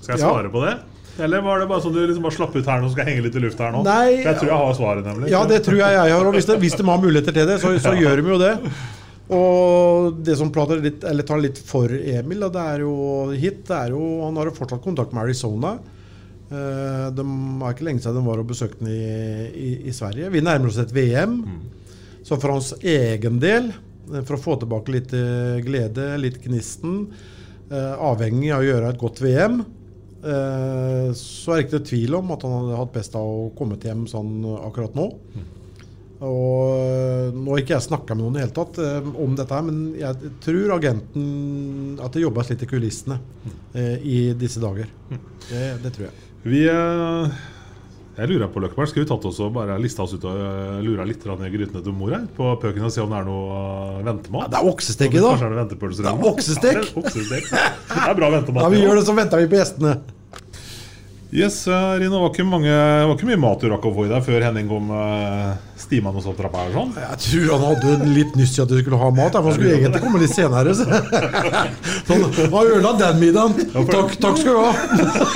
Skal 0.00 0.16
jeg 0.16 0.20
Ja. 0.20 0.30
svare 0.30 0.50
på 0.52 0.60
det? 0.64 0.74
Eller 1.22 1.44
var 1.44 1.62
det 1.62 1.68
bare 1.70 1.84
sånn 1.84 1.94
du 1.94 2.00
liksom 2.02 2.24
bare 2.26 2.34
slapp 2.34 2.56
ut 2.56 2.66
her 2.66 2.82
nå, 2.82 2.90
skal 2.90 3.06
henge 3.06 3.22
litt 3.26 3.36
i 3.38 3.42
lufta 3.44 3.68
her 3.68 3.76
nå? 3.76 3.84
Nei. 3.86 4.24
jeg 4.24 4.34
tror 4.40 4.50
jeg 4.50 4.58
har 4.64 4.74
svaret, 4.80 5.06
nemlig. 5.06 5.30
ja, 5.30 5.44
det 5.46 5.60
tror 5.66 5.78
jeg 5.78 5.96
jeg 5.96 6.14
har. 6.16 6.26
Og 6.26 6.34
hvis, 6.34 6.48
de, 6.50 6.58
hvis 6.64 6.76
de 6.80 6.86
har 6.88 7.00
muligheter 7.02 7.36
til 7.36 7.48
det, 7.50 7.58
så, 7.62 7.72
så 7.82 7.94
gjør 8.02 8.22
de 8.22 8.34
jo 8.34 8.38
det. 8.42 8.52
Og 9.34 10.18
det 10.26 10.36
som 10.36 10.50
prater 10.52 10.82
litt, 10.84 11.04
eller 11.08 11.26
tar 11.26 11.40
litt 11.40 11.60
for 11.64 11.92
Emil, 11.94 12.42
da, 12.44 12.50
det 12.56 12.64
er 12.74 12.84
jo 12.84 12.96
hit, 13.32 13.62
det 13.70 13.76
er 13.78 13.94
jo 13.94 14.02
Han 14.26 14.36
har 14.40 14.50
jo 14.50 14.56
fortsatt 14.58 14.82
kontakt 14.84 15.14
med 15.14 15.24
Arizona. 15.24 15.76
Det 16.44 17.14
de 17.16 17.24
er 17.24 17.72
ikke 17.72 17.86
lenge 17.86 18.02
siden 18.04 18.18
de 18.20 18.26
var 18.26 18.42
og 18.42 18.50
besøkte 18.50 18.84
den 18.84 18.90
i, 18.92 19.46
i, 19.48 19.70
i 19.88 19.94
Sverige. 19.96 20.28
Vi 20.30 20.42
nærmer 20.44 20.68
oss 20.70 20.82
et 20.82 20.92
VM. 20.94 21.38
Så 22.24 22.36
for 22.40 22.54
hans 22.54 22.72
egen 22.80 23.38
del, 23.40 23.70
eh, 24.12 24.22
for 24.24 24.36
å 24.36 24.40
få 24.40 24.56
tilbake 24.60 24.92
litt 24.94 25.12
eh, 25.16 25.60
glede, 25.64 26.06
litt 26.20 26.38
gnisten, 26.44 27.02
eh, 27.68 27.94
avhengig 28.00 28.52
av 28.54 28.64
å 28.64 28.68
gjøre 28.68 28.92
et 28.92 29.00
godt 29.00 29.20
VM, 29.24 29.58
eh, 29.60 29.66
så 30.24 31.52
er 31.52 31.58
det 31.58 31.64
ikke 31.66 31.78
det 31.78 31.88
tvil 31.90 32.14
om 32.16 32.30
at 32.32 32.44
han 32.46 32.54
hadde 32.56 32.78
hatt 32.78 32.94
best 32.94 33.16
av 33.18 33.28
å 33.28 33.50
komme 33.58 33.76
hjem 33.76 34.06
sånn 34.08 34.38
akkurat 34.64 34.96
nå. 34.96 35.10
Og 36.24 36.74
eh, 36.78 37.34
nå 37.34 37.52
har 37.52 37.62
ikke 37.62 37.74
jeg 37.74 37.86
snakka 37.88 38.14
med 38.14 38.22
noen 38.22 38.38
i 38.38 38.44
hele 38.44 38.54
tatt 38.54 38.78
eh, 38.80 39.08
om 39.24 39.34
dette, 39.36 39.50
her, 39.50 39.64
men 39.66 39.80
jeg 39.98 40.34
tror 40.44 40.76
agenten 40.76 41.98
At 42.04 42.14
det 42.14 42.22
jobbes 42.22 42.52
litt 42.52 42.62
i 42.64 42.68
kulissene 42.70 43.18
eh, 43.74 43.96
i 44.00 44.18
disse 44.38 44.62
dager. 44.62 44.88
Det, 45.48 45.64
det 45.82 45.92
tror 45.96 46.06
jeg. 46.08 46.30
Vi 46.44 46.62
eh, 46.70 47.42
Jeg 48.14 48.30
lurer 48.30 48.46
på, 48.46 48.60
Løkkeberg, 48.62 48.86
skal 48.86 49.02
vi 49.02 49.08
tatt 49.10 49.24
oss 49.26 49.40
og 49.42 49.56
bare 49.56 49.74
lista 49.82 50.04
oss 50.04 50.12
ut 50.14 50.24
og 50.30 50.38
eh, 50.38 50.82
lura 50.86 51.02
litt 51.08 51.24
i 51.24 51.48
grytene 51.50 51.80
til 51.82 51.94
mor 51.98 52.12
her? 52.14 52.28
På 52.36 52.52
pøken 52.62 52.86
og 52.86 52.92
se 52.94 53.02
om 53.02 53.10
det 53.10 53.18
er 53.18 53.26
noe 53.26 53.56
ventemat? 54.06 54.06
ventemat? 54.06 54.52
Det 54.52 54.60
er 54.60 54.68
oksestek 54.70 55.16
i 55.16 55.22
dag! 55.24 55.40
Det 55.42 55.48
er 56.12 56.28
oksestek! 56.30 56.78
Ja, 56.78 56.84
det 56.84 56.92
er 56.92 57.00
oksestek. 57.02 57.48
Det 57.50 58.04
er 58.04 58.18
bra 58.20 58.28
ventemat. 58.36 58.62
Ja, 58.62 58.70
vi 58.70 58.84
gjør 58.84 59.00
det, 59.00 59.06
så 59.08 59.16
venter 59.18 59.42
vi 59.42 59.48
på 59.50 59.58
gjestene. 59.58 59.96
Yes, 61.34 61.56
Rino, 61.66 61.98
Rino, 61.98 62.20
var 62.22 62.30
var 63.08 63.16
ikke 63.16 63.30
mye 63.32 63.40
mat 63.42 63.64
du 63.64 63.66
rakk 63.72 63.90
å 63.90 63.94
få 63.96 64.06
i 64.06 64.12
deg 64.12 64.22
før 64.22 64.44
Henning 64.46 64.70
kom 64.70 64.94
uh, 64.94 65.56
stimende 65.84 66.22
sånt 66.24 66.38
trappa 66.40 66.64
her 66.64 66.72
sånn? 66.74 66.90
Jeg 66.98 67.18
tror 67.26 67.46
han 67.54 67.64
hadde 67.68 68.08
litt 68.10 68.32
nyss 68.38 68.56
i 68.58 68.62
at 68.64 68.72
du 68.72 68.76
skulle 68.80 68.98
ha 69.00 69.10
mat. 69.14 69.36
For 69.36 69.48
han 69.50 69.56
skulle 69.56 69.74
egentlig 69.78 70.02
komme 70.04 70.22
litt 70.22 70.34
senere. 70.34 70.74
Så. 70.74 70.84
Sånn, 72.08 72.24
han 72.36 72.52
har 72.52 72.70
ødela 72.74 72.92
den 73.00 73.20
middagen. 73.20 73.52
Takk, 73.90 74.16
takk 74.22 74.40
skal 74.40 74.52
du 74.52 74.60
ha. 74.60 74.72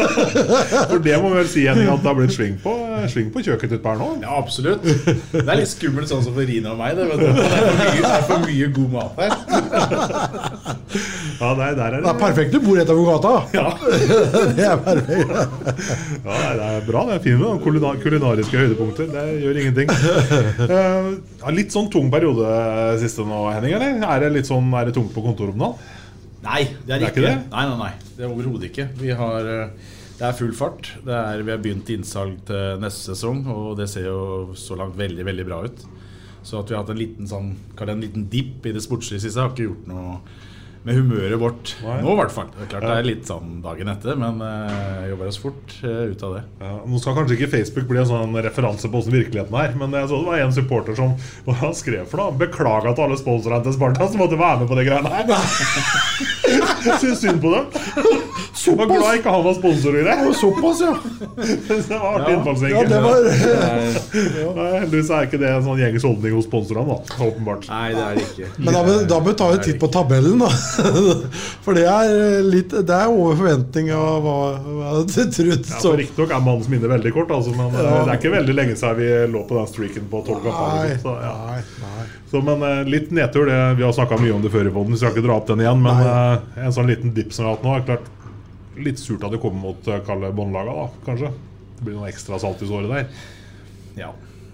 For 0.90 0.98
det 1.04 1.16
må 1.22 1.32
vi 1.32 1.38
vel 1.40 1.50
si, 1.50 1.64
Henning, 1.68 1.88
at 1.92 2.02
det 2.04 2.10
har 2.10 2.18
blitt 2.18 2.34
sving 2.36 2.56
på, 2.62 2.74
sving 3.12 3.30
på 3.34 3.44
kjøkkenet 3.46 3.76
ditt 3.76 3.88
her 3.88 3.96
nå? 4.00 4.08
Ja, 4.24 4.36
absolutt. 4.38 4.84
Det 4.84 5.44
er 5.44 5.60
litt 5.60 5.72
skummelt 5.72 6.10
sånn 6.10 6.24
som 6.26 6.36
for 6.36 6.44
Rina 6.48 6.74
og 6.74 6.80
meg. 6.82 6.98
Det, 6.98 7.08
vet 7.12 7.18
du. 7.22 7.26
det, 7.28 7.46
er 7.48 7.62
for 7.64 7.76
mye, 7.78 8.00
det 8.02 8.12
er 8.12 8.24
for 8.32 8.38
mye 8.48 8.66
god 8.78 8.90
mat 8.96 9.12
her. 9.22 9.32
Ja, 11.38 11.52
nei, 11.54 11.68
der 11.76 11.98
er 11.98 12.02
Det 12.02 12.10
er 12.10 12.18
perfekt 12.18 12.54
du 12.54 12.58
bor 12.64 12.78
rett 12.78 12.90
over 12.90 13.04
gata. 13.12 13.32
Ja. 13.54 13.68
Det 14.58 14.64
er 14.66 14.78
perfekt. 14.82 15.30
Ja, 16.24 16.32
nei, 16.32 16.52
det 16.58 16.68
er 16.68 16.86
bra. 16.86 17.04
Det 17.08 17.14
er 17.18 17.22
fint 17.22 17.40
med 17.40 17.60
kulina 17.62 17.92
kulinariske 18.02 18.58
høydepunkter. 18.58 19.10
Det 19.12 19.24
gjør 19.44 19.60
ingenting. 19.62 19.92
Eh, 20.68 21.10
ja, 21.40 21.52
litt 21.54 21.74
sånn 21.74 21.90
tung 21.92 22.10
periode 22.12 22.48
siste 23.02 23.24
nå, 23.26 23.44
Henning? 23.52 23.76
eller? 23.78 24.00
Er 24.08 24.24
det 24.24 24.32
litt 24.38 24.50
sånn, 24.50 24.68
er 24.78 24.88
det 24.88 24.96
tungt 24.96 25.14
på 25.14 25.24
kontoret 25.24 25.56
om 25.56 25.64
dagen? 25.66 25.94
Nei, 26.44 26.64
det 26.86 26.94
er 26.94 26.98
Det 26.98 27.06
er 27.08 27.12
ikke 27.12 27.24
det. 27.26 27.36
Nei, 27.50 27.64
nei, 27.68 27.78
nei. 27.80 27.92
Det 28.16 28.26
er 28.26 28.32
overhodet 28.32 28.68
ikke. 28.70 28.88
Vi 29.00 29.14
har, 29.18 29.48
eh, 29.52 29.94
det 30.18 30.26
er 30.28 30.36
full 30.38 30.52
fart. 30.56 30.92
Det 31.04 31.14
er, 31.14 31.42
vi 31.46 31.54
har 31.54 31.62
begynt 31.62 31.92
innsalg 31.94 32.42
til 32.48 32.82
neste 32.82 33.14
sesong, 33.14 33.44
og 33.54 33.76
det 33.78 33.88
ser 33.90 34.08
jo 34.10 34.54
så 34.58 34.78
langt 34.78 34.98
veldig 34.98 35.26
veldig 35.26 35.46
bra 35.48 35.62
ut. 35.66 35.86
Så 36.46 36.60
at 36.60 36.70
vi 36.70 36.76
har 36.76 36.84
hatt 36.84 36.94
en 36.94 37.00
liten 37.00 37.28
sånn, 37.28 37.52
en 37.80 38.04
liten 38.04 38.28
dipp 38.30 38.66
i 38.66 38.72
det 38.72 38.84
sportslige 38.84 39.26
siste, 39.26 39.42
har 39.42 39.50
ikke 39.52 39.68
gjort 39.68 39.90
noe 39.90 40.20
med 40.88 40.96
humøret 40.96 41.36
vårt 41.40 41.74
Nei. 41.84 41.98
nå, 42.00 42.14
i 42.14 42.18
hvert 42.22 42.32
fall. 42.32 42.48
Det 42.56 42.64
er 42.64 42.70
klart 42.72 42.86
det 42.88 42.94
er 42.96 43.06
litt 43.08 43.28
sånn 43.28 43.58
dagen 43.64 43.90
etter, 43.92 44.16
men 44.20 44.40
uh, 44.40 45.02
jeg 45.02 45.10
jobber 45.12 45.30
oss 45.30 45.40
fort 45.42 45.74
uh, 45.84 46.04
ut 46.08 46.24
av 46.24 46.36
det. 46.38 46.42
Ja, 46.64 46.72
nå 46.88 47.00
skal 47.02 47.18
kanskje 47.18 47.36
ikke 47.36 47.50
Facebook 47.52 47.88
bli 47.90 48.00
en 48.02 48.08
sånn 48.08 48.38
referanse 48.48 48.88
på 48.88 48.96
hvordan 49.02 49.18
virkeligheten 49.18 49.58
er, 49.60 49.76
men 49.78 49.96
jeg 49.98 50.08
så 50.10 50.22
det 50.22 50.30
var 50.30 50.44
en 50.46 50.56
supporter 50.56 50.96
som 50.98 51.12
hva 51.46 51.58
han 51.60 51.76
skrev 51.76 52.08
for 52.08 52.22
noe. 52.22 52.36
Beklaga 52.40 52.94
til 52.96 53.04
alle 53.08 53.20
sponsorene 53.20 53.60
til 53.68 53.76
Sparta 53.76 54.08
som 54.08 54.22
måtte 54.24 54.40
være 54.40 54.62
med 54.64 54.72
på 54.72 54.78
de 54.80 54.88
greiene 54.88 55.12
her. 55.12 55.24
Syns 57.02 57.20
synd 57.20 57.42
på 57.42 57.52
dem. 57.52 57.66
Var 58.78 58.86
glad 58.90 59.18
ikke 59.20 59.32
han 59.32 59.44
var 59.44 59.54
sponsor 59.56 59.96
i 59.96 60.02
det. 60.06 60.14
Såpass, 60.38 60.80
ja. 60.82 60.94
Det 61.88 61.98
var 61.98 62.18
artig 62.18 62.32
Ja. 62.32 62.38
innfallsvinkel. 62.38 62.90
ja 62.90 62.98
det 62.98 62.98
ja. 64.42 64.50
Nei, 64.56 64.66
Heldigvis 64.80 65.10
er 65.14 65.28
ikke 65.28 65.40
det 65.40 65.50
en 65.52 65.64
sånn 65.66 65.80
gjengs 65.80 66.04
holdning 66.08 66.34
hos 66.36 66.48
sponsorene, 66.48 66.96
da. 66.96 67.18
Åpenbart. 67.28 67.68
Nei, 67.70 67.88
det 67.94 68.02
er 68.04 68.18
det 68.18 68.24
ikke. 68.26 68.50
Men 68.58 68.76
da 68.76 68.82
da 69.12 69.20
bør 69.20 69.30
vi 69.30 69.36
ta 69.40 69.50
en 69.54 69.62
titt 69.64 69.78
på 69.80 69.90
tabellen, 69.94 70.42
da. 70.42 70.50
For 71.64 71.76
det 71.76 71.84
er 71.90 72.42
litt 72.46 72.72
Det 72.72 72.94
er 72.94 73.10
over 73.10 73.36
forventning 73.38 73.90
av 73.94 74.22
hva 74.24 74.36
hva 74.62 74.92
jeg 75.02 75.30
trodde. 75.34 75.56
Ja, 75.72 75.92
Riktignok 76.00 76.34
er 76.34 76.44
mannens 76.44 76.68
minne 76.72 76.90
veldig 76.90 77.12
kort, 77.16 77.32
altså, 77.34 77.54
men 77.56 77.74
eh, 77.74 77.82
Ja. 77.82 78.04
det 78.04 78.12
er 78.14 78.20
ikke 78.20 78.34
veldig 78.34 78.56
lenge 78.58 78.76
siden 78.78 78.98
vi 79.00 79.08
lå 79.32 79.42
på 79.48 79.58
den 79.58 79.70
streaken 79.72 80.06
på 80.12 80.22
tolv 80.26 80.44
kamper. 80.46 80.92
Liksom. 80.92 81.02
Så, 81.08 81.14
ja. 81.24 81.32
nei, 81.48 81.58
nei. 81.86 82.06
Så, 82.30 82.42
men 82.50 82.64
eh, 82.68 82.84
litt 82.96 83.10
nedtur. 83.18 83.48
Det, 83.50 83.58
vi 83.80 83.86
har 83.86 83.96
snakka 83.96 84.20
mye 84.22 84.36
om 84.36 84.44
det 84.44 84.52
før 84.54 84.70
i 84.70 84.74
poden, 84.74 84.94
vi 84.94 85.00
skal 85.02 85.14
ikke 85.16 85.26
dra 85.26 85.40
opp 85.40 85.50
den 85.50 85.64
igjen. 85.64 85.82
Men 85.84 86.04
nei. 86.04 86.62
en 86.68 86.76
sånn 86.76 86.88
liten 86.90 87.14
dipp 87.16 87.34
som 87.34 87.46
vi 87.46 87.50
har 87.50 87.58
hatt 87.58 87.66
nå, 87.66 87.74
er 87.78 87.88
klart 87.88 88.14
litt 88.78 89.02
surt 89.02 89.24
at 89.26 89.34
det 89.34 89.42
kommer 89.42 89.72
mot 89.72 89.92
Kalle 90.06 90.30
båndlaga, 90.36 90.76
da, 90.84 91.04
kanskje. 91.08 91.32
Det 91.78 91.86
blir 91.86 91.98
noe 91.98 92.08
ekstra 92.10 92.38
salt 92.42 92.62
i 92.62 92.70
såret 92.70 92.90
der. 92.92 93.10
Ja, 93.98 94.12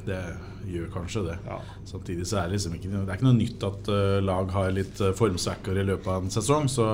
det 0.09 0.21
gjør 0.71 0.89
kanskje 0.95 1.27
det. 1.29 1.37
Ja. 1.49 1.59
Samtidig 1.89 2.27
så 2.31 2.41
er 2.41 2.49
det 2.49 2.59
liksom 2.59 2.77
ikke, 2.79 2.91
det 2.95 3.05
er 3.05 3.19
ikke 3.19 3.29
noe 3.29 3.39
nytt 3.39 3.69
at 3.69 3.93
eh, 3.93 4.19
lag 4.25 4.51
har 4.55 4.75
litt 4.75 5.01
uh, 5.03 5.13
formsvekker 5.17 5.81
i 5.81 5.87
løpet 5.91 6.11
av 6.11 6.25
en 6.25 6.35
sesong. 6.35 6.71
Så 6.73 6.89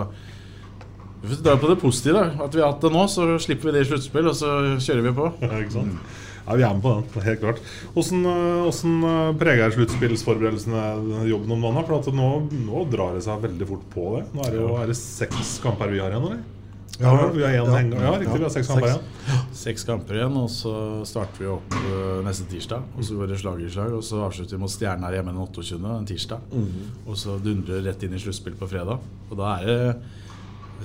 vi 1.20 1.35
får 1.35 1.44
dra 1.44 1.56
på 1.61 1.68
det 1.68 1.78
positive. 1.83 2.24
da 2.24 2.46
At 2.46 2.56
vi 2.56 2.64
har 2.64 2.72
hatt 2.72 2.85
det 2.85 2.92
nå, 2.94 3.04
så 3.12 3.28
slipper 3.42 3.70
vi 3.70 3.76
det 3.76 3.85
i 3.85 3.90
sluttspill, 3.90 4.30
og 4.30 4.37
så 4.38 4.56
kjører 4.80 5.06
vi 5.09 5.14
på. 5.16 5.30
ikke 5.62 5.76
sant? 5.76 6.12
Ja, 6.46 6.56
Vi 6.56 6.64
er 6.64 6.72
med 6.74 6.83
på 6.83 6.94
den, 6.96 7.24
helt 7.26 7.42
klart. 7.42 7.61
Hvordan, 7.94 8.22
eh, 8.26 8.62
hvordan 8.64 8.94
eh, 9.11 9.35
preger 9.42 9.74
sluttspillsforberedelsene 9.76 11.26
jobben 11.28 11.52
om 11.54 11.66
dagen? 11.66 11.85
For 11.85 11.98
at 12.00 12.16
nå, 12.16 12.30
nå 12.64 12.87
drar 12.90 13.14
det 13.14 13.26
seg 13.26 13.44
veldig 13.44 13.68
fort 13.68 13.85
på 13.92 14.06
det. 14.16 14.24
Nå 14.35 14.46
er 14.46 14.56
det 14.56 14.64
jo 14.64 14.72
er 14.80 14.90
det 14.90 14.96
seks 14.98 15.59
kamper 15.62 15.92
vi 15.92 16.00
har 16.02 16.14
igjen, 16.14 16.26
eller? 16.30 16.60
Ja, 17.01 17.31
vi 17.33 17.43
har 17.43 17.79
en 17.79 17.93
ja, 17.93 18.13
riktig. 18.19 18.39
Vi 18.39 18.45
har 18.45 18.53
seks 18.53 18.69
kamper 18.69 18.87
igjen. 18.91 19.05
Seks 19.61 19.85
kamper 19.89 20.19
igjen, 20.19 20.37
og 20.37 20.51
så 20.53 20.73
starter 21.09 21.43
vi 21.43 21.49
opp 21.49 21.77
eh, 21.77 22.19
neste 22.27 22.45
tirsdag. 22.51 22.85
Og 22.97 23.07
så 23.07 23.17
går 23.17 23.31
det 23.33 23.39
slag 23.41 23.63
i 23.65 23.71
slag, 23.73 23.95
og 23.97 24.05
så 24.05 24.21
avslutter 24.27 24.59
vi 24.59 24.61
mot 24.61 24.73
Stjernen 24.73 25.07
her 25.09 25.17
hjemme 25.19 25.33
den 25.33 25.41
28. 25.41 25.79
en 25.95 26.09
tirsdag. 26.09 26.57
Og 27.07 27.17
så 27.21 27.39
dundrer 27.41 27.81
det 27.81 27.87
rett 27.89 28.05
inn 28.05 28.17
i 28.17 28.21
sluttspill 28.21 28.59
på 28.61 28.69
fredag. 28.69 29.01
Og 29.31 29.41
da 29.41 29.55
er 29.57 29.71
det 29.71 29.81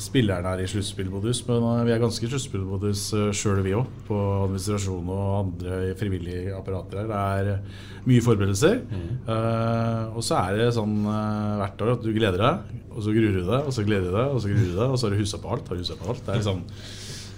spillerne 0.01 0.51
er 0.51 0.63
i 0.63 0.67
sluttspillmodus, 0.69 1.41
men 1.47 1.63
eh, 1.69 1.83
vi 1.87 1.93
er 1.95 2.01
ganske 2.01 2.25
i 2.25 2.29
sluttspillmodus 2.31 3.03
sjøl 3.35 3.61
vi 3.65 3.75
òg. 3.77 3.89
På 4.07 4.17
administrasjon 4.45 5.11
og 5.13 5.25
andre 5.39 5.95
frivillige 5.99 6.53
apparater 6.55 7.03
her. 7.03 7.09
Det 7.11 7.21
er 7.21 7.51
eh, 7.53 7.81
mye 8.09 8.25
forberedelser. 8.25 8.81
Eh, 8.91 10.03
og 10.15 10.25
så 10.25 10.39
er 10.41 10.59
det 10.59 10.67
sånn 10.75 10.99
uh, 11.07 11.55
hvert 11.61 11.81
år 11.85 11.95
at 11.95 12.05
du 12.05 12.11
gleder 12.15 12.41
deg, 12.41 12.77
og 12.91 13.01
så 13.05 13.15
gruer 13.15 13.39
du 13.39 13.41
deg, 13.43 13.59
og 13.61 13.75
så 13.75 13.85
gleder 13.87 14.09
du 14.09 14.17
deg, 14.17 14.29
og 14.29 14.41
så 14.43 14.51
gruer 14.51 14.69
du 14.69 14.75
deg, 14.75 14.85
og 14.85 14.99
så 14.99 15.07
har 15.07 15.15
du 15.15 15.23
husa 15.23 15.41
på 15.41 15.53
alt. 15.55 15.71
Har 15.71 15.81
huset 15.81 16.01
på 16.01 16.09
alt. 16.13 16.23
Det 16.27 16.35
er 16.35 16.45
sånn 16.45 16.63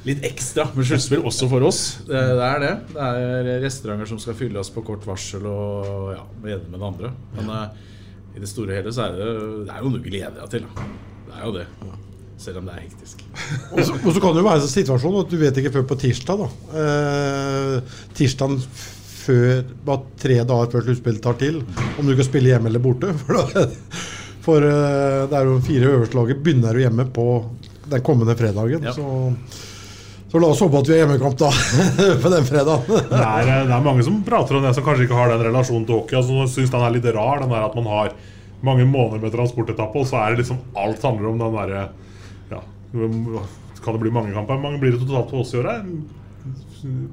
litt 0.08 0.24
ekstra 0.24 0.64
med 0.72 0.88
sluttspill 0.88 1.26
også 1.28 1.50
for 1.52 1.68
oss. 1.68 1.82
Det, 2.08 2.16
det 2.16 2.48
er 2.48 2.62
det. 2.64 2.74
Det 2.94 3.08
er 3.12 3.62
restauranter 3.66 4.08
som 4.08 4.22
skal 4.24 4.38
fylles 4.40 4.72
på 4.72 4.86
kort 4.88 5.08
varsel 5.08 5.48
og 5.50 6.14
ja, 6.16 6.24
med 6.38 6.50
det 6.50 6.58
ene 6.60 6.72
med 6.72 6.80
det 6.80 6.92
andre. 6.94 7.14
Men 7.38 7.54
uh, 7.54 7.88
i 8.38 8.44
det 8.44 8.50
store 8.52 8.74
og 8.74 8.82
hele 8.82 8.94
så 8.94 9.08
er 9.08 9.18
det, 9.18 9.32
det 9.68 9.74
er 9.74 9.82
jo 9.84 9.94
noe 9.94 10.04
vi 10.04 10.14
gleder 10.14 10.38
deg 10.44 10.52
til. 10.54 10.68
Da. 10.68 10.92
Det 11.28 11.40
er 11.40 11.48
jo 11.50 11.56
det. 11.58 12.06
Selv 12.38 12.62
om 12.62 12.68
det 12.70 12.76
er 12.76 12.84
hektisk. 12.86 13.24
Og 13.74 13.82
så, 13.82 13.96
og 13.98 14.12
så 14.14 14.22
kan 14.22 14.36
det 14.36 14.44
jo 14.44 14.48
være 14.48 14.62
en 14.62 14.70
situasjon 14.70 15.18
at 15.24 15.32
du 15.32 15.40
vet 15.42 15.58
ikke 15.58 15.74
før 15.74 15.88
på 15.90 15.98
tirsdag. 16.04 16.44
da 16.44 16.84
eh, 16.84 17.96
Tirsdagen 18.18 18.60
før, 19.28 19.64
bare 19.88 20.20
tre 20.22 20.38
dager 20.48 20.70
før 20.72 20.86
sluttspillet 20.86 21.24
tar 21.24 21.40
til, 21.42 21.62
om 21.98 22.08
du 22.08 22.14
kan 22.16 22.28
spille 22.28 22.54
hjemme 22.54 22.70
eller 22.72 22.84
borte. 22.84 23.12
For, 23.24 23.42
da, 23.58 23.66
for 24.48 24.64
eh, 24.64 25.24
det 25.28 25.40
er 25.40 25.50
jo 25.50 25.58
fire 25.66 25.90
øverste 25.98 26.16
laget 26.20 26.44
begynner 26.46 26.78
jo 26.78 26.86
hjemme 26.86 27.08
på 27.12 27.26
den 27.92 28.06
kommende 28.06 28.38
fredagen. 28.40 28.86
Ja. 28.88 28.94
Så, 28.96 29.34
så 30.32 30.40
la 30.40 30.54
oss 30.54 30.62
håpe 30.64 30.80
at 30.80 30.88
vi 30.88 30.96
har 30.96 31.04
hjemmekamp 31.04 31.38
da 31.42 31.52
på 32.24 32.32
den 32.32 32.48
fredagen. 32.48 32.88
Det 33.12 33.20
er, 33.20 33.52
det 33.68 33.76
er 33.76 33.84
mange 33.84 34.06
som 34.08 34.22
prater 34.28 34.60
om 34.60 34.64
det, 34.64 34.74
som 34.78 34.86
kanskje 34.88 35.08
ikke 35.10 35.20
har 35.20 35.34
den 35.34 35.46
relasjonen 35.50 35.88
til 35.90 36.00
hockey. 36.00 36.20
Altså, 36.22 36.48
Syns 36.54 36.72
den 36.72 36.86
er 36.86 36.96
litt 36.96 37.08
rar, 37.18 37.42
den 37.44 37.52
der 37.52 37.68
at 37.68 37.76
man 37.76 37.90
har 37.92 38.16
mange 38.68 38.88
måneder 38.90 39.22
med 39.22 39.36
transportetappe, 39.36 40.00
og 40.00 40.08
så 40.10 40.22
er 40.22 40.34
det 40.34 40.46
liksom 40.46 40.62
alt 40.80 41.04
handler 41.04 41.34
om 41.34 41.42
den 41.44 41.58
derre 41.60 41.88
Kan 42.92 43.96
det 43.96 44.00
bli 44.02 44.14
mange 44.14 44.34
kamper? 44.36 44.60
Mange 44.62 44.80
blir 44.82 44.96
det 44.96 45.02
totalt 45.04 45.30
på 45.32 45.42
oss 45.44 45.54
i 45.54 45.60
året? 45.62 45.90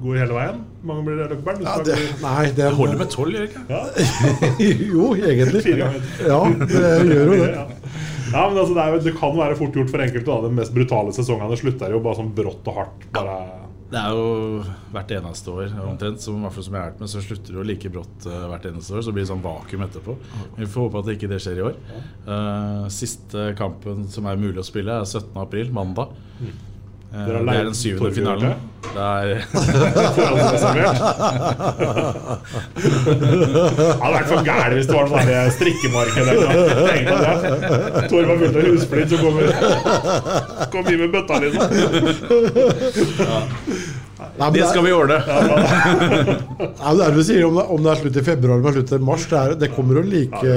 Går 0.01 0.19
hele 0.21 0.35
veien? 0.35 0.59
Mange 0.85 1.03
blir 1.07 1.17
det 1.19 1.25
Løkkeberg? 1.31 1.63
Ja, 1.65 1.75
det, 1.83 1.97
nei, 2.21 2.43
det 2.51 2.61
Det 2.61 2.71
holder 2.77 2.99
med 3.01 3.11
tolv, 3.11 3.35
gjør 3.35 3.43
det 3.43 3.49
ikke? 3.49 3.63
Ja. 3.69 3.81
jo, 4.93 5.09
egentlig. 5.17 5.63
Ja, 5.81 6.39
det 6.61 6.93
gjør 7.09 7.33
jo 7.33 7.39
det. 7.41 7.49
Ja. 7.55 7.65
Men 8.49 8.59
altså, 8.59 8.73
det, 8.75 8.83
er 8.85 9.03
det 9.05 9.15
kan 9.17 9.35
være 9.37 9.57
fort 9.59 9.77
gjort 9.77 9.91
for 9.91 10.03
enkelte. 10.05 10.27
Da. 10.29 10.37
De 10.45 10.59
mest 10.59 10.75
brutale 10.75 11.13
sesongen 11.15 11.55
slutter 11.59 11.93
jo 11.95 12.01
bare 12.03 12.19
sånn 12.19 12.31
brått 12.37 12.71
og 12.71 12.79
hardt. 12.79 13.07
Bare, 13.15 13.37
Det 13.95 14.01
er 14.01 14.11
jo 14.11 14.63
hvert 14.91 15.11
eneste 15.15 15.53
år 15.53 15.75
omtrent, 15.85 16.19
som, 16.19 16.41
hvert 16.43 16.51
fall 16.51 16.65
som 16.65 16.75
jeg 16.75 16.81
har 16.81 16.89
vært 16.89 17.03
med, 17.03 17.11
så 17.13 17.21
slutter 17.23 17.53
det 17.53 17.59
jo 17.61 17.65
like 17.69 17.91
brått 17.93 18.25
uh, 18.27 18.41
hvert 18.51 18.67
eneste 18.67 18.91
år. 18.91 19.05
Så 19.07 19.13
blir 19.15 19.23
det 19.23 19.29
sånn 19.29 19.43
vakuum 19.45 19.85
etterpå. 19.85 20.17
Vi 20.57 20.67
får 20.67 20.87
håpe 20.89 21.03
at 21.03 21.11
ikke 21.13 21.29
det 21.31 21.39
skjer 21.45 21.61
i 21.61 21.65
år. 21.69 21.77
Uh, 22.27 22.85
siste 22.91 23.53
kampen 23.55 24.03
som 24.11 24.27
er 24.27 24.41
mulig 24.41 24.59
å 24.59 24.67
spille, 24.67 24.99
er 24.99 25.07
17. 25.07 25.31
april, 25.39 25.71
mandag. 25.75 26.11
Eh, 27.15 27.21
Dere 27.23 27.37
har 27.37 27.39
det 27.39 27.47
leid 27.47 27.59
er 27.59 27.63
den 27.69 27.75
syvende 27.79 28.11
finalen. 28.11 28.55
Det 28.95 29.01
er. 29.01 29.27
Det 32.75 34.01
hadde 34.01 34.15
vært 34.15 34.29
for 34.29 34.41
gærent 34.45 34.75
hvis 34.75 34.87
det 34.89 34.95
var 34.95 35.07
sånn 35.11 35.51
strikkemarked 35.55 36.25
eller. 36.33 36.47
Tor 38.11 38.27
var 38.29 38.37
fullt 38.41 38.59
av 38.59 38.67
husflid, 38.67 39.07
så 39.13 39.17
kom 39.21 39.33
vi, 39.39 39.45
kom 40.75 40.83
vi 40.89 40.95
med 40.99 41.09
bøtta, 41.15 41.35
liksom. 41.45 41.65
Nei, 44.35 44.49
Det 44.51 44.67
skal 44.67 44.83
vi 44.83 44.91
ordne. 44.95 45.19
Nei, 45.23 46.91
det 46.91 46.91
er 46.91 46.99
det 46.99 47.15
du 47.15 47.23
sier, 47.23 47.43
om 47.47 47.55
det, 47.59 47.65
om 47.77 47.83
det 47.83 47.91
er 47.93 48.01
slutt 48.03 48.19
i 48.19 48.25
februar 48.27 48.59
eller 48.59 48.75
slutt 48.79 48.91
i 48.95 49.01
mars, 49.11 49.23
det, 49.31 49.37
er, 49.39 49.55
det 49.63 49.71
kommer 49.75 50.01
jo 50.01 50.03
like 50.11 50.55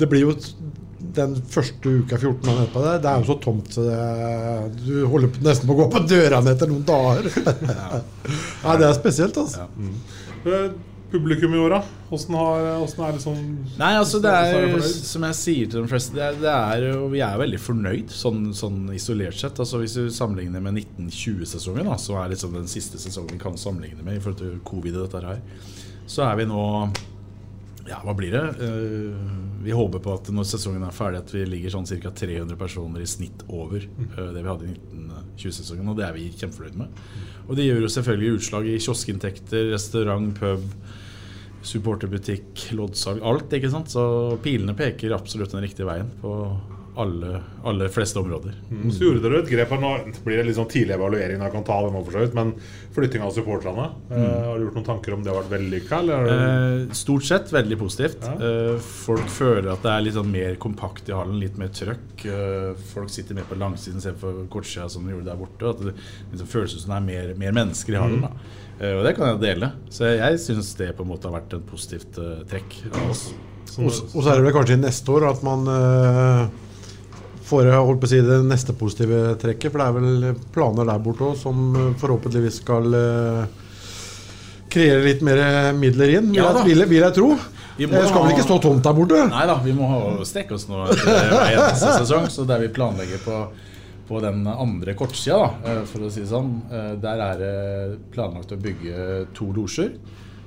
Det 0.00 0.08
blir 0.08 0.24
jo 0.26 0.32
den 1.16 1.34
første 1.52 1.92
uka 2.02 2.16
14 2.18 2.40
dager 2.46 2.62
etterpå 2.64 2.84
det, 2.86 2.94
det 3.04 3.10
er 3.12 3.18
jo 3.24 3.28
så 3.32 3.36
tomt 3.44 3.74
så 3.76 3.84
det, 3.88 3.98
du 4.86 4.94
holder 5.10 5.28
på- 5.34 5.42
nesten 5.46 5.68
på 5.68 5.74
å 5.76 5.80
gå 5.82 5.90
på 5.96 6.02
dørene 6.10 6.54
etter 6.54 6.70
noen 6.72 6.86
dager. 6.88 7.28
Ja, 8.62 8.76
det 8.78 8.86
er 8.88 8.96
spesielt, 8.96 9.36
altså. 9.42 9.68
Eh, 10.46 10.72
Publikum 11.12 11.52
i 11.52 11.58
år, 11.60 11.74
da? 11.74 11.80
Åssen 12.16 12.32
har- 12.38 12.78
åssen 12.80 13.02
er 13.04 13.12
det 13.12 13.20
sånn 13.20 13.40
Nei, 13.76 13.90
altså 14.00 14.16
det 14.24 14.30
er 14.32 14.78
som 14.80 15.26
jeg 15.28 15.36
sier 15.36 15.66
til 15.68 15.82
de 15.84 15.90
fleste 15.90 16.14
det 16.16 16.22
er, 16.24 16.38
det 16.40 16.48
er, 16.54 16.86
Vi 17.12 17.20
er 17.20 17.36
veldig 17.42 17.60
fornøyd 17.60 18.08
sånn, 18.16 18.46
sånn 18.56 18.86
isolert 18.96 19.36
sett. 19.36 19.60
Altså 19.60 19.82
Hvis 19.82 19.98
du 19.98 20.06
sammenligner 20.08 20.64
med 20.64 20.78
1920-sesongen, 20.80 21.84
da 21.90 21.98
som 22.00 22.16
er 22.22 22.32
liksom 22.32 22.56
den 22.56 22.70
siste 22.72 22.96
sesongen 23.02 23.34
vi 23.36 23.42
kan 23.44 23.58
sammenligne 23.60 24.00
med 24.06 24.16
i 24.16 24.24
forhold 24.24 24.40
til 24.40 24.56
covid 24.64 24.96
og 25.02 25.10
dette 25.10 25.20
her, 25.26 25.42
så 26.08 26.24
er 26.30 26.40
vi 26.40 26.48
nå 26.48 26.64
Ja, 27.88 27.98
hva 28.06 28.14
blir 28.14 28.30
det? 28.30 28.42
Eh, 28.62 29.14
vi 29.64 29.74
håper 29.74 30.02
på 30.02 30.14
at 30.14 30.30
når 30.34 30.46
sesongen 30.52 30.84
er 30.86 30.94
ferdig, 30.94 31.22
at 31.22 31.32
vi 31.34 31.42
ligger 31.48 31.74
sånn 31.74 31.88
ca. 31.88 32.12
300 32.14 32.58
personer 32.58 33.02
i 33.02 33.08
snitt 33.10 33.42
over 33.48 33.82
eh, 33.82 34.28
det 34.34 34.42
vi 34.42 34.48
hadde 34.50 34.68
i 34.68 34.74
1920-sesongen, 34.76 35.90
og 35.90 35.98
det 35.98 36.06
er 36.06 36.16
vi 36.16 36.28
kjempefornøyd 36.30 36.78
med. 36.78 37.00
Og 37.48 37.58
det 37.58 37.66
gjør 37.66 37.82
jo 37.82 37.94
selvfølgelig 37.96 38.36
utslag 38.38 38.68
i 38.70 38.76
kioskinntekter, 38.82 39.72
restaurant, 39.72 40.30
pub, 40.38 40.68
supporterbutikk, 41.66 42.68
loddsalg, 42.78 43.22
alt. 43.26 43.50
ikke 43.54 43.70
sant? 43.72 43.90
Så 43.90 44.04
pilene 44.42 44.76
peker 44.78 45.14
absolutt 45.16 45.54
den 45.54 45.66
riktige 45.66 45.88
veien 45.90 46.10
på 46.22 46.36
alle, 46.94 47.40
alle 47.64 47.88
fleste 47.88 48.20
områder. 48.20 48.52
Mm. 48.70 48.90
Så 48.92 49.06
gjorde 49.06 49.22
dere 49.24 49.38
et 49.40 49.48
grep 49.48 49.70
her 49.72 49.80
nå. 49.80 49.90
Blir 50.26 50.40
det 50.40 50.44
litt 50.50 50.58
sånn 50.58 50.68
tidlig 50.68 50.92
evaluering, 50.98 51.40
jeg 51.40 51.52
kan 51.54 51.64
ta 51.64 51.78
det 51.86 51.92
nå 51.94 52.02
for 52.04 52.12
så 52.12 52.24
vidt, 52.24 52.34
men 52.36 52.50
flytting 52.92 53.22
av 53.24 53.30
supporterne. 53.32 53.86
eh, 54.10 54.40
har 54.48 54.58
du 54.58 54.66
gjort 54.66 54.76
noen 54.76 54.88
tanker 54.90 55.14
om 55.16 55.22
det 55.24 55.32
har 55.32 55.38
vært 55.40 55.54
vellykka, 55.54 56.00
eller? 56.02 56.32
Eh, 56.32 56.92
stort 56.98 57.24
sett 57.24 57.52
veldig 57.52 57.78
positivt. 57.80 58.26
Eh, 58.28 58.76
folk 58.82 59.30
føler 59.32 59.70
at 59.72 59.86
det 59.86 59.92
er 59.94 60.04
litt 60.04 60.18
sånn 60.18 60.32
mer 60.32 60.58
kompakt 60.60 61.08
i 61.08 61.14
hallen, 61.16 61.38
litt 61.40 61.56
mer 61.60 61.72
trøkk. 61.72 62.26
Eh, 62.28 62.82
folk 62.92 63.12
sitter 63.14 63.38
mer 63.38 63.48
på 63.48 63.56
langsiden 63.56 64.02
istedenfor 64.02 64.42
kortsida 64.52 64.90
som 64.92 65.06
de 65.06 65.14
gjorde 65.14 65.30
der 65.30 65.40
borte. 65.40 65.70
At 65.72 65.80
det 65.80 65.94
liksom 66.34 66.50
føles 66.50 66.76
som 66.76 66.92
det 66.92 66.98
er 66.98 67.06
mer, 67.06 67.30
mer 67.40 67.56
mennesker 67.62 67.96
i 67.96 68.02
hallen. 68.02 68.26
Da. 68.26 68.34
Eh, 68.82 68.98
og 68.98 69.06
det 69.06 69.14
kan 69.16 69.30
jeg 69.30 69.40
dele. 69.46 69.72
Så 69.88 70.10
jeg, 70.10 70.20
jeg 70.20 70.42
syns 70.44 70.74
det 70.76 70.90
på 70.98 71.06
en 71.06 71.14
måte 71.14 71.30
har 71.30 71.38
vært 71.40 71.56
et 71.56 71.64
positivt 71.72 72.20
trekk 72.52 72.82
av 72.92 73.14
oss. 73.14 73.30
Og, 73.80 73.88
så 73.88 74.26
er 74.28 74.36
det 74.36 74.44
vel 74.44 74.52
kanskje 74.52 74.76
neste 74.76 75.08
år 75.14 75.30
at 75.30 75.40
man 75.46 75.64
får 77.52 77.68
jeg 77.68 77.86
holdt 77.86 78.00
på 78.02 78.08
å 78.08 78.12
si, 78.14 78.20
det 78.24 78.40
neste 78.48 78.74
positive 78.80 79.22
trekket. 79.42 79.70
For 79.72 79.78
det 79.78 79.86
er 79.88 79.96
vel 80.00 80.44
planer 80.54 80.88
der 80.88 81.02
borte 81.04 81.28
også, 81.30 81.44
som 81.46 81.64
eh, 81.76 81.90
forhåpentligvis 82.00 82.60
skal 82.64 82.94
eh, 82.98 83.58
kreere 84.72 85.02
litt 85.04 85.20
mer 85.26 85.40
midler 85.76 86.14
inn, 86.18 86.30
Ja 86.34 86.52
vil, 86.64 86.78
jeg- 86.80 86.88
vil 86.88 87.02
jeg 87.04 87.14
tro. 87.18 87.34
Vi 87.76 87.86
Det 87.88 88.02
skal 88.08 88.22
vel 88.26 88.32
ikke 88.34 88.44
stå 88.44 88.56
tomt 88.60 88.82
der 88.84 88.92
borte? 88.96 89.18
Nei 89.32 89.46
da, 89.48 89.54
vi 89.64 89.72
må 89.72 89.88
strekke 90.28 90.54
oss 90.58 90.66
nå 90.68 90.82
hver 90.86 91.52
eneste 91.56 91.92
sesong. 92.02 92.26
Så 92.30 92.44
der 92.46 92.60
vi 92.60 92.68
planlegger 92.68 93.22
på, 93.24 93.38
på 94.08 94.20
den 94.20 94.42
andre 94.46 94.92
kortsida, 94.94 95.38
da, 95.40 95.72
eh, 95.72 95.84
for 95.88 96.04
å 96.04 96.10
si 96.12 96.20
det 96.20 96.28
sånn, 96.30 96.50
eh, 96.70 96.90
der 97.00 97.22
er 97.30 97.40
det 97.40 97.54
planlagt 98.12 98.52
å 98.52 98.60
bygge 98.60 99.26
to 99.36 99.48
losjer. 99.56 99.94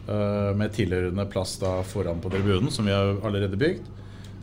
eh, 0.07 0.53
Med 0.55 0.73
tilhørende 0.77 1.25
plass 1.29 1.57
da 1.61 1.79
foran 1.83 2.21
på 2.21 2.29
tribunen, 2.33 2.69
som 2.71 2.85
vi 2.85 2.93
har 2.93 3.15
allerede 3.25 3.57
bygd. 3.57 3.81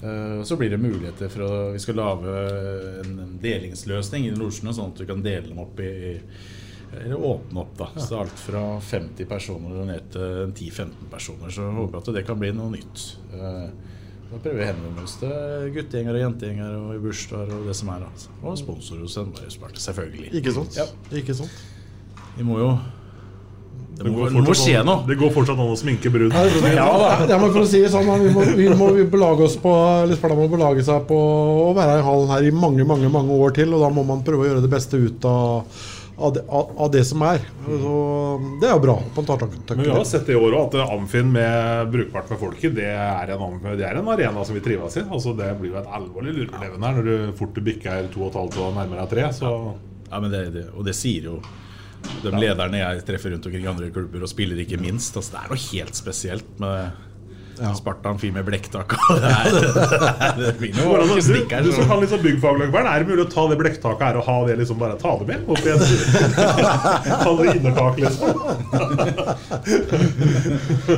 Eh, 0.03 0.43
Så 0.43 0.57
blir 0.59 0.71
det 0.71 0.79
muligheter 0.83 1.29
for 1.31 1.45
å 1.47 1.73
Vi 1.73 1.79
skal 1.79 1.95
lage 2.01 2.33
en 3.05 3.19
en 3.23 3.39
delingsløsning 3.43 4.27
i 4.27 4.35
losjene, 4.35 4.75
sånn 4.75 4.93
at 4.93 5.01
vi 5.01 5.07
kan 5.07 5.23
dele 5.23 5.49
dem 5.49 5.59
opp 5.63 5.79
i 5.81 6.21
eller 6.93 7.17
åpne 7.17 7.57
opp, 7.63 7.71
da. 7.79 7.87
Så 7.97 8.19
alt 8.21 8.37
fra 8.37 8.79
50 8.85 9.25
personer 9.25 9.79
og 9.81 9.87
ned 9.89 10.11
til 10.13 10.51
10-15 10.53 11.09
personer. 11.11 11.49
Så 11.49 11.63
jeg 11.65 11.73
håper 11.79 11.97
at 12.03 12.11
det 12.15 12.27
kan 12.27 12.39
bli 12.39 12.51
noe 12.53 12.71
nytt. 12.75 13.17
Eh, 13.33 13.71
Da 14.33 14.39
prøver 14.39 14.57
vi 14.57 14.65
å 14.65 14.69
henvende 14.75 15.03
oss 15.05 15.17
til 15.21 15.73
guttegjenger 15.75 16.15
og 16.17 16.23
jentegjenger 16.23 16.75
og 16.79 16.95
i 16.95 17.01
bursdager 17.05 17.53
og 17.53 17.67
det 17.69 17.75
som 17.77 17.89
er. 17.93 18.05
Altså. 18.07 18.29
Og 18.43 18.57
sponsorer 18.59 19.01
hos 19.05 19.13
Sandbergspark, 19.17 19.77
selvfølgelig. 19.77 20.31
Ikke 20.41 20.53
sant? 20.57 20.77
Ja. 20.77 20.87
Ikke 21.13 21.35
sant? 21.37 21.51
Vi 22.39 22.43
må 22.49 22.57
jo 22.59 22.71
Det 24.03 24.11
må, 24.11 24.19
går 24.25 24.35
det 24.35 24.43
må 24.49 24.55
skje 24.59 24.83
noe. 24.87 25.05
Det 25.07 25.17
går 25.21 25.33
fortsatt 25.35 25.61
an 25.63 25.71
å 25.71 25.79
sminke 25.79 26.11
brud. 26.13 26.35
Ja, 26.35 26.87
ja, 27.29 27.39
men 27.39 27.49
for 27.53 27.63
å 27.63 27.69
si 27.69 27.83
det 27.85 27.91
sånn, 27.93 28.11
vi 28.23 28.35
må, 28.35 28.45
vi 28.59 28.69
må 28.75 28.91
belage 29.13 29.47
oss 29.47 29.57
på 29.61 29.73
Eller 30.03 30.37
må 30.39 30.49
belage 30.51 30.85
seg 30.87 31.05
på 31.09 31.19
å 31.69 31.73
være 31.77 32.01
i 32.01 32.07
hallen 32.07 32.31
her 32.33 32.47
i 32.49 32.55
mange 32.55 32.87
mange, 32.89 33.11
mange 33.13 33.37
år 33.39 33.55
til. 33.59 33.75
Og 33.77 33.85
da 33.85 33.91
må 33.95 34.05
man 34.09 34.25
prøve 34.27 34.47
å 34.47 34.49
gjøre 34.51 34.65
det 34.65 34.73
beste 34.73 34.99
ut 34.99 35.27
av, 35.29 35.79
av, 36.19 36.35
det, 36.35 36.43
av, 36.51 36.91
det 36.95 37.05
som 37.07 37.23
er. 37.29 37.47
Så 37.69 37.95
det 38.63 38.71
er 38.71 38.75
jo 38.75 38.83
bra. 38.89 38.99
Man 39.15 39.31
tar 39.31 39.43
tak, 39.45 39.57
tak, 39.69 39.79
Men 39.79 39.87
vi 39.87 39.95
har 39.95 40.05
sett 40.09 40.27
det 40.27 40.35
i 40.35 40.43
år 40.43 40.59
òg, 40.59 40.75
at 40.75 40.93
Amfin 40.97 41.31
med 41.35 41.95
brukbart 41.95 42.35
med 42.35 42.43
folk 42.43 42.69
det 42.75 42.91
er, 42.91 43.35
en, 43.37 43.59
det 43.71 43.87
er 43.87 44.03
en 44.03 44.13
arena 44.17 44.47
som 44.47 44.59
vi 44.59 44.65
trives 44.65 44.99
i. 44.99 45.07
Altså 45.07 45.37
Det 45.39 45.55
blir 45.61 45.77
jo 45.77 45.81
et 45.83 45.97
alvorlig 46.01 46.37
lureleven 46.41 46.89
her 46.89 46.99
når 46.99 47.11
du 47.11 47.35
fort 47.39 47.63
bikker 47.63 48.11
to 48.13 48.27
og 48.27 48.33
et 48.33 48.43
halvt 48.43 48.63
og 48.67 48.79
nærmer 48.81 49.05
deg 49.05 49.13
tre. 49.15 49.31
Så 49.39 49.57
Ja, 50.13 50.19
men 50.21 50.33
det, 50.33 50.47
det, 50.53 50.71
og 50.77 50.85
det 50.85 50.93
sier 50.99 51.31
jo 51.31 51.39
de 52.23 52.31
lederne 52.39 52.79
jeg 52.83 53.05
treffer 53.09 53.31
rundt 53.35 53.47
omkring 53.47 53.65
i 53.65 53.71
andre 53.73 53.91
klubber, 53.95 54.23
og 54.27 54.31
spiller 54.31 54.57
ikke 54.65 54.79
minst. 54.83 55.17
Altså, 55.17 55.33
det 55.37 55.41
er 55.45 55.49
noe 55.55 55.63
helt 55.71 55.95
spesielt 55.99 56.61
med 56.63 57.09
Spartan, 57.77 58.17
fyr 58.19 58.33
med 58.35 58.47
blekktak. 58.49 58.95
Det, 60.39 60.55
blir 60.59 60.73
noe 60.75 60.87
Hvordan- 60.97 61.13
du, 61.13 61.21
som 61.21 61.37
så- 61.85 61.89
kan 61.91 62.01
liksom 62.01 62.23
byggfaglagvern, 62.25 62.89
er 62.91 63.05
det 63.05 63.09
mulig 63.13 63.27
å 63.27 63.31
ta 63.31 63.45
det 63.53 63.59
blekktaket 63.61 64.03
her 64.09 64.17
og 64.19 64.25
ha 64.27 64.37
det 64.49 64.57
liksom 64.59 64.79
bare 64.81 64.97
ta 64.99 65.13
det 65.21 65.27
med? 65.29 65.45
Opp 65.47 65.61
igjen. 65.61 65.79
Ta 67.23 67.31
det 67.39 67.47
innertak, 67.53 68.01
liksom. 68.03 68.31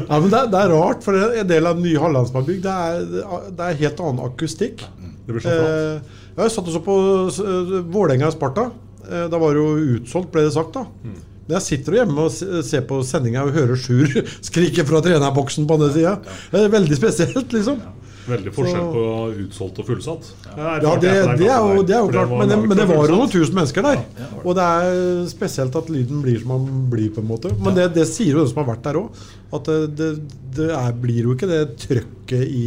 Ja, 0.09 0.21
men 0.21 0.31
det, 0.31 0.39
er- 0.39 0.51
det 0.55 0.61
er 0.63 0.73
rart, 0.73 1.05
for 1.05 1.19
en 1.43 1.49
del 1.51 1.67
av 1.69 1.77
den 1.79 1.85
nye 1.89 2.01
hallen 2.01 2.27
som 2.31 2.41
er 2.41 2.47
bygd, 2.49 2.65
det 2.65 2.75
er, 2.87 3.51
det 3.59 3.69
er 3.69 3.81
helt 3.85 4.01
annen 4.07 4.25
akustikk. 4.31 4.87
Det 5.27 5.33
blir 5.35 5.45
så 5.45 5.51
flott. 5.51 5.69
Eh, 5.69 6.23
jeg 6.35 6.51
satt 6.55 6.67
også 6.71 6.83
på 6.85 6.95
uh, 7.29 7.77
Vålerenga-Sparta. 7.95 8.65
Eh, 8.71 8.84
da 9.31 9.41
var 9.41 9.55
det 9.55 9.63
jo 9.63 9.97
utsolgt, 9.99 10.33
ble 10.35 10.47
det 10.47 10.55
sagt. 10.57 10.77
da. 10.77 10.87
Mm. 11.05 11.21
Men 11.45 11.59
jeg 11.59 11.67
sitter 11.67 11.93
jo 11.93 12.01
hjemme 12.01 12.25
og 12.25 12.63
ser 12.65 12.87
på 12.89 13.03
sendinga 13.05 13.43
og 13.45 13.53
hører 13.57 13.77
Sjur 13.77 14.09
skrike 14.49 14.87
fra 14.89 15.03
trenerboksen 15.05 15.69
på 15.69 15.77
den 15.83 15.93
sida. 15.99 16.17
Det 16.53 16.63
er 16.63 16.73
veldig 16.73 16.99
spesielt, 17.01 17.53
liksom. 17.53 17.83
Veldig 18.25 18.53
forskjell 18.57 18.85
på 18.89 19.01
utsolgt 19.43 19.81
og 19.83 19.89
fullsatt. 19.91 20.29
Ja, 20.57 20.79
det, 20.81 21.11
det, 21.37 21.49
er 21.51 21.59
jo, 21.61 21.83
det 21.85 21.93
er 21.93 22.01
jo 22.01 22.09
klart, 22.09 22.31
men 22.33 22.49
det, 22.49 22.57
men 22.63 22.79
det 22.79 22.87
var 22.89 23.03
jo 23.05 23.19
noen 23.19 23.33
tusen 23.33 23.59
mennesker 23.59 23.85
der. 23.85 24.01
Og 24.41 24.55
det 24.57 24.65
er 24.65 25.27
spesielt 25.29 25.77
at 25.77 25.91
lyden 25.93 26.23
blir 26.25 26.41
som 26.41 26.55
den 26.55 26.87
blir, 26.93 27.11
på 27.13 27.21
en 27.21 27.29
måte. 27.29 27.53
Men 27.61 27.77
det, 27.77 27.91
det 27.99 28.07
sier 28.09 28.33
jo 28.33 28.41
den 28.41 28.49
som 28.49 28.63
har 28.63 28.71
vært 28.73 28.87
der 28.87 29.01
òg, 29.03 29.23
at 29.59 29.69
det, 29.69 29.79
det, 30.01 30.11
det 30.57 30.71
er, 30.73 30.97
blir 31.05 31.29
jo 31.29 31.37
ikke 31.37 31.51
det 31.53 31.61
trøkket 31.85 32.49
i, 32.49 32.67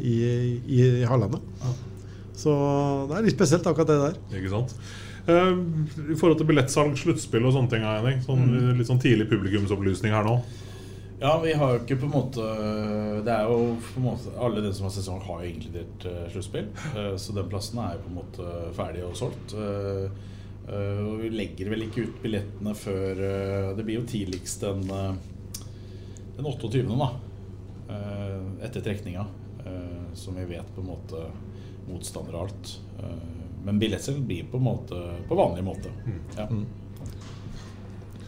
i, 0.00 0.16
i, 0.64 0.80
i 0.80 1.08
Hallandet. 1.10 1.44
Så 2.40 2.54
det 3.10 3.18
er 3.18 3.28
litt 3.28 3.36
spesielt, 3.36 3.68
akkurat 3.68 3.92
det 3.92 4.00
der. 4.06 4.20
Ikke 4.40 4.56
sant? 4.56 4.72
Eh, 5.26 5.58
I 6.12 6.16
forhold 6.18 6.36
til 6.40 6.48
billettsalg, 6.50 6.98
sluttspill 7.00 7.46
og 7.48 7.54
sånne 7.56 7.72
ting, 7.72 7.86
Henning. 7.86 8.20
Sånn, 8.24 8.44
Mm. 8.44 8.76
Litt 8.78 8.90
sånn 8.90 9.00
tidlig 9.00 9.28
publikumsopplysning 9.30 10.12
her 10.12 10.24
nå. 10.24 10.42
Ja, 11.20 11.38
vi 11.40 11.52
har 11.52 11.72
jo 11.72 11.80
ikke 11.80 12.00
på 12.00 12.06
en 12.06 12.12
måte 12.12 12.42
Det 13.24 13.32
er 13.32 13.44
jo 13.48 13.76
på 13.80 14.00
en 14.00 14.02
måte 14.02 14.32
Alle 14.36 14.60
de 14.60 14.72
som 14.74 14.84
har 14.84 14.90
sesong, 14.90 15.20
har 15.22 15.44
jo 15.44 15.48
inkludert 15.48 16.04
uh, 16.04 16.28
sluttspill. 16.28 16.66
Uh, 16.92 17.16
så 17.16 17.32
den 17.32 17.48
plassen 17.48 17.78
er 17.78 17.94
jo 17.94 18.02
på 18.02 18.10
en 18.10 18.18
måte 18.18 18.74
ferdig 18.74 19.04
og 19.06 19.16
solgt. 19.16 19.54
Uh, 19.54 20.10
og 20.66 21.20
vi 21.20 21.28
legger 21.28 21.68
vel 21.68 21.84
ikke 21.84 22.06
ut 22.08 22.22
billettene 22.22 22.72
før 22.74 23.18
Det 23.76 23.84
blir 23.84 23.98
jo 23.98 24.06
tidligst 24.08 24.62
den, 24.64 24.80
den 24.88 26.46
28., 26.48 26.88
da. 26.88 27.10
etter 28.64 28.80
trekninga. 28.80 29.26
som 30.14 30.34
vi 30.34 30.44
vet 30.44 30.64
på 30.74 30.80
en 30.80 30.88
måte 30.88 31.20
motstander 31.86 32.34
og 32.34 32.46
alt. 32.46 32.78
Men 33.64 33.78
billettsalg 33.80 34.24
blir 34.28 34.48
på 34.50 34.60
måte 34.60 34.98
på 35.28 35.38
vanlig 35.38 35.64
måte. 35.64 35.92
Ja. 36.36 36.48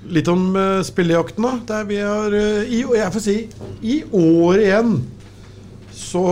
Litt 0.07 0.28
om 0.30 0.49
uh, 0.55 0.80
spillejakten, 0.87 1.45
da. 1.45 1.59
Der 1.66 1.87
vi 1.89 1.99
har 2.01 2.32
uh, 2.32 2.62
i, 2.64 2.80
Jeg 2.80 3.12
får 3.12 3.24
si 3.24 3.37
i 3.82 4.01
år 4.14 4.62
igjen 4.62 4.97
så 5.97 6.22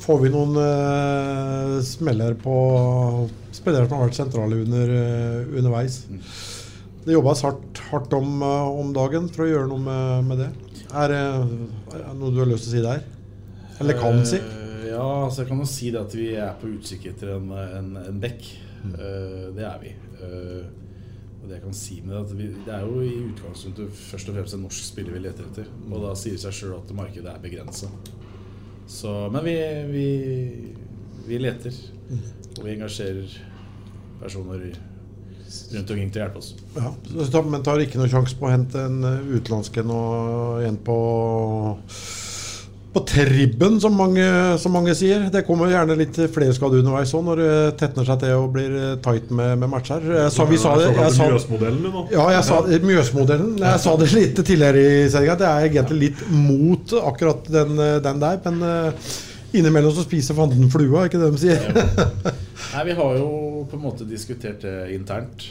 får 0.00 0.20
vi 0.22 0.32
noen 0.32 0.56
uh, 0.56 1.76
smeller 1.84 2.34
på 2.40 2.54
spillere 3.54 3.86
som 3.86 3.98
har 3.98 4.08
vært 4.08 4.18
sentrale 4.18 4.60
under, 4.64 4.90
uh, 4.90 5.56
underveis. 5.60 6.00
Det 7.04 7.12
jobbes 7.12 7.44
hardt, 7.44 7.82
hardt 7.90 8.16
om, 8.16 8.40
uh, 8.40 8.72
om 8.80 8.94
dagen 8.96 9.28
for 9.28 9.44
å 9.44 9.50
gjøre 9.50 9.68
noe 9.70 9.84
med, 9.84 10.30
med 10.30 10.42
det. 10.42 10.50
Er 10.94 11.12
det 11.12 11.20
er 11.20 12.00
det 12.00 12.14
noe 12.18 12.32
du 12.32 12.40
har 12.42 12.48
lyst 12.48 12.66
til 12.68 12.72
å 12.72 12.76
si 12.78 12.84
der? 12.86 13.04
Eller 13.82 14.00
kan 14.00 14.24
si? 14.28 14.40
Ja, 14.94 15.24
altså 15.24 15.42
jeg 15.42 15.50
kan 15.50 15.60
jo 15.60 15.66
si 15.68 15.90
det 15.90 16.00
at 16.00 16.14
vi 16.14 16.30
er 16.38 16.54
på 16.60 16.70
utkikk 16.70 17.08
etter 17.10 17.34
en, 17.34 17.50
en, 17.50 17.92
en 17.98 18.22
bekk. 18.22 18.46
Mm. 18.84 18.94
Uh, 18.94 19.46
det 19.56 19.66
er 19.66 19.78
vi. 19.82 19.92
Uh, 20.20 20.64
og 21.42 21.48
det 21.50 21.58
jeg 21.58 21.64
kan 21.64 21.76
si 21.76 21.98
med 22.00 22.14
det, 22.14 22.20
at 22.22 22.36
vi, 22.38 22.46
det 22.64 22.72
er 22.72 22.86
jo 22.86 23.02
i 23.04 23.16
utgangspunktet 23.26 23.98
først 23.98 24.30
og 24.30 24.38
fremst 24.38 24.56
en 24.56 24.62
norsk 24.64 24.86
spiller 24.86 25.16
vi 25.16 25.24
leter 25.26 25.48
etter. 25.50 25.68
Og 25.90 25.98
da 26.06 26.14
sier 26.16 26.38
det 26.38 26.44
seg 26.44 26.56
sjøl 26.56 26.78
at 26.78 26.94
markedet 26.96 27.28
er 27.28 27.42
begrensa. 27.42 27.90
Men 29.34 29.44
vi, 29.44 29.58
vi, 29.90 30.08
vi 31.26 31.40
leter. 31.42 31.76
Mm. 32.08 32.24
Og 32.54 32.62
vi 32.64 32.72
engasjerer 32.78 33.36
personer 34.22 34.64
rundt 35.74 35.90
omkring 35.92 36.12
til 36.14 36.22
å 36.22 36.24
hjelpe 36.24 36.40
oss. 36.40 36.50
Ja, 36.78 37.42
men 37.44 37.64
tar 37.66 37.82
ikke 37.82 38.00
noe 38.00 38.10
sjanse 38.12 38.38
på 38.40 38.48
å 38.48 38.54
hente 38.54 38.86
en 38.88 39.02
utenlandsk 39.04 39.82
en 39.82 39.92
og 39.92 40.64
en 40.64 40.80
på 40.86 40.96
på 42.94 43.00
tribben, 43.08 43.80
som 43.82 43.96
mange, 43.98 44.24
som 44.62 44.72
mange 44.74 44.94
sier. 44.94 45.26
Det 45.32 45.42
kommer 45.46 45.72
gjerne 45.72 45.96
litt 45.98 46.18
flere 46.34 46.54
skader 46.54 46.82
underveis 46.82 47.10
òg, 47.16 47.24
når 47.26 47.40
det 47.42 47.56
tetner 47.80 48.06
seg 48.06 48.20
til 48.22 48.34
og 48.38 48.52
blir 48.54 48.76
eh, 48.78 48.92
tight 49.02 49.32
med, 49.34 49.56
med 49.62 49.70
matcher. 49.72 50.04
Jeg 50.14 50.30
sa, 50.34 50.46
vi 50.46 50.60
sa 50.62 50.76
det, 50.78 50.92
jeg 50.94 51.16
sa, 51.16 51.28
ja, 52.12 52.26
jeg 52.36 52.46
sa 52.46 52.60
Mjøsmodellen. 52.84 53.56
Jeg 53.58 53.82
sa 53.82 53.94
det 53.98 54.10
litt 54.14 54.38
tidligere 54.38 54.84
i 54.84 55.08
sendinga, 55.10 55.34
at 55.34 55.44
jeg 55.46 55.50
er 55.50 55.70
egentlig 55.72 56.00
litt 56.04 56.24
mot 56.30 56.94
akkurat 57.02 57.50
den, 57.50 57.74
eh, 57.82 57.98
den 58.04 58.22
der. 58.22 58.38
Men 58.46 58.62
eh, 58.70 59.12
innimellom 59.58 59.94
så 59.96 60.06
spiser 60.06 60.38
fanden 60.38 60.70
flua, 60.70 61.08
ikke 61.08 61.22
det 61.22 61.32
de 61.34 61.42
sier? 61.48 61.66
Nei, 62.74 62.84
Vi 62.92 62.98
har 63.00 63.16
jo 63.18 63.30
på 63.70 63.78
en 63.78 63.86
måte 63.88 64.06
diskutert 64.06 64.62
det 64.62 64.76
internt. 64.94 65.50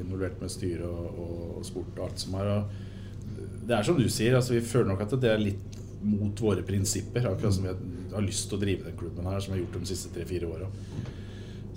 involvert 0.00 0.42
med 0.42 0.50
styre 0.50 0.90
og, 0.90 1.22
og 1.58 1.66
sport 1.66 1.98
og 2.00 2.08
alt 2.08 2.24
som 2.26 2.34
er. 2.40 2.50
Og 2.56 3.68
det 3.68 3.78
er 3.78 3.86
som 3.86 3.98
du 3.98 4.08
sier, 4.10 4.34
altså 4.34 4.56
vi 4.56 4.64
føler 4.66 4.90
nok 4.90 5.06
at 5.06 5.14
det 5.22 5.30
er 5.30 5.38
litt 5.42 5.81
mot 6.02 6.44
våre 6.44 6.64
prinsipper. 6.66 7.26
Akkurat 7.30 7.54
som 7.54 7.66
vi 7.66 7.72
har, 8.12 8.22
lyst 8.24 8.48
til 8.50 8.58
å 8.58 8.62
drive 8.62 8.86
den 8.86 8.98
klubben 8.98 9.28
her, 9.30 9.40
som 9.40 9.52
vi 9.52 9.58
har 9.58 9.64
gjort 9.64 9.80
de 9.80 9.90
siste 9.92 10.12
tre-fire 10.14 10.50
åra. 10.50 10.70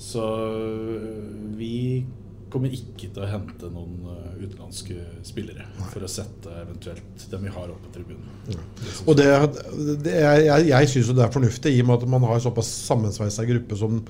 Så 0.02 0.22
øh, 0.22 1.34
vi 1.56 2.06
kommer 2.52 2.72
ikke 2.72 3.10
til 3.10 3.24
å 3.24 3.28
hente 3.28 3.70
noen 3.74 4.06
øh, 4.12 4.32
utenlandske 4.44 4.96
spillere 5.28 5.66
for 5.92 6.06
å 6.06 6.10
sette 6.12 6.52
eventuelt 6.62 7.28
dem 7.32 7.48
vi 7.48 7.54
har 7.56 7.72
oppe 7.72 7.90
på 7.90 7.94
tribunen. 7.98 8.64
Og 9.06 9.18
det, 9.20 9.28
det 10.06 10.16
er, 10.22 10.40
jeg 10.46 10.70
jeg 10.72 10.92
syns 10.94 11.14
det 11.16 11.26
er 11.26 11.36
fornuftig, 11.36 11.74
i 11.74 11.84
og 11.84 11.90
med 11.90 11.98
at 11.98 12.16
man 12.16 12.28
har 12.30 12.44
såpass 12.44 12.70
sammensveisa 12.86 13.48
gruppe 13.50 13.80
som 13.80 14.02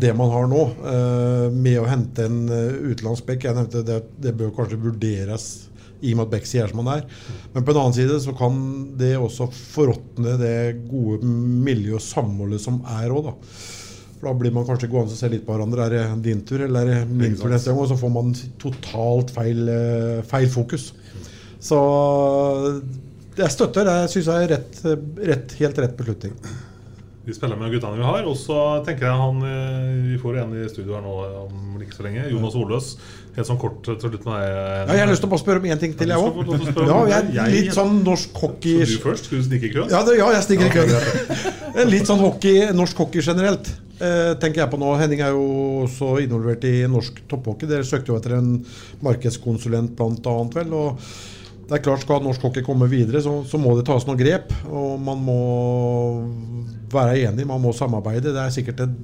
det 0.00 0.10
man 0.16 0.30
har 0.30 0.48
nå, 0.50 0.62
eh, 0.90 1.48
med 1.54 1.78
å 1.78 1.86
hente 1.86 2.26
en 2.26 2.40
eh, 2.50 2.80
utenlandsk 2.90 3.28
bekk. 3.28 3.46
Jeg 3.46 3.58
nevnte 3.58 3.84
det, 3.86 4.00
det 4.18 4.34
bør 4.38 4.50
kanskje 4.56 4.80
vurderes 4.82 5.48
i 6.04 6.12
og 6.12 6.20
med 6.20 6.26
at 6.26 6.34
Beck 6.34 6.48
sier 6.48 6.70
som 6.70 6.82
han 6.82 6.90
er. 6.98 7.06
Men 7.54 7.64
på 7.64 7.72
en 7.72 7.80
annen 7.80 7.96
side 7.96 8.18
så 8.24 8.34
kan 8.36 8.58
det 9.00 9.14
også 9.18 9.48
forråtne 9.54 10.36
det 10.40 10.58
gode 10.90 11.24
miljø 11.24 11.96
og 11.98 12.04
samholdet 12.04 12.62
som 12.64 12.82
er 12.98 13.14
òg, 13.14 13.30
da. 13.30 13.36
For 14.18 14.28
da 14.30 14.34
blir 14.40 14.54
man 14.56 14.66
kanskje 14.68 14.90
gående 14.92 15.16
og 15.16 15.20
se 15.20 15.30
litt 15.32 15.46
på 15.46 15.54
hverandre. 15.54 15.86
Er 15.88 15.96
det 15.96 16.04
din 16.28 16.44
tur, 16.48 16.62
eller 16.64 16.84
er 16.84 17.02
det 17.02 17.16
min 17.16 17.34
tur 17.38 17.50
neste 17.52 17.72
gang? 17.72 17.80
Og 17.82 17.90
så 17.90 17.98
får 18.00 18.12
man 18.14 18.34
totalt 18.62 19.32
feil, 19.34 19.64
eh, 19.68 20.20
feil 20.28 20.48
fokus. 20.52 20.92
Så 21.64 21.80
jeg 23.36 23.50
støtter. 23.50 23.88
Det 23.88 24.12
syns 24.12 24.30
jeg 24.30 24.46
er 24.46 24.54
rett, 24.54 24.78
rett, 25.32 25.58
helt 25.60 25.82
rett 25.82 25.98
beslutning. 25.98 26.38
Vi 27.24 27.32
spiller 27.32 27.56
med 27.56 27.72
guttene 27.72 27.98
vi 27.98 28.04
har. 28.06 28.26
Og 28.28 28.36
så 28.38 28.58
tenker 28.86 29.08
jeg 29.08 29.20
han 29.20 29.44
eh, 29.48 29.92
Vi 30.12 30.20
får 30.20 30.40
en 30.42 30.56
i 30.60 30.68
studio 30.68 30.96
her 30.96 31.04
nå 31.04 31.14
om 31.44 31.82
ikke 31.84 31.96
så 31.96 32.06
lenge. 32.06 32.28
Jonas 32.32 32.56
Oløs. 32.60 32.94
Helt 33.34 33.48
sånn 33.48 33.58
kort 33.58 33.80
til 33.82 33.96
slutt 33.98 34.12
deg. 34.22 34.42
Ja, 34.44 34.84
jeg 34.94 35.02
har 35.02 35.08
lyst 35.10 35.24
til 35.24 35.26
å 35.26 35.32
bare 35.32 35.42
spørre 35.42 35.62
om 35.62 35.64
én 35.66 35.80
ting 35.82 35.94
til, 35.98 36.12
jeg 36.12 36.22
òg. 36.22 36.36
Ja, 36.86 36.98
jeg 37.10 37.40
er 37.42 37.50
litt 37.50 37.72
sånn 37.74 37.96
norsk 38.06 38.36
hockey 38.38 38.84
Så 38.84 39.00
du 39.00 39.02
først? 39.02 39.26
Skal 39.26 39.40
du 39.40 39.48
snike 39.48 39.66
i 39.66 39.72
køen? 39.72 39.90
Ja, 39.90 40.04
det, 40.06 40.14
ja 40.20 40.28
jeg 40.36 40.46
stikker 40.46 40.70
i 40.70 40.74
køen. 40.76 41.50
Litt 41.94 42.06
sånn 42.06 42.22
hockey, 42.22 42.68
norsk 42.78 43.00
hockey 43.02 43.24
generelt. 43.26 43.72
Eh, 43.98 44.32
tenker 44.38 44.62
jeg 44.62 44.70
på 44.70 44.78
nå. 44.78 44.92
Henning 45.00 45.24
er 45.26 45.34
jo 45.34 45.44
også 45.88 46.12
involvert 46.22 46.62
i 46.70 46.84
norsk 46.90 47.18
topphockey. 47.30 47.66
Dere 47.70 47.86
søkte 47.86 48.12
jo 48.12 48.20
etter 48.20 48.36
en 48.38 48.56
markedskonsulent 49.02 49.96
blant 49.98 50.30
annet, 50.30 50.58
vel. 50.60 50.74
og 50.78 51.02
det 51.64 51.78
er 51.78 51.84
klart 51.84 52.02
Skal 52.04 52.22
norsk 52.22 52.42
hockey 52.44 52.62
komme 52.62 52.86
videre, 52.90 53.22
så, 53.24 53.38
så 53.48 53.58
må 53.58 53.74
det 53.78 53.86
tas 53.88 54.06
noen 54.06 54.20
grep. 54.20 54.54
Og 54.70 54.94
man 55.02 55.22
må 55.26 55.38
være 56.94 57.24
enig, 57.26 57.46
man 57.48 57.62
må 57.62 57.74
samarbeide. 57.74 58.34
Det 58.34 58.42
er 58.42 58.54
sikkert 58.54 58.84
en 58.84 58.98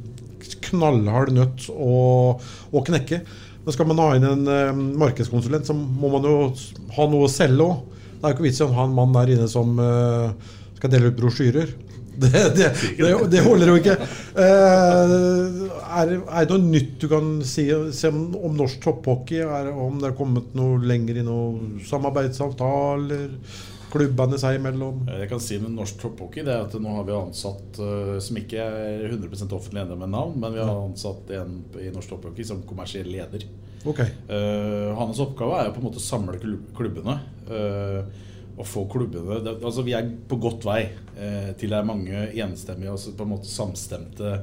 knallhard 0.71 1.33
nøtt 1.35 1.71
å, 1.73 2.37
å 2.71 2.83
knekke. 2.87 3.23
Men 3.65 3.77
skal 3.77 3.91
man 3.91 4.01
ha 4.01 4.09
inn 4.17 4.27
en 4.27 4.49
eh, 4.49 4.73
markedskonsulent, 5.03 5.69
så 5.69 5.77
må 5.77 6.11
man 6.15 6.27
jo 6.27 6.37
ha 6.97 7.07
noe 7.11 7.29
å 7.29 7.33
selge 7.33 7.67
òg. 7.67 7.87
Det 8.21 8.25
er 8.25 8.33
jo 8.33 8.37
ikke 8.37 8.47
vits 8.49 8.61
i 8.61 8.67
å 8.67 8.73
ha 8.77 8.87
en 8.89 8.97
mann 8.97 9.15
der 9.17 9.33
inne 9.35 9.47
som 9.49 9.79
eh, 9.81 10.57
skal 10.79 10.93
dele 10.93 11.13
ut 11.13 11.21
brosjyrer. 11.21 11.77
Det, 12.21 12.29
det, 12.53 12.67
det, 12.99 13.11
det 13.33 13.41
holder 13.41 13.71
jo 13.71 13.77
ikke. 13.79 13.95
Eh, 14.43 15.13
er, 16.03 16.11
er 16.11 16.49
det 16.49 16.51
noe 16.51 16.67
nytt 16.67 16.99
du 17.01 17.07
kan 17.09 17.31
si, 17.47 17.65
si 17.97 18.11
om, 18.11 18.35
om 18.37 18.59
norsk 18.59 18.83
topphockey? 18.83 19.39
Er, 19.41 19.71
om 19.73 19.97
det 20.03 20.11
er 20.11 20.17
kommet 20.19 20.51
noe 20.59 20.83
lenger 20.85 21.23
i 21.23 21.25
noen 21.25 21.79
samarbeidsavtaler? 21.87 23.31
Klubbene 23.91 24.39
seg 24.39 24.61
imellom? 24.61 25.03
Jeg 25.11 25.31
kan 25.31 25.43
si 25.43 25.59
med 25.59 25.75
norsk 25.75 25.99
topphockey, 25.99 26.45
det 26.47 26.55
er 26.55 26.67
at 26.69 26.77
nå 26.79 26.93
har 26.95 27.09
vi 27.09 27.17
ansatt 27.17 27.81
eh, 27.83 28.17
som 28.23 28.39
ikke 28.39 28.63
er 28.63 29.05
100 29.09 29.49
offentlig 29.49 29.83
enig 29.83 29.99
med 29.99 30.13
navn, 30.15 30.37
men 30.39 30.55
vi 30.55 30.63
har 30.63 30.71
ansatt 30.77 31.33
en 31.35 31.59
i 31.81 31.91
norsk 31.95 32.15
topphockey 32.15 32.47
som 32.47 32.63
kommersiell 32.69 33.11
leder. 33.11 33.47
Okay. 33.81 34.13
Uh, 34.29 34.93
hans 34.99 35.21
oppgave 35.25 35.57
er 35.57 35.71
jo 35.71 35.77
på 35.77 35.81
en 35.81 35.87
måte 35.87 36.01
å 36.03 36.05
samle 36.05 36.37
klubbene. 36.77 37.17
Uh, 37.49 38.03
og 38.61 38.67
få 38.69 38.83
klubbene 38.93 39.39
det, 39.41 39.55
Altså 39.65 39.81
Vi 39.87 39.95
er 39.97 40.11
på 40.29 40.37
godt 40.37 40.67
vei 40.69 40.83
uh, 40.91 41.53
til 41.57 41.73
det 41.73 41.79
er 41.79 41.87
mange 41.89 42.27
enstemmige, 42.45 42.93
altså 42.93 43.15
på 43.17 43.25
en 43.25 43.33
måte 43.33 43.49
samstemte 43.49 44.35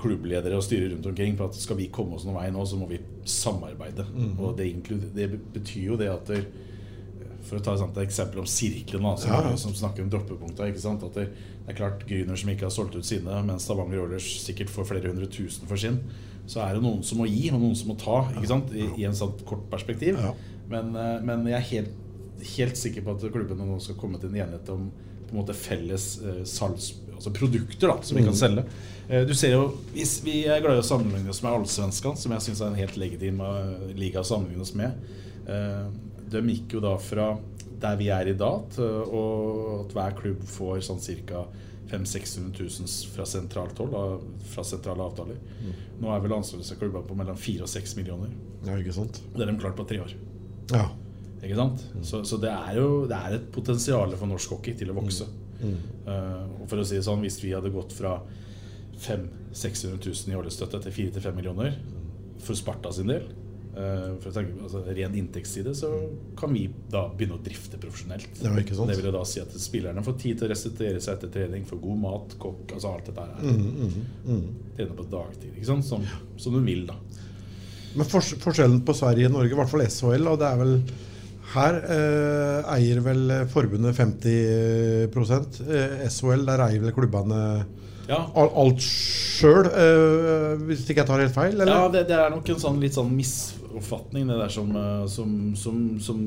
klubbledere 0.00 0.56
og 0.56 0.64
styrer 0.64 0.94
rundt 0.94 1.10
omkring 1.10 1.36
på 1.36 1.44
at 1.50 1.58
skal 1.60 1.76
vi 1.76 1.90
komme 1.92 2.16
oss 2.16 2.24
noen 2.24 2.38
vei 2.38 2.48
nå, 2.54 2.64
så 2.64 2.78
må 2.80 2.88
vi 2.88 3.02
samarbeide. 3.28 4.06
Mhm. 4.08 4.34
Og 4.40 4.56
det, 4.56 4.70
det 5.12 5.28
betyr 5.52 5.92
jo 5.92 6.00
det 6.00 6.08
at 6.08 6.32
det, 6.32 6.40
For 7.42 7.56
å 7.58 7.62
ta 7.64 7.72
et 7.74 7.78
sånt 7.80 7.96
eksempel 8.02 8.38
om 8.42 8.46
sirkelen, 8.46 9.04
altså, 9.06 9.26
som, 9.26 9.32
Ja, 9.32 9.50
ja. 9.50 9.56
som 9.56 9.72
snakker 9.74 10.02
om 10.02 10.10
sant? 10.78 11.02
At 11.02 11.14
det, 11.14 11.28
det 11.66 11.68
er 11.72 11.78
klart 11.78 12.06
Gryner 12.06 12.36
som 12.36 12.50
ikke 12.50 12.66
har 12.68 12.70
solgt 12.70 12.94
ut 12.96 13.04
sine, 13.04 13.42
mens 13.46 13.62
Stavanger 13.64 14.02
Oilers 14.02 14.28
sikkert 14.44 14.68
får 14.70 14.84
flere 14.86 15.08
hundre 15.08 15.26
tusen 15.26 15.66
for 15.66 15.76
sin, 15.76 16.00
så 16.46 16.60
er 16.66 16.74
det 16.74 16.82
noen 16.82 17.02
som 17.02 17.18
må 17.18 17.26
gi, 17.26 17.50
og 17.52 17.60
noen 17.60 17.76
som 17.76 17.88
må 17.88 17.96
ta, 17.98 18.24
ikke 18.36 18.46
sant? 18.48 18.72
I, 18.74 18.86
i 19.00 19.04
en 19.06 19.14
sånn 19.14 19.32
kort 19.46 19.68
perspektiv. 19.70 20.18
Men, 20.68 20.94
eh, 20.96 21.20
men 21.22 21.46
jeg 21.46 21.54
er 21.58 21.68
helt, 21.70 21.90
helt 22.56 22.76
sikker 22.76 23.02
på 23.02 23.16
at 23.16 23.32
klubbene 23.32 23.66
nå 23.66 23.80
skal 23.80 23.94
komme 24.00 24.18
til 24.20 24.30
en 24.30 24.36
enighet 24.40 24.68
om 24.70 24.90
på 25.30 25.34
en 25.36 25.40
måte 25.44 25.54
felles 25.54 26.18
eh, 26.26 26.40
salgs- 26.44 26.94
altså 27.14 27.30
produkter 27.36 27.86
da, 27.92 27.98
som 28.02 28.16
vi 28.16 28.22
kan 28.24 28.32
Mm. 28.32 28.38
selge. 28.40 28.64
Eh, 29.08 29.24
Du 29.26 29.34
ser 29.34 29.52
jo, 29.52 29.76
hvis 29.94 30.22
Vi 30.24 30.44
er 30.46 30.60
glad 30.60 30.76
i 30.78 30.80
å 30.80 30.86
sammenligne 30.86 31.28
oss 31.30 31.42
med 31.42 31.52
Allsvenskan, 31.52 32.16
som 32.16 32.32
jeg 32.32 32.40
syns 32.40 32.60
er 32.62 32.66
en 32.68 32.74
helt 32.80 32.96
legitim 32.96 33.40
eh, 33.40 33.92
liga 33.94 34.20
å 34.20 34.24
sammenligne 34.24 34.62
oss 34.62 34.74
med. 34.74 34.92
De 36.30 36.42
gikk 36.52 36.76
jo 36.76 36.84
da 36.84 36.94
fra 37.02 37.32
der 37.80 37.96
vi 37.96 38.10
er 38.12 38.28
i 38.28 38.36
dag, 38.36 38.66
til 38.74 38.84
og 39.16 39.86
at 39.86 39.94
hver 39.96 40.16
klubb 40.18 40.44
får 40.44 40.82
sånn 40.84 41.02
ca. 41.28 41.46
500 41.90 42.06
000-600 42.06 42.60
000 42.86 43.14
fra 43.16 43.24
sentralt 43.26 43.80
hold, 43.82 44.26
fra 44.52 44.62
sentrale 44.62 45.02
avtaler. 45.02 45.40
Nå 45.98 46.12
er 46.14 46.20
vel 46.22 46.30
landslagsklubber 46.36 47.02
på 47.08 47.16
mellom 47.18 47.38
4 47.40 47.66
og 47.66 47.72
6 47.72 47.96
millioner. 47.98 48.34
Ja, 48.66 48.76
ikke 48.78 48.94
sant? 48.94 49.18
Det 49.34 49.42
er 49.42 49.50
de 49.50 49.56
klart 49.58 49.78
på 49.78 49.86
tre 49.90 49.98
år. 50.04 50.14
Ja. 50.70 50.84
Ikke 51.40 51.56
sant? 51.56 51.82
Så, 52.06 52.22
så 52.28 52.38
det 52.38 52.52
er 52.52 52.78
jo 52.78 53.06
det 53.10 53.16
er 53.16 53.38
et 53.40 53.48
potensial 53.50 54.14
for 54.20 54.30
norsk 54.30 54.54
hockey 54.54 54.76
til 54.78 54.92
å 54.92 54.98
vokse. 55.00 55.26
Mm. 55.60 55.76
Uh, 56.06 56.44
og 56.60 56.68
for 56.70 56.80
å 56.80 56.86
si 56.86 56.96
det 56.96 57.04
sånn, 57.04 57.24
Hvis 57.24 57.40
vi 57.42 57.50
hadde 57.56 57.72
gått 57.74 57.92
fra 57.96 58.20
500 59.00 59.40
000-600 59.50 59.98
000 59.98 60.30
i 60.30 60.36
årlig 60.38 60.52
støtte 60.54 60.78
til 60.84 61.10
4-5 61.10 61.34
millioner 61.34 61.74
for 62.40 62.54
Sparta 62.54 62.92
sin 62.94 63.10
del, 63.10 63.26
eh, 63.76 64.06
for 64.20 64.30
å 64.30 64.34
tenke, 64.34 64.56
altså, 64.64 64.82
ren 64.86 65.16
inntektsside, 65.20 65.74
så 65.76 65.90
kan 66.38 66.52
vi 66.54 66.66
da 66.92 67.06
begynne 67.14 67.38
å 67.38 67.42
drifte 67.44 67.80
profesjonelt. 67.82 68.42
Ja, 68.42 68.54
ikke 68.60 68.78
sant? 68.78 68.92
Det 68.92 68.98
vil 69.00 69.14
da 69.14 69.24
si 69.28 69.42
at 69.42 69.54
spillerne 69.62 70.04
får 70.06 70.18
tid 70.22 70.40
til 70.40 70.48
å 70.48 70.52
restituere 70.52 71.02
seg 71.02 71.18
etter 71.18 71.34
trening, 71.38 71.66
får 71.68 71.82
god 71.82 72.02
mat, 72.06 72.38
kokk 72.42 72.76
altså 72.76 72.94
Alt 72.94 73.10
dette 73.10 73.26
her. 73.26 73.44
Mm, 73.44 73.68
mm, 73.70 74.08
mm. 74.26 74.46
Trene 74.78 74.98
på 74.98 75.08
dagtid, 75.12 75.52
ikke 75.54 75.70
sant? 75.72 75.86
Som, 75.86 76.06
som 76.40 76.56
du 76.56 76.62
vil, 76.66 76.86
da. 76.88 76.98
Men 77.98 78.06
fors 78.06 78.34
forskjellen 78.38 78.82
på 78.86 78.94
Sverige 78.94 79.30
og 79.30 79.38
Norge, 79.38 79.54
i 79.54 79.58
hvert 79.58 79.70
fall 79.72 79.86
SHL, 79.86 80.28
og 80.30 80.38
det 80.40 80.50
er 80.50 80.60
vel 80.60 80.76
her 81.50 81.78
eh, 81.90 82.68
eier 82.76 83.00
vel 83.02 83.32
forbundet 83.50 83.96
50 83.98 84.30
eh, 85.10 86.04
SHL, 86.06 86.44
der 86.46 86.62
eier 86.68 86.84
vel 86.84 86.94
klubbene 86.94 87.40
Ja. 88.10 88.20
alt 88.34 88.82
sjøl, 88.82 89.66
eh, 89.70 90.62
hvis 90.66 90.84
ikke 90.86 91.02
jeg 91.02 91.08
tar 91.10 91.22
helt 91.22 91.34
feil? 91.34 91.56
Eller? 91.56 91.70
Ja, 91.74 91.88
det, 91.90 92.04
det 92.10 92.16
er 92.18 92.30
nok 92.30 92.48
en 92.54 92.62
sånn 92.62 92.80
litt 92.82 92.94
sånn 92.98 93.10
misoppfatning, 93.80 94.28
det 94.28 94.38
der 94.38 94.48
som, 94.48 94.76
eh, 94.76 95.06
som, 95.06 95.56
som, 95.56 96.00
som 96.00 96.20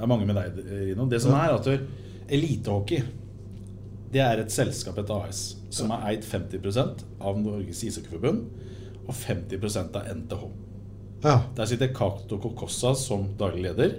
er 0.00 0.06
mange 0.06 0.26
med 0.26 0.36
deg, 0.36 0.62
Rino. 0.88 1.06
Det 1.06 1.20
som 1.22 1.34
er 1.34 1.54
at 1.56 1.68
elitehockey 2.32 3.02
det 4.12 4.20
er 4.20 4.42
et 4.42 4.52
selskap, 4.52 4.98
et 4.98 5.10
AS, 5.10 5.56
som 5.72 5.90
er 5.90 6.02
eid 6.10 6.24
50% 6.24 7.04
av 7.20 7.38
Norges 7.40 7.82
ishockeyforbund 7.86 8.42
og 9.06 9.14
50% 9.16 9.96
av 9.96 10.10
NTH. 10.18 10.42
Ja. 11.22 11.38
Der 11.56 11.70
sitter 11.70 11.94
Cato 11.94 12.36
Kokossa 12.42 12.92
som 12.94 13.30
daglig 13.38 13.70
leder. 13.70 13.94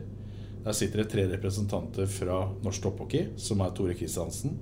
Der 0.64 0.76
sitter 0.78 1.02
det 1.02 1.10
tre 1.10 1.26
representanter 1.32 2.06
fra 2.06 2.44
Norsk 2.64 2.84
Topphockey, 2.84 3.32
som 3.42 3.64
er 3.66 3.74
Tore 3.74 3.96
Kristiansen, 3.98 4.60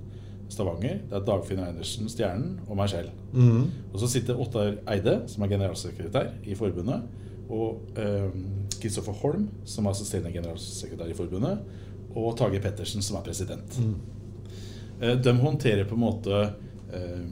Stavanger. 0.48 1.02
Det 1.10 1.18
er 1.18 1.26
Dagfinn 1.26 1.60
Einersen, 1.62 2.08
Stjernen, 2.10 2.56
og 2.66 2.78
meg 2.80 2.88
selv. 2.90 3.12
Mm. 3.34 3.68
Og 3.92 4.00
så 4.00 4.08
sitter 4.08 4.40
Ottar 4.40 4.78
Eide, 4.90 5.20
som 5.28 5.44
er 5.44 5.52
generalsekretær 5.52 6.32
i 6.48 6.56
forbundet, 6.56 7.04
og 7.50 7.98
Kristoffer 8.80 9.12
Holm, 9.22 9.48
som 9.68 9.86
er 9.86 9.90
assisterende 9.94 10.32
generalsekretær 10.34 11.10
i 11.10 11.16
forbundet, 11.16 11.58
og 12.14 12.36
Tage 12.38 12.60
Pettersen, 12.60 13.02
som 13.02 13.18
er 13.18 13.24
president. 13.26 13.78
Mm. 13.78 13.94
De 15.22 15.32
håndterer 15.40 15.84
på 15.88 15.96
en 15.96 16.02
måte 16.04 16.40
eh, 16.94 17.22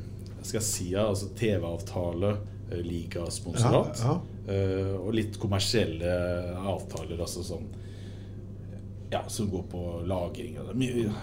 skal 0.42 0.58
jeg 0.58 0.66
si, 0.66 0.86
altså 0.98 1.28
TV-avtale, 1.36 2.32
eh, 2.70 2.80
ligasponsorat, 2.84 4.00
Ja, 4.04 4.14
eh, 4.52 4.94
og 4.98 5.12
litt 5.14 5.36
kommersielle 5.40 6.10
avtaler, 6.58 7.20
altså 7.20 7.44
sånn 7.46 7.68
ja, 9.10 9.24
som 9.28 9.48
går 9.50 9.64
på 9.70 9.80
lagring. 10.06 10.56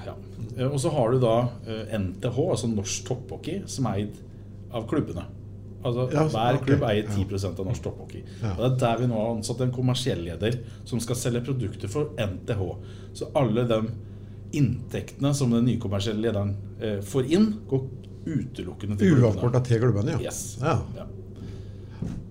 Ja. 0.06 0.14
Eh, 0.58 0.68
Og 0.68 0.80
så 0.84 0.90
har 0.92 1.12
du 1.14 1.20
da 1.24 1.36
eh, 1.68 1.94
NTH, 2.00 2.36
altså 2.50 2.68
Norsk 2.68 3.06
Topphockey, 3.08 3.62
som 3.68 3.88
er 3.88 4.02
eid 4.04 4.18
av 4.76 4.88
klubbene. 4.90 5.24
Altså 5.88 6.08
Ja, 6.14 6.26
Hver 6.34 6.60
klubb 6.60 6.68
klubb 6.68 6.86
eier 6.90 7.08
10% 7.14 7.60
av 7.64 7.70
norsk 7.72 7.84
topphockey. 7.88 8.24
Ja. 8.44 8.54
Og 8.56 8.64
Det 8.64 8.70
er 8.72 8.80
der 8.84 9.02
vi 9.04 9.10
nå 9.12 9.20
har 9.22 9.36
ansatt 9.36 9.62
en 9.66 9.72
kommersiell 9.76 10.24
leder 10.26 10.60
som 10.86 11.00
skal 11.04 11.16
selge 11.20 11.44
produkter 11.48 11.92
for 11.92 12.12
NTH. 12.18 12.64
Så 13.18 13.32
alle 13.36 13.66
de 13.70 13.82
inntektene 14.58 15.34
som 15.36 15.52
den 15.52 15.66
nye 15.68 15.80
kommersielle 15.82 16.22
lederen 16.28 16.56
eh, 16.80 17.00
får 17.04 17.32
inn, 17.36 17.50
går 17.70 17.88
utelukkende 18.28 18.98
til 19.00 19.14
klubbene. 19.16 19.32
Uavkorta 19.32 19.64
til 19.68 19.82
klubbene, 19.84 20.16
ja. 20.18 20.28
Yes. 20.30 20.58
ja. 20.62 20.78
Ja. 20.98 21.08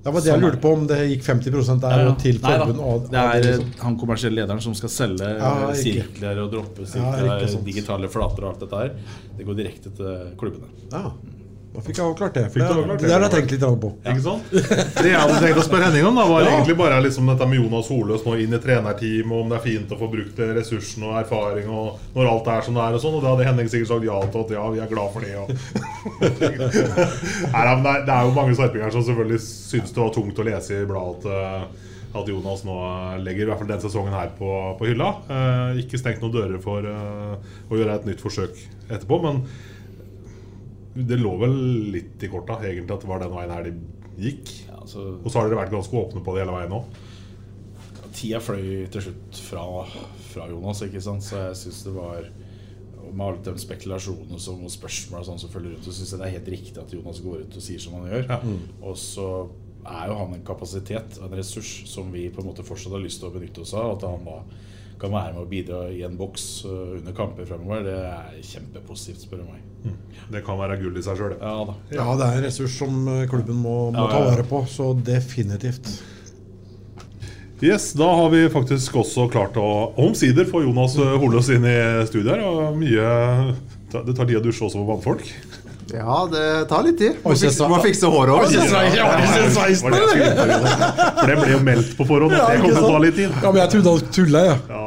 Det 0.07 0.13
var 0.15 0.23
det 0.23 0.29
jeg 0.31 0.37
Sånn 0.37 0.45
lurte 0.45 0.61
på, 0.63 0.71
om 0.77 0.85
det 0.87 0.97
gikk 1.11 1.25
50 1.27 1.81
der 1.83 2.03
Ja, 2.05 2.11
til 2.15 2.37
forbund. 2.39 2.79
og- 2.79 3.09
Det 3.11 3.19
er 3.19 3.43
liksom. 3.43 3.73
han 3.83 3.97
kommersielle 3.99 4.37
lederen 4.39 4.63
som 4.63 4.75
skal 4.75 4.89
selge 4.89 5.27
Ja, 5.39 5.71
eh, 5.71 5.75
sirkler 5.75 6.39
og 6.45 6.53
droppe 6.53 6.87
sirkler, 6.87 7.43
ikke 7.43 7.65
digitale 7.65 8.09
flater 8.09 8.45
og 8.45 8.53
alt 8.53 8.61
dette 8.61 8.77
her. 8.77 8.93
Det 9.37 9.47
går 9.47 9.57
direkte 9.57 9.91
til 9.97 10.31
klubbene. 10.39 10.69
Ja. 10.93 11.11
Da 11.77 11.83
fikk 11.85 11.99
jeg 11.99 12.09
avklart 12.09 12.33
det. 12.33 12.43
Fikk 12.55 12.63
det, 12.63 12.69
avklart 12.73 13.03
det? 13.03 13.05
det 13.05 13.13
har 13.13 13.21
jeg 13.27 13.33
tenkt 13.35 13.51
litt 13.53 13.65
på. 13.83 13.89
Ikke 14.01 14.23
sant? 14.25 14.45
Det 14.97 15.11
jeg 15.11 15.19
hadde 15.21 15.41
tenkt 15.43 15.59
å 15.61 15.65
spørre 15.67 15.85
Henning 15.91 16.07
om, 16.09 16.17
da, 16.17 16.25
var 16.31 16.41
Ja. 16.47 16.53
egentlig 16.55 16.77
bare 16.79 17.01
liksom 17.05 17.29
dette 17.29 17.45
med 17.51 17.59
Jonas 17.61 17.91
Holøs 17.93 18.23
nå 18.25 18.33
inn 18.41 18.57
i 18.57 18.61
trenerteam, 18.65 19.29
og 19.35 19.39
om 19.43 19.49
det 19.53 19.59
er 19.59 19.65
fint 19.67 19.91
å 19.93 19.99
få 20.01 20.07
brukt 20.15 20.37
ressursene 20.57 21.05
og 21.11 21.19
erfaring, 21.21 21.67
og 21.69 22.01
når 22.17 22.25
alt 22.31 22.49
er 22.55 22.63
som 22.65 22.73
det 22.79 22.83
er 22.87 22.93
og 22.97 23.03
sånn. 23.05 23.17
Og 23.19 23.23
det 23.27 23.31
hadde 23.35 23.49
Henning 23.51 23.69
sikkert 23.69 23.91
sagt 23.93 24.09
ja 24.09 24.17
til, 24.25 24.41
at 24.47 24.51
ja, 24.57 24.65
vi 24.73 24.81
er 24.87 24.93
glad 24.95 25.09
for 25.13 25.21
det. 25.27 25.35
Og 25.37 25.47
Nei, 27.53 27.65
men 27.67 27.85
det, 27.85 28.09
er, 28.09 28.25
jo 28.25 28.33
mange 28.41 28.57
sarpinger 28.57 28.89
som 28.97 29.05
selvfølgelig 29.05 29.41
syns 29.45 29.93
det 29.93 30.01
var 30.01 30.17
tungt 30.17 30.41
å 30.41 30.49
lese 30.49 30.81
i 30.81 30.89
bladet 30.89 31.29
at, 31.29 31.29
eh, 31.29 31.61
at 32.17 32.25
Jonas 32.33 32.65
nå 32.65 32.73
legger 33.21 33.45
i 33.45 33.49
hvert 33.51 33.61
fall 33.61 33.69
den 33.75 33.85
sesongen 33.85 34.17
her 34.17 34.33
på, 34.39 34.49
på 34.81 34.89
hylla. 34.89 35.13
Eh, 35.29 35.85
ikke 35.85 36.01
stengt 36.01 36.25
noen 36.25 36.33
dører 36.41 36.57
for 36.65 36.81
eh, 36.89 37.37
å 37.69 37.77
gjøre 37.77 38.01
et 38.01 38.09
nytt 38.09 38.25
forsøk 38.25 38.57
etterpå, 38.89 39.21
men 39.29 39.45
det 40.97 41.19
lå 41.21 41.35
vel 41.41 41.55
litt 41.93 42.23
i 42.25 42.31
korta 42.33 42.59
egentlig 42.63 42.95
at 42.95 43.05
det 43.05 43.11
var 43.11 43.21
den 43.23 43.35
veien 43.35 43.53
her 43.53 43.67
de 43.67 43.75
gikk. 44.17 44.53
Ja, 44.71 44.79
altså, 44.81 45.05
Og 45.21 45.29
så 45.29 45.39
har 45.39 45.51
dere 45.51 45.61
vært 45.61 45.75
ganske 45.75 46.01
åpne 46.01 46.23
på 46.25 46.35
det 46.37 46.45
hele 46.45 46.57
veien 46.57 46.73
nå. 46.73 46.83
tida 48.17 48.41
fløy 48.41 48.87
til 48.93 49.05
slutt 49.09 49.41
fra, 49.45 49.65
fra 50.31 50.47
Jonas, 50.49 50.81
ikke 50.87 51.03
sant? 51.05 51.25
så 51.27 51.49
jeg 51.49 51.59
syns 51.67 51.83
det 51.85 51.93
var 51.97 52.31
Med 53.07 53.23
alle 53.27 53.43
de 53.45 53.61
spekulasjonene 53.63 54.41
som, 54.43 54.65
og 54.67 54.73
spørsmål 54.73 55.21
og 55.21 55.27
sånn 55.29 55.39
som 55.39 55.53
følger 55.53 55.77
rundt, 55.77 55.85
så 55.87 55.93
syns 55.95 56.15
jeg 56.15 56.23
det 56.23 56.27
er 56.27 56.35
helt 56.39 56.49
riktig 56.57 56.81
at 56.83 56.95
Jonas 56.97 57.21
går 57.23 57.45
ut 57.45 57.59
og 57.61 57.63
sier 57.63 57.79
som 57.79 57.95
han 58.01 58.09
gjør. 58.11 58.25
Ja. 58.33 58.41
Og 58.83 58.97
så 58.99 59.29
er 59.87 60.09
jo 60.11 60.17
han 60.19 60.35
en 60.35 60.43
kapasitet, 60.49 61.21
en 61.23 61.37
ressurs, 61.39 61.85
som 61.87 62.11
vi 62.11 62.25
på 62.35 62.43
en 62.43 62.49
måte 62.49 62.65
fortsatt 62.67 62.97
har 62.97 63.05
lyst 63.05 63.23
til 63.23 63.29
å 63.29 63.37
benytte 63.37 63.63
oss 63.63 63.77
av. 63.79 63.93
At 63.95 64.09
han 64.09 64.27
da 64.27 64.41
kan 65.01 65.13
være 65.13 65.35
med 65.35 65.43
å 65.43 65.49
bidra 65.51 65.85
i 65.93 66.03
en 66.07 66.17
boks 66.19 66.45
øh, 66.69 66.99
under 66.99 67.17
kamper 67.17 67.49
fremover, 67.49 67.85
det 67.85 67.97
er 68.09 68.37
kjempepositivt, 68.47 69.27
spør 69.27 69.43
du 69.43 69.49
meg. 69.51 69.63
Det 70.33 70.43
kan 70.47 70.59
være 70.59 70.79
gull 70.81 70.97
i 70.99 71.05
seg 71.05 71.19
sjøl. 71.21 71.37
Ja. 71.39 71.77
Ja, 71.95 72.07
det 72.19 72.27
er 72.27 72.39
en 72.41 72.47
ressurs 72.49 72.77
som 72.81 72.97
eh, 73.13 73.25
klubben 73.31 73.59
må, 73.61 73.77
må 73.95 74.07
Ja, 74.07 74.09
ta 74.11 74.23
vare 74.31 74.47
på. 74.49 74.65
Så 74.71 74.91
definitivt. 75.07 75.91
Yes, 77.65 77.93
da 77.97 78.09
har 78.19 78.33
vi 78.35 78.43
faktisk 78.53 78.99
også 79.01 79.31
klart 79.33 79.57
å 79.57 79.69
omsider 80.03 80.45
få 80.49 80.61
Jonas 80.67 80.99
Holås 80.99 81.23
Holøs 81.23 81.53
inn 81.55 81.65
i 81.65 81.77
studio 82.09 82.35
her. 82.35 82.43
Og 82.45 82.77
mye 82.77 83.07
Det 83.95 84.13
tar 84.17 84.27
tid 84.29 84.41
å 84.41 84.45
dusje 84.45 84.67
også 84.67 84.83
for 84.83 84.91
vannfolk. 84.91 85.31
Ja, 85.95 86.27
det 86.31 86.67
tar 86.69 86.83
litt 86.83 86.99
tid. 86.99 87.21
Må 87.23 87.33
fikse, 87.39 87.69
må 87.71 87.79
fikse 87.85 88.09
håret 88.11 88.35
òg. 88.35 88.57
Ja, 88.59 89.07
det? 89.23 89.45
For 91.21 91.31
ble 91.39 91.53
jo 91.53 91.61
meldt 91.63 91.93
på 91.97 92.07
forhånd 92.09 92.35
at 92.35 92.51
det 92.51 92.59
kom 92.65 92.75
til 92.75 92.83
å 92.83 92.91
ta 92.91 93.03
litt 93.05 93.17
tid. 93.21 93.31
Ja, 93.31 93.53
men 93.53 93.61
jeg 93.63 93.73
trodde 93.77 93.95
han 93.95 94.11
tulla, 94.19 94.43
jeg. 94.49 94.59
Ja, 94.73 94.86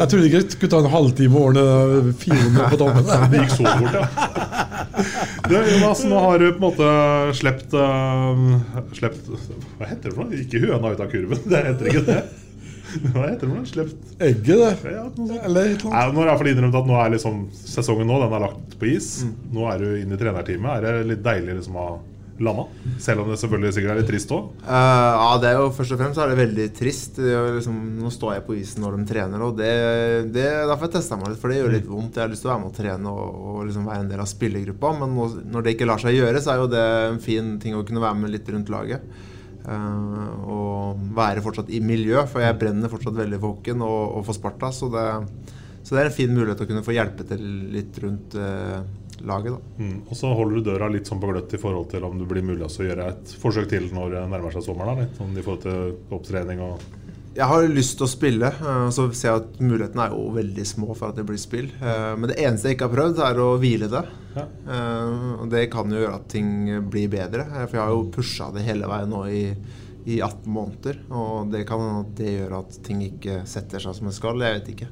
Jeg 0.00 0.08
trodde 0.12 0.28
ikke 0.28 0.40
det 0.42 0.54
skulle 0.54 0.72
ta 0.72 0.80
en 0.82 0.92
halvtime 0.92 1.38
å 1.38 1.44
ordne 1.50 2.14
400 2.22 2.70
på 2.72 2.78
tommen. 2.80 3.10
Det 3.32 3.42
gikk 3.42 3.54
så 3.54 3.66
fort, 3.66 4.00
ja. 4.00 4.06
Du, 5.46 5.54
Jonas, 5.54 6.00
nå 6.08 6.18
har 6.24 6.40
du 6.40 6.46
på 6.48 6.56
en 6.56 6.64
måte 6.64 6.86
slept, 7.36 7.74
uh, 7.76 8.88
slept 8.96 9.28
Hva 9.28 9.90
heter 9.90 10.08
det 10.08 10.14
for 10.16 10.24
noe? 10.24 10.40
Ikke 10.40 10.62
høna 10.64 10.94
ut 10.94 11.02
av 11.04 11.12
kurven. 11.12 11.42
Det 11.46 11.62
heter 11.68 11.90
ikke 11.92 12.04
det. 12.08 12.18
Hva 13.12 13.26
heter 13.28 13.44
det 13.44 13.50
for 13.50 13.54
noe? 13.54 13.68
Slept 13.68 14.16
Egget, 14.26 14.62
det. 14.62 14.94
ja, 14.96 15.04
noe 15.04 15.28
sånt. 15.28 15.46
Eller 15.50 15.70
et 15.74 15.84
eller 15.84 15.92
annet. 15.92 15.92
nå 15.92 15.92
har 15.92 16.06
jeg 16.06 16.16
i 16.16 16.30
hvert 16.30 16.42
fall 16.42 16.52
innrømt 16.54 16.80
at 16.80 16.90
nå 16.90 16.98
er 17.02 17.14
liksom 17.14 17.40
sesongen 17.60 18.10
nå, 18.10 18.18
den 18.24 18.36
er 18.38 18.44
lagt 18.46 18.76
på 18.80 18.90
is. 18.90 19.10
Nå 19.52 19.68
er 19.70 19.82
du 19.82 19.88
inne 20.00 20.16
i 20.16 20.20
trenerteamet. 20.20 20.76
Er 20.78 20.86
det 20.86 21.10
litt 21.12 21.24
deilig 21.26 21.58
liksom 21.60 21.76
å 21.76 21.86
ha 21.86 21.96
landa? 22.44 22.66
Selv 23.02 23.22
om 23.22 23.30
det 23.30 23.38
selvfølgelig 23.40 23.72
sikkert 23.76 23.92
er 23.92 24.00
litt 24.00 24.08
trist 24.10 24.32
òg. 24.34 24.48
Uh, 24.62 25.12
ja, 25.16 25.28
det 25.42 25.50
er 25.50 25.60
jo 25.60 25.70
først 25.76 25.94
og 25.94 26.00
fremst 26.00 26.20
er 26.22 26.32
det 26.32 26.38
veldig 26.40 26.66
trist. 26.76 27.20
Det 27.20 27.36
liksom, 27.58 27.78
nå 28.02 28.12
står 28.14 28.34
jeg 28.36 28.44
på 28.48 28.56
isen 28.60 28.84
når 28.84 28.98
de 28.98 29.06
trener, 29.12 29.44
og 29.46 29.56
det, 29.60 29.72
det 30.34 30.46
Derfor 30.66 30.90
jeg 30.92 31.20
meg 31.20 31.32
litt, 31.32 31.40
for 31.42 31.52
det 31.52 31.60
gjør 31.60 31.76
litt 31.76 31.88
vondt. 31.90 32.18
Jeg 32.18 32.26
har 32.26 32.32
lyst 32.32 32.44
til 32.44 32.50
å 32.50 32.54
være 32.54 32.64
med 32.64 32.72
og 32.72 32.76
trene 32.80 33.14
og, 33.14 33.40
og 33.52 33.62
liksom 33.68 33.88
være 33.88 34.04
en 34.04 34.12
del 34.12 34.24
av 34.24 34.30
spillergruppa, 34.30 34.92
men 35.00 35.16
nå, 35.16 35.30
når 35.54 35.64
det 35.64 35.76
ikke 35.76 35.88
lar 35.88 36.02
seg 36.02 36.18
gjøre, 36.18 36.42
så 36.42 36.52
er 36.52 36.62
jo 36.62 36.70
det 36.72 36.84
en 37.06 37.22
fin 37.22 37.56
ting 37.62 37.78
å 37.78 37.84
kunne 37.86 38.04
være 38.04 38.20
med 38.20 38.34
litt 38.34 38.52
rundt 38.52 38.72
laget. 38.72 39.06
Uh, 39.66 40.46
og 40.46 41.06
være 41.16 41.42
fortsatt 41.42 41.72
i 41.74 41.80
miljø, 41.82 42.20
for 42.30 42.44
jeg 42.44 42.58
brenner 42.60 42.92
fortsatt 42.92 43.16
veldig 43.18 43.40
for 43.42 43.56
hockeyen 43.56 43.82
og, 43.82 44.02
og 44.20 44.26
for 44.28 44.38
Sparta. 44.38 44.70
Så 44.74 44.90
det, 44.92 45.06
så 45.86 45.94
det 45.94 46.02
er 46.02 46.10
en 46.10 46.14
fin 46.14 46.32
mulighet 46.34 46.62
å 46.62 46.68
kunne 46.68 46.84
få 46.86 46.94
hjelpe 46.94 47.26
til 47.26 47.42
litt 47.70 47.98
rundt 48.02 48.34
eh, 48.38 48.78
laget. 49.24 49.56
Mm. 49.78 50.02
Og 50.10 50.16
så 50.16 50.34
holder 50.34 50.56
du 50.60 50.70
døra 50.70 50.88
litt 50.92 51.06
sånn 51.08 51.20
på 51.22 51.30
gløtt 51.32 51.54
i 51.56 51.60
forhold 51.62 51.90
til 51.90 52.04
om 52.04 52.18
det 52.18 52.28
blir 52.28 52.42
mulig 52.44 52.66
å 52.66 52.70
gjøre 52.84 53.08
et 53.14 53.34
forsøk 53.40 53.68
til 53.70 53.88
når 53.94 54.10
det 54.16 54.22
nærmer 54.34 54.52
seg 54.52 54.62
sommeren. 54.66 54.96
Da, 54.96 55.02
litt 55.06 55.16
sånn 55.20 55.36
i 55.36 55.42
forhold 55.46 55.62
til 55.66 56.16
opptrening 56.18 56.60
og 56.60 56.80
jeg 57.36 57.44
har 57.50 57.66
lyst 57.68 57.98
til 57.98 58.06
å 58.06 58.08
spille, 58.08 58.48
og 58.64 58.92
så 58.96 59.02
ser 59.12 59.28
jeg 59.28 59.40
at 59.42 59.58
mulighetene 59.60 60.06
er 60.06 60.12
jo 60.16 60.30
veldig 60.32 60.62
små 60.64 60.94
for 60.96 61.10
at 61.10 61.18
det 61.18 61.26
blir 61.28 61.36
spill. 61.36 61.66
Eh, 61.84 62.14
Men 62.16 62.30
det 62.30 62.38
eneste 62.40 62.70
jeg 62.70 62.78
ikke 62.78 62.86
har 62.88 62.94
prøvd, 62.94 63.18
er 63.26 63.40
å 63.44 63.48
hvile 63.60 63.88
det. 63.92 64.00
Ja. 64.38 64.44
Eh, 64.72 65.42
Og 65.42 65.50
det 65.52 65.66
kan 65.70 65.92
jo 65.92 65.98
gjøre 66.00 66.14
at 66.16 66.28
ting 66.32 66.48
blir 66.88 67.10
bedre. 67.12 67.42
eh, 67.44 67.66
For 67.66 67.76
jeg 67.76 67.82
har 67.84 67.92
jo 67.92 68.08
pusha 68.08 68.48
det 68.54 68.64
hele 68.64 68.88
veien 68.88 69.10
nå 69.12 69.20
i, 69.28 69.42
i 70.06 70.16
18 70.24 70.48
måneder. 70.48 70.96
Og 71.10 71.50
det 71.52 71.66
kan 71.68 71.78
hende 71.84 72.00
at 72.06 72.14
det 72.16 72.32
gjør 72.38 72.58
at 72.62 72.78
ting 72.88 73.02
ikke 73.04 73.42
setter 73.44 73.84
seg 73.84 73.94
som 74.00 74.06
det 74.08 74.14
skal. 74.16 74.40
Jeg 74.40 74.56
vet 74.62 74.72
ikke. 74.72 74.88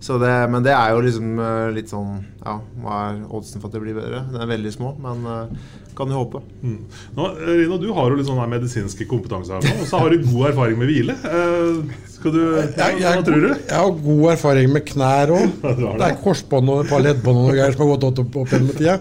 Så 0.00 0.18
det, 0.20 0.30
men 0.52 0.62
det 0.66 0.74
er 0.76 0.92
jo 0.92 1.00
liksom 1.06 1.38
eh, 1.40 1.70
litt 1.74 1.88
sånn 1.90 2.18
Ja, 2.44 2.58
hva 2.82 2.96
er 3.08 3.20
oddsen 3.34 3.62
for 3.62 3.70
at 3.70 3.76
det 3.76 3.80
blir 3.82 3.96
bedre? 3.96 4.24
Den 4.32 4.42
er 4.44 4.50
veldig 4.50 4.72
små, 4.74 4.92
men 5.02 5.24
eh, 5.32 5.54
kan 5.96 6.10
jo 6.12 6.18
håpe. 6.20 6.42
Mm. 6.60 6.80
Nå, 7.16 7.28
Rino, 7.48 7.78
du 7.80 7.86
har 7.96 8.10
jo 8.12 8.18
litt 8.18 8.28
sånn 8.28 8.38
her 8.42 8.50
medisinske 8.52 9.06
kompetanse 9.08 9.54
her 9.56 9.64
nå, 9.64 9.78
og 9.80 9.88
så 9.88 10.02
har 10.02 10.12
du 10.12 10.26
god 10.26 10.50
erfaring 10.50 10.76
med 10.82 10.90
hvile. 10.92 11.16
Eh, 11.16 11.94
skal 12.12 12.34
du, 12.36 12.42
Jeg, 12.76 12.98
Hva 13.00 13.14
tror 13.24 13.40
du? 13.46 13.48
jeg 13.54 13.72
har 13.80 13.94
god 14.04 14.26
erfaring 14.34 14.74
med 14.76 14.84
knær 14.92 15.32
òg. 15.38 15.46
Ja, 15.64 15.72
det. 15.80 15.94
Det 16.02 16.10
er 16.10 16.20
korsbånd 16.26 16.74
og 16.74 16.84
et 16.84 16.92
par 16.92 17.02
leddbånd 17.08 17.40
og 17.40 17.48
noe 17.48 17.56
greier 17.56 17.72
som 17.76 17.86
har 17.86 17.94
gått 17.96 18.20
opp, 18.24 18.38
opp 18.44 18.52
gjennom 18.52 18.76
tida. 18.76 18.98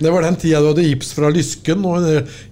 Det 0.00 0.10
var 0.10 0.24
den 0.24 0.36
tida 0.40 0.60
du 0.64 0.70
hadde 0.70 0.84
gips 0.86 1.10
fra 1.12 1.28
lysken. 1.32 1.82
Og 1.84 2.06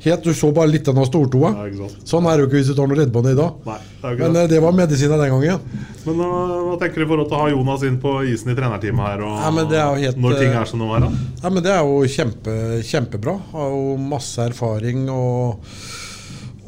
helt, 0.05 0.25
du 0.25 0.35
så 0.37 0.51
bare 0.53 0.69
litt 0.69 0.89
av 0.91 0.99
stortoa. 1.09 1.53
Ja. 1.73 1.87
Sånn 2.09 2.27
er 2.29 2.37
det 2.37 2.45
jo 2.45 2.49
ikke 2.51 2.59
hvis 2.61 2.69
du 2.69 2.75
tar 2.77 2.91
noe 2.91 2.99
leddbånd 2.99 3.31
i 3.31 3.37
dag. 3.39 3.63
Nei, 3.65 3.77
det 4.03 4.11
Men 4.19 4.35
det. 4.37 4.43
eh, 4.59 4.65
var 4.65 4.75
medisina 4.77 5.17
den 5.17 5.33
gangen. 5.33 5.63
Men 6.05 6.21
eh, 6.27 6.57
hva 6.67 6.75
tenker 6.83 7.01
du 7.01 7.07
i 7.07 7.09
forhold 7.09 7.31
til 7.31 7.39
å 7.39 7.41
ha 7.41 7.51
Jonas 7.55 7.87
inn 7.89 7.97
på 8.03 8.13
isen 8.29 8.53
i 8.53 8.57
trenerteamet 8.59 9.07
her? 9.07 9.23
Og, 9.25 9.39
Nei, 9.41 9.53
men 9.57 9.71
det 9.71 9.79
jo 9.81 10.03
helt, 10.05 10.21
når 10.27 10.37
ting 10.43 10.53
eh, 10.53 10.59
er 10.61 10.69
som 10.69 10.83
de 10.85 10.91
er? 10.99 11.07
Ja, 11.43 11.53
men 11.55 11.65
Det 11.65 11.73
er 11.73 11.81
jo 11.89 12.03
kjempe, 12.19 12.57
kjempebra. 12.91 13.39
Har 13.55 13.71
jo 13.73 13.97
masse 14.03 14.45
erfaring 14.45 15.07
og, 15.09 15.65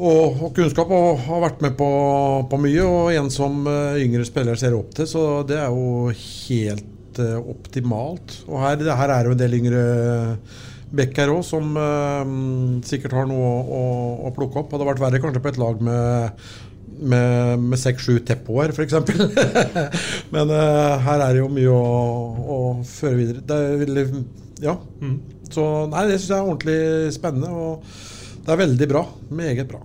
og, 0.01 0.41
og 0.47 0.55
kunnskap 0.57 0.95
og 0.97 1.21
har 1.27 1.45
vært 1.45 1.61
med 1.67 1.77
på, 1.77 1.91
på 2.49 2.63
mye. 2.65 2.89
Og 2.89 3.13
en 3.21 3.29
som 3.35 3.69
yngre 4.01 4.25
spillere 4.25 4.57
ser 4.57 4.79
opp 4.81 4.97
til, 4.97 5.11
så 5.13 5.27
det 5.45 5.61
er 5.61 5.69
jo 5.69 6.09
helt 6.17 6.89
eh, 7.19 7.37
optimalt. 7.53 8.39
Og 8.47 8.61
her, 8.63 8.79
det 8.79 8.99
her 9.03 9.13
er 9.15 9.27
jo 9.27 9.35
en 9.35 9.41
del 9.41 9.57
yngre 9.59 9.85
bekk 10.91 11.21
her 11.23 11.31
òg 11.31 11.45
som 11.47 11.77
uh, 11.79 12.25
sikkert 12.87 13.15
har 13.15 13.29
noe 13.31 13.47
å, 13.47 13.61
å, 13.63 13.85
å 14.27 14.33
plukke 14.35 14.63
opp. 14.63 14.73
Hadde 14.75 14.89
vært 14.89 15.03
verre 15.03 15.21
kanskje 15.23 15.43
på 15.43 15.53
et 15.53 15.61
lag 15.63 15.83
med 15.87 16.43
med, 17.01 17.63
med 17.65 17.81
seks-sju 17.81 18.19
teppoer, 18.29 18.75
f.eks. 18.75 18.93
Men 20.35 20.51
uh, 20.53 20.99
her 21.01 21.23
er 21.25 21.33
det 21.33 21.41
jo 21.41 21.51
mye 21.53 21.73
å, 21.73 21.85
å 22.41 22.59
føre 22.85 23.17
videre. 23.23 23.45
Det 23.47 23.57
er 23.57 23.85
veldig 23.85 24.07
Ja. 24.61 24.77
Så 25.51 25.65
nei, 25.91 26.05
det 26.07 26.19
syns 26.21 26.29
jeg 26.31 26.37
er 26.37 26.49
ordentlig 26.49 27.15
spennende. 27.17 27.51
Og 27.51 28.45
det 28.45 28.53
er 28.55 28.61
veldig 28.61 28.91
bra. 28.91 29.07
Meget 29.35 29.71
bra. 29.71 29.81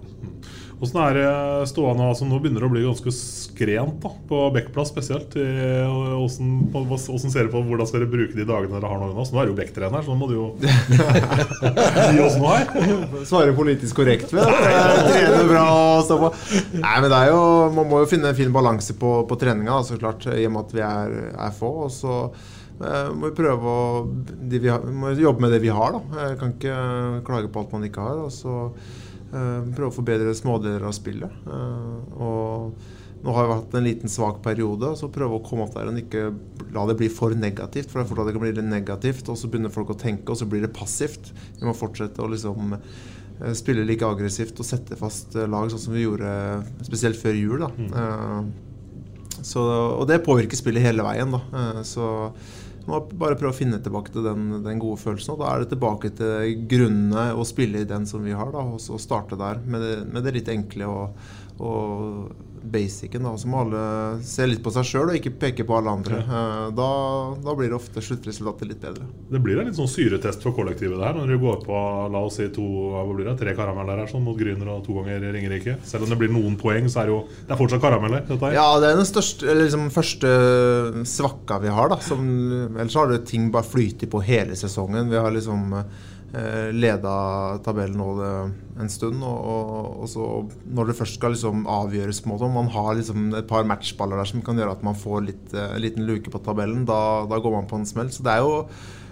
Hvordan 0.76 1.02
er 1.06 1.18
det 1.18 1.70
stående 1.72 2.10
altså, 2.12 2.28
Nå 2.28 2.42
begynner 2.44 2.66
det 2.66 2.68
å 2.68 2.74
bli 2.74 2.84
ganske 2.84 3.14
skrent 3.56 4.02
da, 4.04 4.10
på 4.30 4.40
Bekkplass 4.54 4.92
spesielt. 4.92 5.34
Hvordan, 5.40 6.54
på- 6.74 6.84
hvordan 6.86 7.32
ser 7.32 7.48
du 7.48 7.54
på 7.56 7.62
hvordan 7.66 7.88
skal 7.90 8.04
dere 8.04 8.12
bruke 8.12 8.36
de 8.36 8.46
dagene 8.46 8.76
dere 8.76 8.92
har 8.92 9.00
nå? 9.02 9.10
Nå 9.16 9.40
er 9.42 9.48
du 9.48 9.54
jo 9.54 9.58
Bekk-trener, 9.62 10.04
så 10.04 10.12
nå 10.12 10.18
må 10.20 10.28
du 10.30 10.36
jo 10.36 10.48
gi 12.14 12.20
oss 12.26 12.36
noe 12.40 12.58
her. 12.60 12.68
Svare 13.28 13.56
politisk 13.58 13.98
korrekt 14.02 14.34
ved 14.36 14.44
jeg 14.46 15.48
bra 15.50 15.64
og 15.72 16.04
stå 16.08 16.18
på. 16.22 16.32
Nei, 16.82 16.96
men 17.02 17.10
det 17.12 17.22
er 17.24 17.32
jo, 17.32 17.42
Man 17.76 17.90
må 17.92 18.04
jo 18.04 18.10
finne 18.12 18.32
en 18.32 18.38
fin 18.38 18.52
balanse 18.56 18.96
på, 19.00 19.16
på 19.30 19.38
treninga, 19.42 19.80
så 19.88 19.98
klart, 20.02 20.28
i 20.36 20.46
og 20.48 20.54
med 20.56 20.66
at 20.68 20.76
vi 20.78 20.84
er, 20.86 21.16
er 21.48 21.56
få. 21.56 21.72
Og 21.88 21.92
så 21.94 22.18
eh, 22.26 23.10
må 23.16 23.30
vi 23.32 23.38
prøve 23.40 23.72
å 23.72 24.04
de 24.52 24.62
vi 24.64 24.72
har, 24.72 24.84
må 24.86 25.14
jobbe 25.16 25.46
med 25.46 25.56
det 25.56 25.62
vi 25.66 25.74
har. 25.74 25.96
da. 25.98 26.28
Jeg 26.30 26.40
kan 26.42 26.54
ikke 26.58 26.78
klage 27.28 27.52
på 27.54 27.64
alt 27.64 27.74
man 27.76 27.88
ikke 27.88 28.06
har. 28.06 28.22
Og 28.28 28.34
så 28.36 28.56
eh, 28.66 29.62
prøve 29.76 29.92
å 29.92 29.96
forbedre 29.96 30.36
smådeler 30.38 30.86
av 30.90 30.96
spillet. 30.98 31.42
Eh, 31.48 32.20
og 32.20 32.94
nå 33.26 33.34
har 33.34 33.48
vi 33.48 33.56
hatt 33.58 33.74
en 33.74 33.88
liten 33.88 34.12
svak 34.12 34.42
periode, 34.46 34.92
så 35.00 35.10
prøve 35.10 35.40
å 35.40 35.44
komme 35.46 35.66
opp 35.66 35.74
der 35.74 35.90
og 35.90 35.98
ikke 35.98 36.28
la 36.76 36.84
det 36.90 36.98
bli 37.00 37.10
for 37.10 37.34
negativt. 37.34 37.90
For 37.90 37.98
det 37.98 38.06
er 38.06 38.10
fort 38.12 38.22
at 38.22 38.30
det 38.30 38.36
kan 38.36 38.44
bli 38.44 38.52
litt 38.54 38.70
negativt, 38.70 39.32
og 39.32 39.40
så 39.42 39.50
begynner 39.50 39.74
folk 39.74 39.96
å 39.96 39.98
tenke, 39.98 40.30
og 40.30 40.38
så 40.38 40.48
blir 40.50 40.62
det 40.62 40.74
passivt. 40.76 41.32
Vi 41.58 41.66
må 41.66 41.74
fortsette 41.78 42.22
å 42.22 42.30
liksom 42.30 42.76
eh, 42.78 43.56
spille 43.58 43.88
like 43.88 44.06
aggressivt 44.06 44.62
og 44.62 44.70
sette 44.70 45.00
fast 45.00 45.34
eh, 45.40 45.50
lag, 45.50 45.74
sånn 45.74 45.84
som 45.88 45.98
vi 45.98 46.06
gjorde 46.06 46.30
spesielt 46.86 47.18
før 47.18 47.42
jul. 47.42 47.66
da. 47.66 47.72
Mm. 47.74 48.54
så, 49.42 49.66
og 49.98 50.06
det 50.10 50.22
påvirker 50.26 50.62
spillet 50.62 50.86
hele 50.86 51.06
veien. 51.08 51.34
da. 51.34 51.42
Eh, 51.64 51.82
så 51.88 52.12
må 52.86 53.02
bare 53.10 53.38
prøve 53.40 53.56
å 53.56 53.58
finne 53.58 53.82
tilbake 53.82 54.14
til 54.14 54.28
den, 54.28 54.60
den 54.62 54.82
gode 54.82 55.02
følelsen. 55.02 55.34
Og 55.34 55.42
da 55.42 55.50
er 55.50 55.64
det 55.64 55.74
tilbake 55.74 56.14
til 56.14 56.60
grunnene 56.70 57.32
å 57.34 57.48
spille 57.48 57.82
i 57.82 57.90
den 57.90 58.06
som 58.06 58.22
vi 58.22 58.38
har, 58.38 58.54
da, 58.54 58.62
og 58.76 58.78
så 58.84 59.02
starte 59.02 59.40
der 59.40 59.66
med 59.66 59.82
det, 59.82 59.96
med 60.14 60.28
det 60.28 60.36
litt 60.38 60.52
enkle 60.54 60.92
og, 60.94 61.32
og 61.58 62.54
basicen. 62.72 63.24
da, 63.24 63.32
Så 63.38 63.48
må 63.52 63.62
alle 63.64 63.82
se 64.26 64.46
litt 64.48 64.64
på 64.66 64.72
seg 64.74 64.88
sjøl 64.88 65.12
og 65.12 65.18
ikke 65.20 65.34
peke 65.40 65.66
på 65.68 65.76
alle 65.78 65.94
andre. 65.98 66.20
Ja. 66.26 66.44
Da, 66.76 66.88
da 67.46 67.56
blir 67.58 67.70
det 67.72 67.78
ofte 67.78 68.04
sluttresultatet 68.04 68.70
litt 68.70 68.82
bedre. 68.82 69.06
Det 69.32 69.42
blir 69.44 69.60
en 69.62 69.70
litt 69.70 69.78
sånn 69.80 69.90
syretest 69.92 70.44
for 70.46 70.56
kollektivet 70.58 70.98
det 71.00 71.06
her 71.08 71.18
når 71.20 71.34
du 71.36 71.38
går 71.44 71.62
på 71.66 71.82
la 72.12 72.24
oss 72.26 72.40
si 72.40 72.48
to, 72.56 72.66
hva 72.94 73.04
blir 73.12 73.30
det, 73.30 73.38
tre 73.40 73.54
karameller 73.58 74.04
her 74.04 74.12
sånn 74.12 74.26
mot 74.26 74.38
Gryner 74.40 74.72
og 74.76 74.84
to 74.88 74.98
ganger 75.00 75.24
Ringerike. 75.36 75.78
Selv 75.88 76.06
om 76.08 76.12
det 76.14 76.20
blir 76.22 76.34
noen 76.34 76.58
poeng, 76.60 76.90
så 76.92 77.04
er 77.04 77.10
det 77.12 77.16
jo 77.16 77.22
det 77.46 77.56
er 77.56 77.62
fortsatt 77.62 77.84
karameller. 77.84 78.26
dette 78.28 78.42
her. 78.50 78.58
Ja, 78.58 78.68
det 78.82 78.92
er 78.92 79.00
den 79.00 79.10
største, 79.10 79.48
eller 79.50 79.68
liksom 79.68 79.88
første 79.94 80.34
svakka 81.10 81.60
vi 81.64 81.72
har. 81.74 81.90
da 81.90 82.00
som, 82.04 82.26
Ellers 82.76 82.96
har 82.96 83.08
det 83.12 83.26
ting 83.30 83.50
bare 83.54 83.68
flytet 83.68 84.10
på 84.12 84.22
hele 84.26 84.56
sesongen. 84.60 85.10
Vi 85.10 85.18
har 85.20 85.32
liksom 85.34 85.74
eh, 85.74 85.84
leda 86.76 87.16
tabellen 87.64 88.02
en 88.80 88.92
stund. 88.92 89.24
Og, 89.24 89.48
og, 89.52 90.02
og 90.04 90.10
så 90.12 90.26
når 90.76 90.90
det 90.90 90.98
først 91.00 91.20
skal 91.20 91.36
liksom 91.36 91.66
avgjøres 91.72 92.22
på 92.26 92.36
om 92.36 92.58
man 92.60 92.70
har 92.74 92.94
liksom 93.00 93.32
et 93.38 93.48
par 93.50 93.68
matchballer 93.68 94.20
der 94.20 94.30
som 94.30 94.44
kan 94.46 94.60
gjøre 94.60 94.76
at 94.76 94.86
man 94.86 94.98
får 95.00 95.26
litt, 95.30 95.48
eh, 95.56 95.76
en 95.76 95.84
liten 95.84 96.06
luke 96.08 96.32
på 96.32 96.44
tabellen, 96.46 96.86
da, 96.88 97.00
da 97.30 97.40
går 97.40 97.56
man 97.60 97.70
på 97.70 97.80
en 97.80 97.90
smell. 97.90 98.12
Så 98.12 98.26
det 98.26 98.36
er 98.36 98.44
jo 98.44 98.54
eh, 98.66 99.05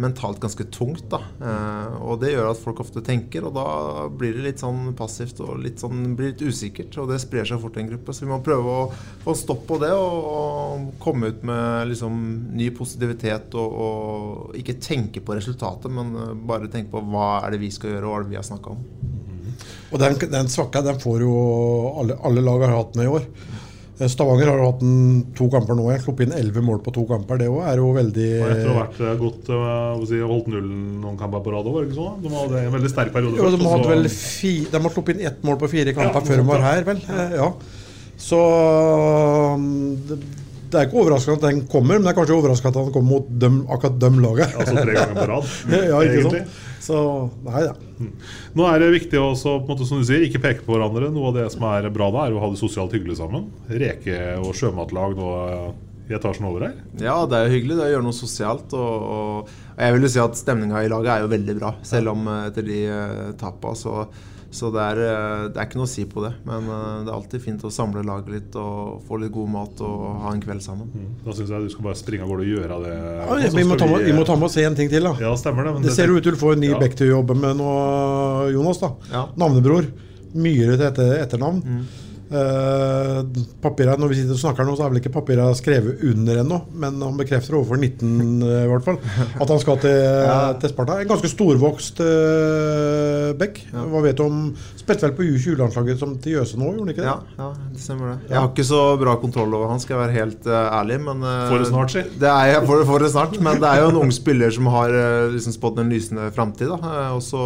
mentalt 0.00 0.40
ganske 0.40 0.64
tungt. 0.72 1.04
da 1.12 1.20
eh, 1.44 1.96
Og 2.00 2.20
det 2.22 2.32
gjør 2.32 2.50
at 2.50 2.60
folk 2.62 2.80
ofte 2.84 3.02
tenker, 3.04 3.44
og 3.44 3.56
da 3.56 4.06
blir 4.08 4.36
det 4.36 4.44
litt 4.46 4.62
sånn 4.62 4.94
passivt 4.98 5.42
og 5.44 5.58
litt 5.60 5.82
sånn, 5.82 6.14
blir 6.16 6.32
litt 6.32 6.44
usikkert. 6.44 6.96
Og 7.02 7.10
det 7.12 7.20
sprer 7.22 7.48
seg 7.48 7.60
fort 7.62 7.76
i 7.76 7.82
en 7.84 7.90
gruppe. 7.90 8.14
Så 8.16 8.24
vi 8.24 8.30
må 8.32 8.40
prøve 8.44 8.74
å 8.74 8.86
få 9.24 9.36
stopp 9.36 9.66
på 9.68 9.80
det 9.82 9.92
og, 9.92 10.88
komme 11.02 11.32
ut 11.32 11.44
med 11.46 11.90
liksom 11.92 12.16
ny 12.56 12.70
positivitet. 12.76 13.54
Og, 13.58 13.76
og 13.84 14.58
ikke 14.58 14.78
tenke 14.80 15.22
på 15.24 15.36
resultatet, 15.36 15.92
men 15.92 16.16
eh, 16.16 16.34
bare 16.48 16.72
tenke 16.72 16.94
på 16.94 17.04
hva 17.12 17.30
er 17.42 17.54
det 17.54 17.62
vi 17.62 17.72
skal 17.74 17.96
gjøre, 17.96 18.06
og 18.06 18.14
hva 18.14 18.22
er 18.22 18.28
det 18.28 18.34
vi 18.34 18.40
har 18.40 18.48
snakka 18.48 18.74
om. 18.76 18.82
Og 19.88 20.00
den, 20.00 20.18
den 20.32 20.50
svakka 20.52 20.82
den 20.84 21.00
får 21.00 21.24
jo 21.24 21.36
alle, 22.00 22.18
alle 22.24 22.44
lag 22.44 22.66
har 22.66 22.76
hatt 22.76 22.96
den 22.96 23.06
i 23.06 23.12
år. 23.18 23.24
Eh, 23.98 24.06
Stavanger 24.06 24.46
har 24.52 24.60
jo 24.60 24.66
hatt 24.68 24.82
en, 24.86 24.98
to 25.34 25.48
kamper 25.50 25.74
nå. 25.74 25.88
Jeg 25.90 26.04
sluppet 26.04 26.28
inn 26.28 26.36
elleve 26.38 26.62
mål 26.62 26.78
på 26.84 26.92
to 26.94 27.02
kamper. 27.08 27.40
Det 27.40 27.48
òg 27.50 27.64
er 27.66 27.80
jo 27.82 27.88
veldig 27.96 28.28
Og 28.38 28.52
etter 28.52 28.70
å 28.70 28.76
ha 28.76 28.84
vært 28.84 29.00
eh, 29.02 29.14
godt 29.22 29.50
eh, 29.56 30.04
si, 30.10 30.20
holdt 30.32 30.50
nullen 30.52 30.80
noen 31.02 31.18
kamper 31.18 31.42
på 31.42 31.54
rad 31.54 31.66
òg, 31.66 31.74
var 31.74 31.84
det 31.84 31.90
ikke 31.90 31.98
sånn? 31.98 32.20
De 32.22 32.34
hadde 32.36 32.62
en 32.62 32.76
veldig 32.76 32.92
sterk 32.94 33.14
periode. 33.14 33.40
Jo, 33.40 33.50
de 33.54 33.60
først, 33.64 33.90
vel 33.90 34.10
fi, 34.14 34.52
De 34.70 34.82
har 34.86 34.94
sluppet 34.94 35.18
inn 35.18 35.30
ett 35.32 35.46
mål 35.46 35.58
på 35.62 35.72
fire 35.74 35.96
kamper 35.96 36.20
Ja, 36.22 36.26
før 36.30 36.42
de 36.42 36.46
var 36.52 36.66
her, 36.68 36.84
vel. 36.86 37.02
Ja. 37.34 37.50
Så 38.18 38.38
um, 39.54 39.66
det, 40.06 40.20
det 40.68 40.78
er 40.78 40.88
ikke 40.88 41.02
overraskende 41.02 41.38
at 41.38 41.44
den 41.48 41.60
kommer, 41.70 41.98
men 41.98 42.06
det 42.06 42.12
er 42.12 42.18
kanskje 42.18 42.38
overraskende 42.38 42.74
at 42.74 42.88
den 42.88 42.94
kommer 42.94 43.18
mot 43.18 43.28
dem, 43.44 43.60
akkurat 43.66 44.00
dem 44.02 44.18
laget. 44.22 44.54
Altså 44.58 44.74
tre 44.78 44.96
ganger 44.96 45.18
på 45.18 45.28
rad, 45.32 45.52
ja, 45.74 46.00
ikke 46.02 46.18
egentlig. 46.22 46.42
sant? 46.46 46.66
Så 46.82 46.98
nei 47.46 47.64
da. 47.66 47.74
Nå 48.56 48.68
er 48.68 48.82
det 48.82 48.92
viktig 48.94 49.18
å 49.20 49.32
på 49.34 49.56
en 49.58 49.66
måte, 49.68 49.88
som 49.88 50.00
du 50.00 50.06
sier, 50.06 50.24
ikke 50.26 50.42
peke 50.44 50.64
på 50.66 50.76
hverandre. 50.76 51.10
Noe 51.14 51.32
av 51.32 51.36
det 51.40 51.48
som 51.54 51.66
er 51.70 51.90
bra 51.94 52.10
da, 52.14 52.26
er 52.26 52.36
å 52.36 52.42
ha 52.44 52.52
det 52.52 52.60
sosialt 52.60 52.94
hyggelig 52.96 53.18
sammen. 53.20 53.50
Reke- 53.68 54.38
og 54.42 54.54
sjømatlag 54.56 55.18
nå 55.18 55.34
i 56.08 56.16
etasjen 56.16 56.48
over 56.48 56.64
her. 56.68 56.78
Ja, 57.02 57.18
det 57.28 57.36
er 57.36 57.48
jo 57.48 57.56
hyggelig. 57.56 57.76
Det 57.76 57.84
er 57.84 57.90
å 57.90 57.94
gjøre 57.96 58.06
noe 58.06 58.16
sosialt. 58.16 58.72
Og, 58.76 59.04
og, 59.12 59.52
og 59.74 59.84
jeg 59.84 59.96
vil 59.96 60.06
jo 60.06 60.12
si 60.14 60.22
at 60.22 60.40
stemninga 60.40 60.82
i 60.84 60.90
laget 60.92 61.12
er 61.14 61.24
jo 61.24 61.32
veldig 61.34 61.56
bra, 61.58 61.74
selv 61.86 62.14
om 62.14 62.28
eh, 62.32 62.46
etter 62.48 62.68
de 62.68 62.80
uh, 62.88 63.30
tapa. 63.40 63.74
Så, 63.78 63.94
så 64.50 64.70
det, 64.72 64.80
er, 64.80 64.98
eh, 65.04 65.42
det 65.52 65.60
er 65.60 65.66
ikke 65.68 65.76
noe 65.76 65.84
å 65.84 65.90
si 65.92 66.04
på 66.08 66.22
det. 66.24 66.30
Men 66.48 66.64
eh, 66.72 67.04
det 67.04 67.10
er 67.10 67.16
alltid 67.18 67.42
fint 67.44 67.64
å 67.68 67.70
samle 67.72 68.00
laget 68.06 68.30
litt 68.32 68.56
og 68.56 69.02
få 69.08 69.18
litt 69.20 69.32
god 69.34 69.50
mat 69.52 69.82
og 69.84 70.22
ha 70.24 70.32
en 70.32 70.40
kveld 70.40 70.62
sammen. 70.64 70.88
Da 71.24 71.34
syns 71.36 71.52
jeg 71.52 71.66
du 71.66 71.68
skal 71.74 71.84
bare 71.90 72.00
springe 72.00 72.24
av 72.24 72.32
gårde 72.32 72.46
og 72.46 72.52
gjøre 72.54 72.78
det. 72.86 72.94
Ja, 72.96 73.50
så 73.50 73.56
vi, 73.60 73.66
må 73.68 73.76
ta 73.76 73.86
med, 73.90 74.06
vi 74.08 74.16
må 74.16 74.24
ta 74.24 74.36
med 74.40 74.48
oss 74.48 74.56
en 74.64 74.74
ting 74.78 74.88
til. 74.88 75.04
da 75.04 75.12
Ja, 75.20 75.34
stemmer 75.36 75.68
det. 75.68 75.74
men 75.76 75.82
Det 75.84 75.92
ser 75.92 76.08
jo 76.08 76.16
ut 76.16 76.24
til 76.24 76.32
å 76.38 76.40
få 76.40 76.52
en 76.56 76.60
ny 76.64 76.70
Ja. 76.72 76.78
bekk 76.80 76.96
til 76.96 77.10
å 77.10 77.18
jobbe 77.20 77.36
med 77.36 77.56
nå, 77.60 77.70
Jonas. 78.56 78.78
da 78.80 78.92
Ja. 79.12 79.26
Navnebror. 79.36 79.90
Myhre 80.34 80.76
til 80.76 80.86
etter, 80.88 81.12
etternavn. 81.24 81.62
Mm. 81.64 81.84
Eh, 82.28 83.18
papira, 83.62 83.94
når 83.96 84.10
vi 84.10 84.18
sitter 84.18 84.36
og 84.36 84.40
snakker 84.42 84.66
nå, 84.68 84.74
så 84.76 84.84
er 84.84 84.90
vel 84.92 85.00
ikke 85.00 85.14
papira 85.14 85.46
skrevet 85.56 86.02
under 86.10 86.42
ennå, 86.42 86.58
men 86.76 86.98
han 87.00 87.16
bekrefter 87.16 87.56
overfor 87.56 87.80
19 87.80 88.44
eh, 88.44 88.64
i 88.66 88.68
hvert 88.68 88.84
fall 88.84 88.98
at 89.00 89.48
han 89.48 89.62
skal 89.62 89.78
til, 89.80 90.28
til 90.60 90.72
Sparta. 90.74 90.98
En 91.00 91.08
ganske 91.08 91.30
storvokst 91.32 92.02
uh, 92.04 93.30
bekk. 93.38 93.62
Hva 93.72 94.02
vet 94.04 94.20
du 94.20 94.24
om 94.26 94.44
Spilte 94.78 95.06
vel 95.06 95.16
på 95.16 95.24
U20-landslaget 95.24 96.00
som 96.00 96.14
til 96.22 96.38
Jøse 96.38 96.58
nå, 96.60 96.68
gjorde 96.72 96.84
han 96.84 96.92
ikke 96.92 97.04
det? 97.04 97.08
Ja, 97.08 97.40
ja, 97.40 97.48
det 97.72 97.82
stemmer 97.82 98.12
det. 98.12 98.30
Jeg 98.30 98.38
har 98.38 98.48
ikke 98.50 98.68
så 98.68 98.82
bra 99.00 99.16
kontroll 99.20 99.56
over 99.56 99.72
han, 99.72 99.82
skal 99.82 99.96
jeg 99.96 100.04
være 100.04 100.16
helt 100.16 100.48
ærlig. 100.48 100.98
Men, 101.08 101.24
Får 101.48 101.62
det 101.62 101.68
snart, 101.72 101.94
si. 101.94 102.04
Det 102.20 102.30
er, 102.30 102.54
jeg 102.54 102.64
får, 102.68 102.84
får 102.88 103.04
det 103.04 103.12
snart, 103.14 103.38
men 103.44 103.60
det 103.62 103.70
er 103.72 103.84
jo 103.84 103.92
en 103.92 104.00
ung 104.04 104.12
spiller 104.14 104.52
som 104.54 104.68
har 104.72 104.92
uh, 104.96 105.28
liksom 105.32 105.56
spådd 105.56 105.84
en 105.84 105.92
lysende 105.92 106.28
framtid. 106.36 106.72
Og 106.72 107.22
så 107.24 107.44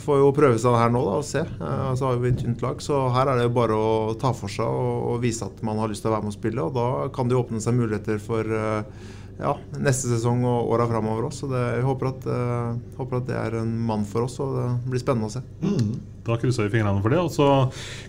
Får 0.00 0.22
jo 0.22 0.28
prøve 0.32 0.60
seg 0.60 0.76
her 0.78 0.92
nå 0.92 1.02
da, 1.04 1.16
og 1.20 1.26
se. 1.26 1.42
Eh, 1.44 1.88
så 1.98 2.08
har 2.08 2.20
vi 2.22 2.30
et 2.32 2.38
tynt 2.40 2.62
lag, 2.64 2.80
så 2.80 3.04
her 3.12 3.28
er 3.28 3.42
det 3.42 3.50
bare 3.52 3.76
å 3.76 4.14
ta 4.20 4.32
for 4.36 4.52
seg 4.52 4.64
og, 4.64 5.18
vise 5.22 5.44
at 5.44 5.60
man 5.66 5.80
har 5.82 5.92
lyst 5.92 6.04
til 6.04 6.12
å 6.12 6.14
være 6.14 6.26
med 6.26 6.32
og 6.32 6.38
spille. 6.38 6.68
Og 6.68 6.76
da 6.76 6.86
kan 7.14 7.28
det 7.28 7.36
jo 7.36 7.42
åpne 7.44 7.60
seg 7.62 7.76
muligheter 7.76 8.22
for 8.22 8.56
eh, 8.56 9.02
ja, 9.42 9.52
neste 9.82 10.10
sesong 10.12 10.44
og 10.48 10.72
åra 10.74 10.86
framover 10.90 11.28
òg. 11.28 11.34
Så 11.36 11.48
det, 11.50 11.60
jeg 11.76 11.86
håper 11.86 12.10
at, 12.12 12.26
uh, 12.28 12.96
håper 12.98 13.18
at, 13.18 13.28
det 13.28 13.38
er 13.38 13.58
en 13.62 13.72
mann 13.88 14.04
for 14.08 14.26
oss, 14.26 14.38
og 14.42 14.56
det 14.56 14.66
blir 14.92 15.02
spennende 15.02 15.30
å 15.30 15.34
se. 15.34 15.42
Mm. 15.64 15.92
Da 16.22 16.36
krysser 16.38 16.68
vi 16.68 16.70
fingrene 16.76 17.02
for 17.02 17.10
det. 17.10 17.18
Og 17.18 17.30
så 17.34 17.46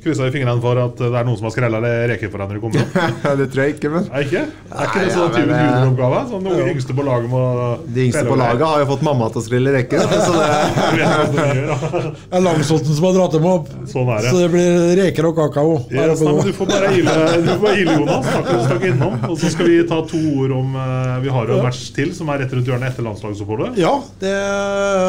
krysser 0.04 0.28
vi 0.28 0.36
fingrene 0.36 0.62
for 0.62 0.78
at 0.78 1.00
det 1.02 1.08
er 1.10 1.26
noen 1.26 1.38
som 1.40 1.48
har 1.48 1.54
skrella 1.56 1.80
reker 2.12 2.30
for 2.30 2.44
deg 2.44 2.52
når 2.52 2.60
kommunen. 2.62 2.90
det 3.40 3.48
tror 3.50 3.62
jeg 3.64 3.74
ikke, 3.74 3.90
men 3.90 4.06
Er 4.12 4.28
ikke, 4.28 4.44
er 4.70 4.92
ikke 4.92 5.02
det 5.02 5.14
sånn 5.16 5.32
type 5.34 5.58
junioroppgave? 5.58 6.20
noen 6.34 6.60
de 6.60 6.68
yngste 6.76 6.94
på 6.94 7.06
laget 7.08 7.32
må 7.32 7.42
De 7.88 8.06
yngste 8.06 8.24
på 8.28 8.38
laget 8.38 8.66
har 8.70 8.84
jo 8.84 8.90
fått 8.92 9.06
mamma 9.08 9.30
til 9.34 9.42
å 9.42 9.46
skrille 9.48 9.74
reker. 9.74 10.06
Så 10.28 10.36
det 10.38 10.50
Det 11.34 12.38
er 12.38 12.44
Langsolten 12.44 12.94
som 13.00 13.08
har 13.10 13.18
dratt 13.18 13.34
dem 13.40 13.48
opp. 13.50 13.74
Sånn 13.90 14.12
er 14.14 14.22
det. 14.28 14.30
Så 14.30 14.44
det 14.44 14.52
blir 14.54 14.78
reker 15.02 15.30
og 15.32 15.40
kakao. 15.40 15.74
Yes, 15.90 16.22
nei, 16.22 16.36
men 16.38 16.52
du 16.52 16.54
får 16.60 16.70
bare 16.70 16.94
ile, 17.00 17.18
du 17.34 17.50
får 17.50 17.62
bare 17.66 17.82
ile 17.82 17.98
Jonas. 17.98 18.30
Takk, 18.70 18.88
innom. 18.92 19.18
Og 19.32 19.36
så 19.42 19.52
skal 19.56 19.72
vi 19.72 19.80
ta 19.90 20.04
to 20.14 20.22
ord 20.44 20.54
om 20.60 20.78
uh, 20.78 21.18
Vi 21.24 21.34
har 21.34 21.50
jo 21.50 21.58
en 21.58 21.66
match 21.66 21.82
til 21.98 22.14
som 22.14 22.30
er 22.30 22.44
rett 22.44 22.54
rundt 22.54 22.70
hjørnet 22.70 22.94
etter 22.94 23.08
landslagsoppholdet. 23.10 23.82
Ja, 23.82 23.96
det 24.22 24.38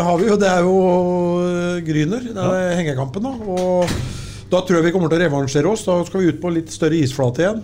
har 0.08 0.20
vi 0.22 0.32
jo. 0.32 0.40
Det 0.40 0.50
er 0.54 0.64
jo 0.64 0.74
Gryner. 1.84 2.28
Det 2.32 2.48
er 2.48 2.93
ja. 2.93 2.93
Hengekampen, 2.94 3.26
da. 3.26 3.34
Og 3.50 4.22
da 4.54 4.60
tror 4.62 4.78
jeg 4.78 4.86
vi 4.86 4.92
kommer 4.94 5.10
til 5.10 5.18
å 5.18 5.24
revansjere 5.24 5.70
oss. 5.70 5.84
Da 5.86 5.96
skal 6.06 6.22
vi 6.22 6.30
ut 6.30 6.40
på 6.42 6.52
litt 6.54 6.70
større 6.72 6.98
isflate 7.00 7.42
igjen. 7.42 7.62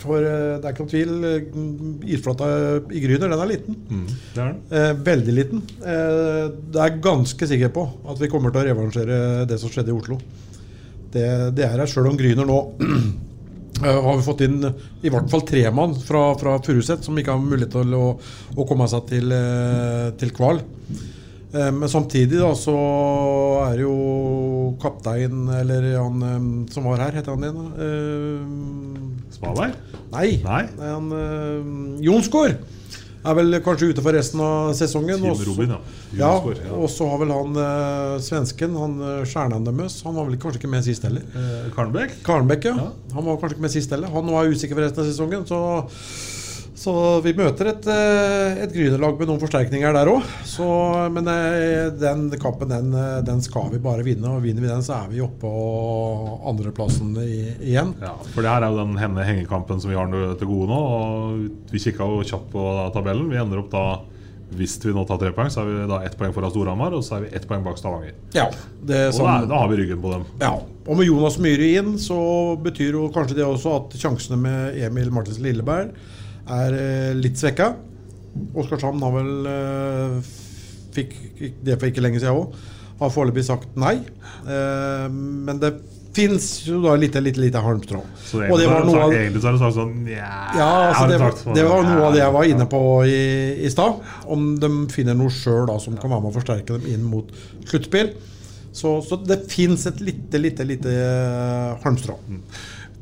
For 0.00 0.24
det 0.24 0.62
er 0.62 0.70
ikke 0.70 0.86
noen 0.86 0.92
tvil. 0.92 2.06
Isflata 2.16 2.48
i 2.88 3.02
Gryner, 3.02 3.28
den 3.28 3.42
er 3.42 3.50
liten. 3.50 3.76
Mm, 3.90 4.06
det 4.06 4.44
er 4.44 4.54
den. 4.54 5.02
Veldig 5.10 5.36
liten. 5.36 5.66
Det 5.82 6.80
er 6.86 6.96
ganske 7.04 7.50
sikker 7.50 7.74
på 7.74 7.84
at 8.08 8.22
vi 8.22 8.30
kommer 8.32 8.54
til 8.54 8.62
å 8.62 8.66
revansjere 8.70 9.20
det 9.50 9.60
som 9.60 9.72
skjedde 9.72 9.92
i 9.92 9.98
Oslo. 9.98 10.18
Det, 11.14 11.28
det 11.54 11.66
er 11.66 11.76
her 11.76 11.90
sjøl 11.90 12.08
om 12.10 12.16
Gryner 12.18 12.48
nå 12.48 12.58
har 13.84 14.16
vi 14.16 14.24
fått 14.24 14.42
inn 14.46 14.64
i 14.64 15.10
hvert 15.12 15.28
fall 15.30 15.44
tre 15.46 15.62
mann 15.74 15.94
fra, 15.98 16.24
fra 16.38 16.56
Furuset 16.62 17.04
som 17.06 17.18
ikke 17.18 17.34
har 17.34 17.42
mulighet 17.42 17.74
til 17.74 17.94
å, 17.98 18.06
å 18.54 18.66
komme 18.66 18.88
seg 18.90 19.06
til, 19.12 19.34
til 20.18 20.32
Kval. 20.34 20.62
Men 21.54 21.86
samtidig 21.86 22.40
da 22.40 22.48
så 22.58 22.74
er 23.68 23.84
jo 23.84 23.92
kaptein, 24.82 25.44
eller 25.54 25.86
han 25.94 26.66
som 26.72 26.88
var 26.90 27.04
her, 27.04 27.14
heter 27.20 27.36
han 27.36 27.46
igjen? 27.46 27.60
da? 27.62 29.28
Smalberg? 29.36 29.76
Nei. 30.10 30.28
Nei. 30.42 30.64
Han, 30.82 31.12
Jonsgaard 32.02 32.58
er 33.24 33.36
vel 33.38 33.58
kanskje 33.64 33.90
ute 33.92 34.04
for 34.04 34.16
resten 34.16 34.42
av 34.44 34.74
sesongen. 34.76 35.22
Team 35.22 35.44
Robin, 35.48 35.74
ja. 35.74 35.80
Ja. 36.18 36.32
Og 36.76 36.86
så 36.92 37.06
har 37.08 37.22
vel 37.22 37.32
han 37.32 37.56
uh, 37.56 38.20
svensken, 38.22 38.76
han 38.76 38.98
stjernen 39.28 39.64
deres, 39.66 40.00
han 40.04 40.16
var 40.18 40.28
vel 40.28 40.38
kanskje 40.40 40.62
ikke 40.62 40.72
med 40.74 40.84
sist 40.86 41.06
heller. 41.06 41.24
Eh, 41.32 41.70
Karnbæk? 41.74 42.18
Karnbæk, 42.26 42.68
ja. 42.68 42.74
ja. 42.84 43.14
Han 43.16 43.28
var 43.28 43.40
kanskje 43.40 43.56
ikke 43.56 43.66
med 43.66 43.74
sist 43.74 43.94
heller. 43.94 44.12
Han 44.12 44.28
nå 44.28 44.36
er 44.38 44.52
usikker 44.52 44.76
for 44.76 44.84
resten 44.84 45.04
av 45.04 45.10
sesongen, 45.10 45.46
så 45.48 45.60
så 46.74 46.92
vi 47.24 47.32
møter 47.38 47.70
et, 47.70 47.88
et 48.64 48.72
Grünerlag 48.74 49.18
med 49.20 49.28
noen 49.30 49.40
forsterkninger 49.42 49.94
der 49.94 50.10
òg. 50.10 50.24
Men 51.14 51.28
den 52.00 52.24
kampen 52.42 52.72
den, 52.72 52.94
den, 53.26 53.42
skal 53.44 53.68
vi 53.72 53.82
bare 53.82 54.06
vinne. 54.06 54.32
Og 54.32 54.42
vinner 54.44 54.64
vi 54.64 54.70
den, 54.70 54.82
så 54.84 54.98
er 55.00 55.12
vi 55.12 55.22
oppe 55.24 55.46
på 55.46 56.40
andreplassen 56.50 57.14
igjen. 57.22 57.94
Ja, 58.02 58.16
for 58.32 58.42
det 58.42 58.50
her 58.50 58.66
er 58.66 58.74
jo 58.74 58.82
den 58.82 58.98
hengekampen 58.98 59.82
som 59.82 59.92
vi 59.92 59.98
har 59.98 60.10
til 60.10 60.50
gode 60.50 60.70
nå. 60.72 60.80
Og 60.98 61.70
vi 61.70 61.84
kikka 61.86 62.10
jo 62.10 62.26
kjapt 62.26 62.50
på 62.54 62.66
tabellen. 62.96 63.30
Vi 63.30 63.40
ender 63.40 63.62
opp 63.62 63.70
da 63.74 63.86
hvis 64.54 64.76
vi 64.84 64.92
nå 64.94 65.04
tar 65.08 65.18
tre 65.20 65.32
poeng, 65.34 65.50
så 65.50 65.62
er 65.62 65.70
vi 65.70 65.86
da 65.90 66.00
ett 66.06 66.16
poeng 66.18 66.32
foran 66.34 66.52
Storhamar, 66.52 66.94
og 66.94 67.04
så 67.04 67.18
er 67.18 67.24
vi 67.24 67.32
ett 67.36 67.46
poeng 67.48 67.64
bak 67.64 67.78
Stavanger. 67.80 68.14
Ja, 68.36 68.46
det 68.86 69.00
og 69.14 69.26
da, 69.26 69.36
da, 69.50 69.60
har 69.62 69.70
vi 69.72 69.80
ryggen 69.82 70.02
på 70.02 70.12
dem. 70.14 70.26
Ja, 70.42 70.54
Og 70.84 70.98
med 70.98 71.08
Jonas 71.08 71.38
Myhre 71.40 71.70
inn, 71.80 71.94
så 71.98 72.18
betyr 72.60 72.98
jo 72.98 73.06
kanskje 73.14 73.38
det 73.38 73.46
også 73.46 73.78
at 73.78 73.96
sjansene 73.98 74.36
med 74.40 74.76
Emil 74.84 75.10
Martins 75.14 75.40
Lilleberg 75.42 75.94
er 76.50 76.78
eh, 76.78 77.10
litt 77.16 77.40
svekka. 77.40 77.72
Oskarshamn 78.58 79.02
har 79.04 79.12
vel 79.14 79.50
eh, 79.50 80.32
fikk 80.94 81.14
det 81.64 81.78
for 81.78 81.90
ikke 81.90 82.04
lenge 82.04 82.22
siden 82.22 82.44
òg. 82.44 82.56
Har 83.00 83.12
foreløpig 83.12 83.44
sagt 83.46 83.76
nei. 83.80 83.96
Eh, 84.46 85.06
men 85.10 85.60
det 85.62 85.74
fins 86.14 86.46
jo 86.62 86.78
da 86.84 86.94
litt 86.98 87.16
lite, 87.18 87.40
lite 87.42 87.62
halmstrå. 87.62 88.02
Så 88.22 88.42
det, 88.42 88.50
og 88.52 88.60
det 88.60 88.68
var 88.70 88.84
noe 88.86 89.00
av, 89.02 89.14
egentlig 89.16 89.42
så 89.42 89.54
du 89.54 89.58
sagt 89.58 89.74
sånn 89.74 90.04
ja, 90.06 90.28
ja 90.54 90.68
altså 90.92 91.08
det, 91.10 91.16
var, 91.18 91.40
det 91.56 91.64
var 91.66 91.88
noe 91.88 92.04
av 92.06 92.14
det 92.14 92.20
jeg 92.22 92.34
var 92.36 92.50
inne 92.52 92.68
på 92.70 92.82
i, 93.08 93.24
i 93.66 93.72
stad. 93.72 93.98
Om 94.30 94.52
de 94.62 94.70
finner 94.94 95.18
noe 95.18 95.32
sjøl 95.34 95.72
som 95.82 95.98
kan 95.98 96.12
være 96.12 96.22
med 96.22 96.30
å 96.30 96.36
forsterke 96.36 96.78
dem 96.78 96.86
inn 96.94 97.10
mot 97.10 97.34
sluttspill. 97.66 98.14
Så, 98.74 98.96
så 99.06 99.18
det 99.22 99.44
fins 99.50 99.86
et 99.86 100.00
lite, 100.02 100.38
lite, 100.40 100.64
lite 100.66 100.94
halmstrå. 101.84 102.16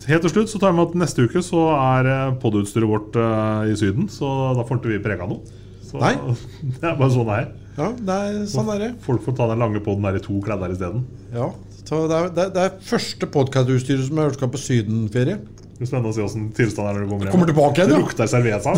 Helt 0.09 0.25
til 0.27 0.33
slutt 0.33 0.51
så 0.51 0.59
tar 0.59 0.73
vi 0.73 0.81
med 0.81 0.91
at 0.91 1.01
neste 1.05 1.27
uke 1.29 1.43
så 1.47 1.67
er 1.77 2.37
podutstyret 2.43 2.89
vårt 2.91 3.19
uh, 3.19 3.69
i 3.71 3.75
Syden. 3.79 4.09
Så 4.11 4.27
da 4.57 4.65
får 4.67 4.81
ikke 4.81 4.95
vi 4.97 5.03
prega 5.05 5.29
noe. 5.31 5.43
Så 5.87 6.01
Nei. 6.03 6.15
det 6.81 6.89
er 6.89 6.97
bare 6.99 7.13
sånn 7.13 7.29
det 7.29 7.37
er. 7.43 7.51
Ja, 7.73 7.89
det 7.97 8.17
er 8.17 8.41
sånn 8.53 8.71
er 8.75 8.83
det. 8.83 8.91
Folk 9.05 9.23
får 9.25 9.37
ta 9.39 9.49
den 9.53 9.63
lange 9.63 9.81
poden 9.85 10.05
der 10.05 10.19
i 10.19 10.25
to 10.25 10.41
kledder 10.45 10.75
isteden. 10.75 11.07
Ja, 11.33 11.49
så 11.87 12.05
det 12.09 12.19
er, 12.19 12.29
det, 12.35 12.45
er, 12.45 12.53
det 12.55 12.65
er 12.67 12.75
første 12.85 13.29
podkastutstyret 13.33 14.07
som 14.09 14.21
jeg 14.21 14.37
skal 14.37 14.51
på 14.53 14.61
sydenferie. 14.61 15.39
Det 15.39 15.79
blir 15.79 15.89
spennende 15.89 16.13
å 16.13 16.17
se 16.17 16.25
åssen 16.25 16.51
tilstanden 16.57 16.91
er 16.91 16.99
når 16.99 17.07
du 17.07 17.13
kommer 17.13 17.27
hjem. 17.27 17.35
Kommer 17.35 17.51
tilbake 17.53 17.81
igjen, 17.81 17.91
ja. 17.91 17.97
Det 17.97 18.03
lukter 18.05 18.27
cerveza. 18.31 18.71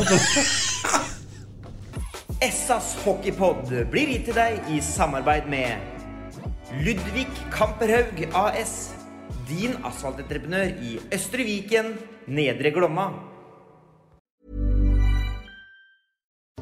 Essas 2.44 2.94
hockeypod 3.04 3.74
blir 3.92 4.14
gitt 4.14 4.28
til 4.30 4.38
deg 4.38 4.70
i 4.72 4.80
samarbeid 4.84 5.50
med 5.52 6.80
Ludvig 6.86 7.28
Kamperhaug 7.54 8.24
AS. 8.30 9.03
Din 9.48 9.76
asfaltentreprenør 9.84 10.80
i 10.84 10.96
Østre 11.12 11.44
Viken, 11.46 11.94
Nedre 12.26 12.72
Glomma. 12.74 13.33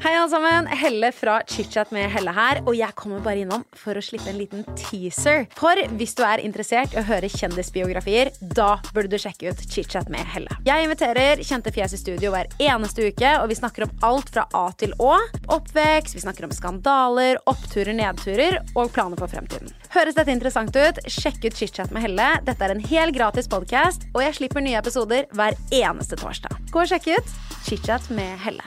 Hei, 0.03 0.16
alle 0.16 0.30
sammen. 0.30 0.66
Helle 0.66 1.12
fra 1.12 1.36
ChitChat 1.47 1.93
med 1.95 2.09
Helle 2.11 2.32
her. 2.34 2.59
Og 2.66 2.74
jeg 2.74 2.90
kommer 2.99 3.20
bare 3.22 3.45
innom 3.45 3.62
for 3.78 3.95
å 3.95 4.01
slippe 4.03 4.32
en 4.32 4.38
liten 4.40 4.64
teaser. 4.74 5.45
For 5.55 5.78
hvis 5.95 6.16
du 6.18 6.24
er 6.26 6.40
interessert 6.43 6.97
i 6.97 6.99
å 6.99 7.05
høre 7.07 7.28
kjendisbiografier, 7.30 8.32
da 8.40 8.80
burde 8.88 9.12
du 9.12 9.22
sjekke 9.22 9.53
ut 9.53 9.61
ChitChat 9.62 10.09
med 10.11 10.26
Helle. 10.32 10.57
Jeg 10.66 10.88
inviterer 10.88 11.45
kjente 11.47 11.70
fjes 11.76 11.95
i 11.95 12.01
studio 12.01 12.32
hver 12.34 12.51
eneste 12.59 13.07
uke, 13.12 13.30
og 13.38 13.47
vi 13.53 13.59
snakker 13.61 13.86
om 13.86 13.93
alt 14.09 14.32
fra 14.34 14.49
A 14.59 14.64
til 14.80 14.97
Å. 14.99 15.12
Oppvekst, 15.55 16.16
vi 16.16 16.24
snakker 16.24 16.49
om 16.49 16.57
skandaler, 16.57 17.38
oppturer, 17.53 17.95
nedturer 17.95 18.59
og 18.72 18.90
planer 18.97 19.20
for 19.20 19.30
fremtiden. 19.30 19.70
Høres 19.95 20.18
dette 20.18 20.34
interessant 20.34 20.74
ut? 20.74 20.99
Sjekk 21.07 21.45
ut 21.47 21.61
ChitChat 21.61 21.95
med 21.95 22.09
Helle. 22.09 22.32
Dette 22.49 22.66
er 22.66 22.74
en 22.74 22.82
hel 22.90 23.14
gratis 23.14 23.47
podkast, 23.53 24.09
og 24.16 24.24
jeg 24.26 24.40
slipper 24.40 24.66
nye 24.66 24.82
episoder 24.82 25.30
hver 25.30 25.55
eneste 25.70 26.18
torsdag. 26.18 26.59
Gå 26.74 26.82
og 26.82 26.90
sjekk 26.90 27.12
ut 27.12 27.38
ChitChat 27.68 28.11
med 28.18 28.34
Helle. 28.43 28.66